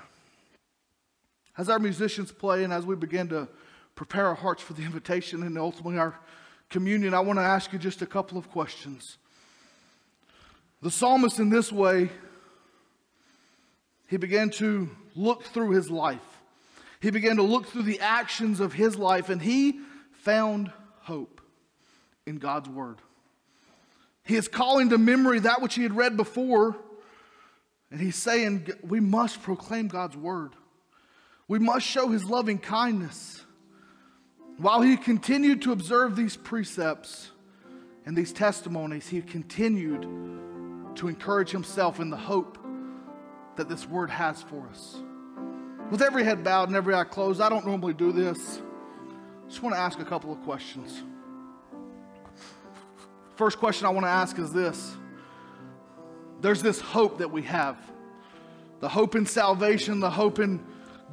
As 1.59 1.69
our 1.69 1.79
musicians 1.79 2.31
play 2.31 2.64
and 2.64 2.73
as 2.73 2.85
we 2.85 2.95
begin 2.95 3.29
to 3.29 3.49
prepare 3.95 4.27
our 4.27 4.35
hearts 4.35 4.62
for 4.62 4.75
the 4.75 4.83
invitation 4.83 5.43
and 5.43 5.57
ultimately 5.59 5.99
our 5.99 6.21
communion, 6.69 7.14
I 7.14 7.21
want 7.21 7.39
to 7.39 7.45
ask 7.45 7.73
you 7.73 7.79
just 7.79 8.03
a 8.03 8.07
couple 8.07 8.37
of 8.37 8.51
questions. 8.51 9.17
The 10.87 10.93
psalmist, 10.93 11.41
in 11.41 11.51
this 11.51 11.72
way, 11.72 12.11
he 14.07 14.18
began 14.18 14.51
to 14.51 14.89
look 15.16 15.43
through 15.43 15.70
his 15.70 15.91
life. 15.91 16.22
He 17.01 17.11
began 17.11 17.34
to 17.39 17.43
look 17.43 17.66
through 17.66 17.82
the 17.82 17.99
actions 17.99 18.61
of 18.61 18.72
his 18.72 18.97
life 18.97 19.28
and 19.28 19.43
he 19.43 19.80
found 20.12 20.70
hope 21.01 21.41
in 22.24 22.37
God's 22.37 22.68
word. 22.68 22.99
He 24.22 24.37
is 24.37 24.47
calling 24.47 24.91
to 24.91 24.97
memory 24.97 25.41
that 25.41 25.61
which 25.61 25.74
he 25.74 25.82
had 25.82 25.97
read 25.97 26.16
before, 26.16 26.76
and 27.91 28.01
he's 28.01 28.14
saying, 28.14 28.68
We 28.84 29.01
must 29.01 29.43
proclaim 29.43 29.89
God's 29.89 30.16
word. 30.16 30.53
We 31.49 31.59
must 31.59 31.84
show 31.84 32.11
his 32.11 32.22
loving 32.22 32.59
kindness. 32.59 33.45
While 34.57 34.82
he 34.82 34.97
continued 34.97 35.62
to 35.62 35.72
observe 35.72 36.14
these 36.14 36.37
precepts 36.37 37.32
and 38.05 38.16
these 38.16 38.32
testimonies, 38.32 39.09
he 39.09 39.20
continued 39.20 40.07
to 40.97 41.09
encourage 41.09 41.51
himself 41.51 42.01
in 42.01 42.11
the 42.11 42.16
hope 42.16 42.59
that 43.57 43.68
this 43.68 43.86
word 43.86 44.11
has 44.11 44.42
for 44.42 44.66
us. 44.68 44.97
With 45.90 46.03
every 46.03 46.24
head 46.24 46.42
bowed 46.42 46.68
and 46.68 46.76
every 46.76 46.94
eye 46.94 47.05
closed, 47.05 47.40
I 47.40 47.49
don't 47.49 47.66
normally 47.66 47.94
do 47.94 48.12
this. 48.12 48.61
Just 49.49 49.62
want 49.62 49.74
to 49.74 49.80
ask 49.80 49.99
a 50.01 50.05
couple 50.05 50.32
of 50.32 50.42
questions. 50.42 51.03
First 53.36 53.59
question 53.59 53.86
I 53.86 53.90
want 53.90 54.05
to 54.07 54.11
ask 54.11 54.38
is 54.38 54.53
this 54.53 54.97
There's 56.40 56.62
this 56.62 56.80
hope 56.80 57.18
that 57.18 57.30
we 57.30 57.42
have 57.42 57.78
the 58.80 58.88
hope 58.88 59.14
in 59.14 59.26
salvation, 59.26 60.01
the 60.01 60.11
hope 60.11 60.38
in 60.38 60.64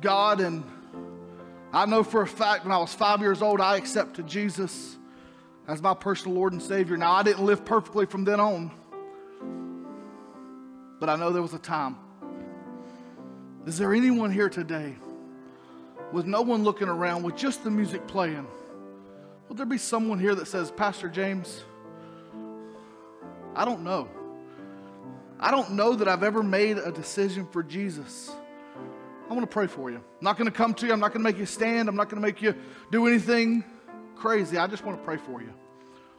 God. 0.01 0.41
And 0.41 0.63
I 1.71 1.85
know 1.85 2.03
for 2.03 2.21
a 2.21 2.27
fact 2.27 2.65
when 2.65 2.71
I 2.71 2.77
was 2.77 2.93
five 2.93 3.21
years 3.21 3.41
old, 3.41 3.61
I 3.61 3.77
accepted 3.77 4.27
Jesus 4.27 4.97
as 5.67 5.81
my 5.81 5.93
personal 5.93 6.35
Lord 6.35 6.53
and 6.53 6.61
Savior. 6.61 6.97
Now, 6.97 7.13
I 7.13 7.23
didn't 7.23 7.45
live 7.45 7.63
perfectly 7.63 8.05
from 8.05 8.25
then 8.25 8.39
on, 8.39 8.71
but 11.03 11.09
I 11.09 11.17
know 11.17 11.33
there 11.33 11.41
was 11.41 11.53
a 11.53 11.59
time. 11.59 11.97
Is 13.65 13.77
there 13.77 13.93
anyone 13.93 14.31
here 14.31 14.47
today 14.47 14.95
with 16.13 16.25
no 16.25 16.41
one 16.41 16.63
looking 16.63 16.87
around, 16.87 17.23
with 17.23 17.35
just 17.35 17.61
the 17.65 17.69
music 17.69 18.07
playing? 18.07 18.47
Will 19.49 19.57
there 19.57 19.65
be 19.65 19.77
someone 19.77 20.17
here 20.17 20.33
that 20.33 20.47
says, 20.47 20.71
Pastor 20.71 21.09
James, 21.09 21.61
I 23.53 23.65
don't 23.65 23.83
know. 23.83 24.07
I 25.41 25.51
don't 25.51 25.71
know 25.71 25.93
that 25.93 26.07
I've 26.07 26.23
ever 26.23 26.41
made 26.41 26.77
a 26.77 26.89
decision 26.89 27.47
for 27.47 27.63
Jesus. 27.63 28.31
I 29.29 29.33
want 29.33 29.41
to 29.41 29.53
pray 29.53 29.67
for 29.67 29.91
you. 29.91 29.97
I'm 29.97 30.03
not 30.21 30.37
going 30.37 30.49
to 30.49 30.55
come 30.55 30.73
to 30.75 30.87
you. 30.87 30.93
I'm 30.93 31.01
not 31.01 31.11
going 31.11 31.21
to 31.21 31.29
make 31.29 31.37
you 31.37 31.45
stand. 31.45 31.89
I'm 31.89 31.97
not 31.97 32.07
going 32.07 32.21
to 32.21 32.25
make 32.25 32.41
you 32.41 32.55
do 32.91 33.07
anything 33.07 33.65
crazy. 34.15 34.57
I 34.57 34.67
just 34.67 34.85
want 34.85 34.99
to 34.99 35.03
pray 35.03 35.17
for 35.17 35.41
you. 35.41 35.53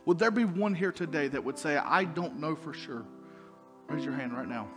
Would 0.04 0.18
there 0.18 0.30
be 0.30 0.44
one 0.44 0.74
here 0.74 0.92
today 0.92 1.28
that 1.28 1.42
would 1.42 1.56
say, 1.56 1.78
I 1.78 2.04
don't 2.04 2.38
know 2.38 2.54
for 2.54 2.74
sure? 2.74 3.06
Raise 3.88 4.04
your 4.04 4.14
hand 4.14 4.36
right 4.36 4.48
now. 4.48 4.68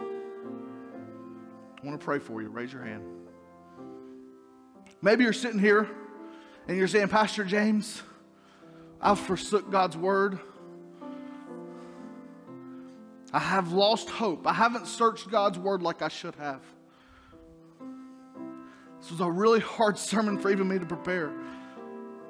I 0.00 1.86
want 1.86 1.98
to 1.98 2.04
pray 2.04 2.18
for 2.18 2.42
you. 2.42 2.48
Raise 2.48 2.72
your 2.72 2.82
hand. 2.82 3.04
Maybe 5.02 5.24
you're 5.24 5.32
sitting 5.32 5.58
here 5.58 5.88
and 6.68 6.76
you're 6.76 6.88
saying, 6.88 7.08
Pastor 7.08 7.44
James, 7.44 8.02
I've 9.00 9.18
forsook 9.18 9.70
God's 9.70 9.96
word. 9.96 10.38
I 13.32 13.38
have 13.38 13.72
lost 13.72 14.10
hope. 14.10 14.46
I 14.46 14.52
haven't 14.52 14.86
searched 14.86 15.30
God's 15.30 15.58
word 15.58 15.82
like 15.82 16.02
I 16.02 16.08
should 16.08 16.34
have. 16.34 16.60
This 19.00 19.10
was 19.10 19.20
a 19.20 19.30
really 19.30 19.60
hard 19.60 19.98
sermon 19.98 20.38
for 20.38 20.50
even 20.50 20.68
me 20.68 20.78
to 20.78 20.86
prepare 20.86 21.32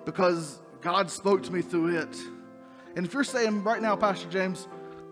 because 0.05 0.61
God 0.81 1.11
spoke 1.11 1.43
to 1.45 1.53
me 1.53 1.63
through 1.63 1.99
it. 1.99 2.17
And 2.97 3.07
if 3.07 3.15
you're 3.15 3.25
saying 3.25 3.65
right 3.65 3.83
now, 3.83 3.97
Pastor 3.97 4.29
James, 4.29 4.69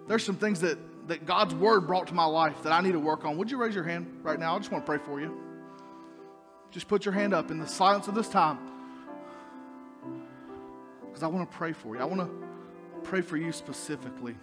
there's 0.08 0.24
some 0.24 0.36
things 0.36 0.60
that, 0.60 0.78
that 1.08 1.26
God's 1.26 1.54
word 1.54 1.86
brought 1.86 2.08
to 2.08 2.14
my 2.14 2.24
life 2.24 2.62
that 2.62 2.72
I 2.72 2.80
need 2.80 2.92
to 2.92 3.00
work 3.00 3.24
on, 3.24 3.36
would 3.36 3.50
you 3.50 3.58
raise 3.58 3.74
your 3.74 3.84
hand 3.84 4.20
right 4.22 4.38
now? 4.38 4.56
I 4.56 4.58
just 4.58 4.72
want 4.72 4.84
to 4.84 4.86
pray 4.86 4.98
for 4.98 5.20
you. 5.20 5.38
Just 6.70 6.88
put 6.88 7.04
your 7.04 7.14
hand 7.14 7.32
up 7.32 7.50
in 7.50 7.58
the 7.58 7.66
silence 7.66 8.08
of 8.08 8.14
this 8.14 8.28
time 8.28 8.58
because 11.06 11.22
I 11.22 11.26
want 11.26 11.50
to 11.50 11.56
pray 11.56 11.72
for 11.72 11.94
you. 11.94 12.00
I 12.00 12.04
want 12.04 12.20
to 12.20 13.00
pray 13.02 13.20
for 13.20 13.36
you 13.36 13.52
specifically. 13.52 14.34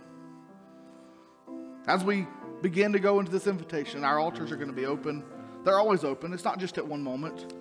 As 1.87 2.03
we 2.03 2.27
begin 2.61 2.93
to 2.93 2.99
go 2.99 3.19
into 3.19 3.31
this 3.31 3.47
invitation, 3.47 4.03
our 4.03 4.19
altars 4.19 4.51
are 4.51 4.55
going 4.55 4.69
to 4.69 4.75
be 4.75 4.85
open. 4.85 5.23
They're 5.63 5.79
always 5.79 6.03
open, 6.03 6.31
it's 6.31 6.43
not 6.43 6.59
just 6.59 6.77
at 6.77 6.87
one 6.87 7.01
moment. 7.01 7.53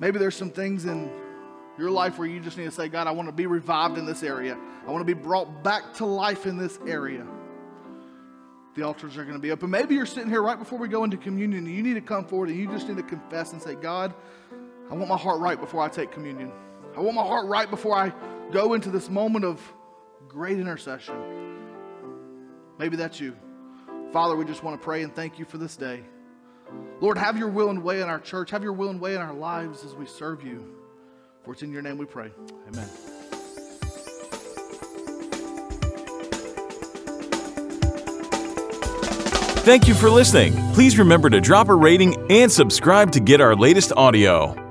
Maybe 0.00 0.18
there's 0.18 0.36
some 0.36 0.50
things 0.50 0.84
in 0.84 1.10
your 1.78 1.90
life 1.90 2.18
where 2.18 2.28
you 2.28 2.40
just 2.40 2.56
need 2.56 2.64
to 2.64 2.70
say, 2.70 2.88
God, 2.88 3.06
I 3.06 3.10
want 3.10 3.28
to 3.28 3.32
be 3.32 3.46
revived 3.46 3.98
in 3.98 4.06
this 4.06 4.22
area. 4.22 4.56
I 4.86 4.90
want 4.90 5.06
to 5.06 5.14
be 5.14 5.20
brought 5.20 5.64
back 5.64 5.94
to 5.94 6.06
life 6.06 6.46
in 6.46 6.56
this 6.56 6.78
area. 6.86 7.26
The 8.74 8.82
altars 8.82 9.16
are 9.16 9.22
going 9.22 9.36
to 9.36 9.42
be 9.42 9.50
open. 9.50 9.70
Maybe 9.70 9.94
you're 9.94 10.06
sitting 10.06 10.28
here 10.28 10.42
right 10.42 10.58
before 10.58 10.78
we 10.78 10.88
go 10.88 11.04
into 11.04 11.16
communion 11.16 11.66
and 11.66 11.74
you 11.74 11.82
need 11.82 11.94
to 11.94 12.00
come 12.00 12.24
forward 12.24 12.48
and 12.48 12.58
you 12.58 12.68
just 12.68 12.88
need 12.88 12.96
to 12.96 13.02
confess 13.04 13.52
and 13.52 13.62
say, 13.62 13.74
God, 13.74 14.14
I 14.90 14.94
want 14.94 15.08
my 15.08 15.16
heart 15.16 15.40
right 15.40 15.60
before 15.60 15.80
I 15.80 15.88
take 15.88 16.10
communion. 16.10 16.52
I 16.96 17.00
want 17.00 17.14
my 17.16 17.22
heart 17.22 17.46
right 17.46 17.70
before 17.70 17.96
I 17.96 18.12
go 18.52 18.74
into 18.74 18.90
this 18.90 19.08
moment 19.08 19.44
of 19.44 19.60
great 20.28 20.58
intercession. 20.58 21.14
Maybe 22.78 22.96
that's 22.96 23.20
you. 23.20 23.36
Father, 24.12 24.36
we 24.36 24.44
just 24.44 24.62
want 24.62 24.80
to 24.80 24.84
pray 24.84 25.02
and 25.02 25.14
thank 25.14 25.38
you 25.38 25.44
for 25.44 25.58
this 25.58 25.76
day. 25.76 26.02
Lord, 27.00 27.18
have 27.18 27.38
your 27.38 27.48
will 27.48 27.70
and 27.70 27.82
way 27.82 28.00
in 28.00 28.08
our 28.08 28.20
church. 28.20 28.50
Have 28.50 28.62
your 28.62 28.72
will 28.72 28.90
and 28.90 29.00
way 29.00 29.14
in 29.14 29.20
our 29.20 29.34
lives 29.34 29.84
as 29.84 29.94
we 29.94 30.06
serve 30.06 30.44
you. 30.44 30.74
For 31.44 31.52
it's 31.52 31.62
in 31.62 31.72
your 31.72 31.82
name 31.82 31.98
we 31.98 32.06
pray. 32.06 32.30
Amen. 32.68 32.88
Thank 39.64 39.88
you 39.88 39.94
for 39.94 40.10
listening. 40.10 40.54
Please 40.74 40.98
remember 40.98 41.30
to 41.30 41.40
drop 41.40 41.68
a 41.68 41.74
rating 41.74 42.30
and 42.30 42.50
subscribe 42.50 43.12
to 43.12 43.20
get 43.20 43.40
our 43.40 43.54
latest 43.54 43.92
audio. 43.96 44.63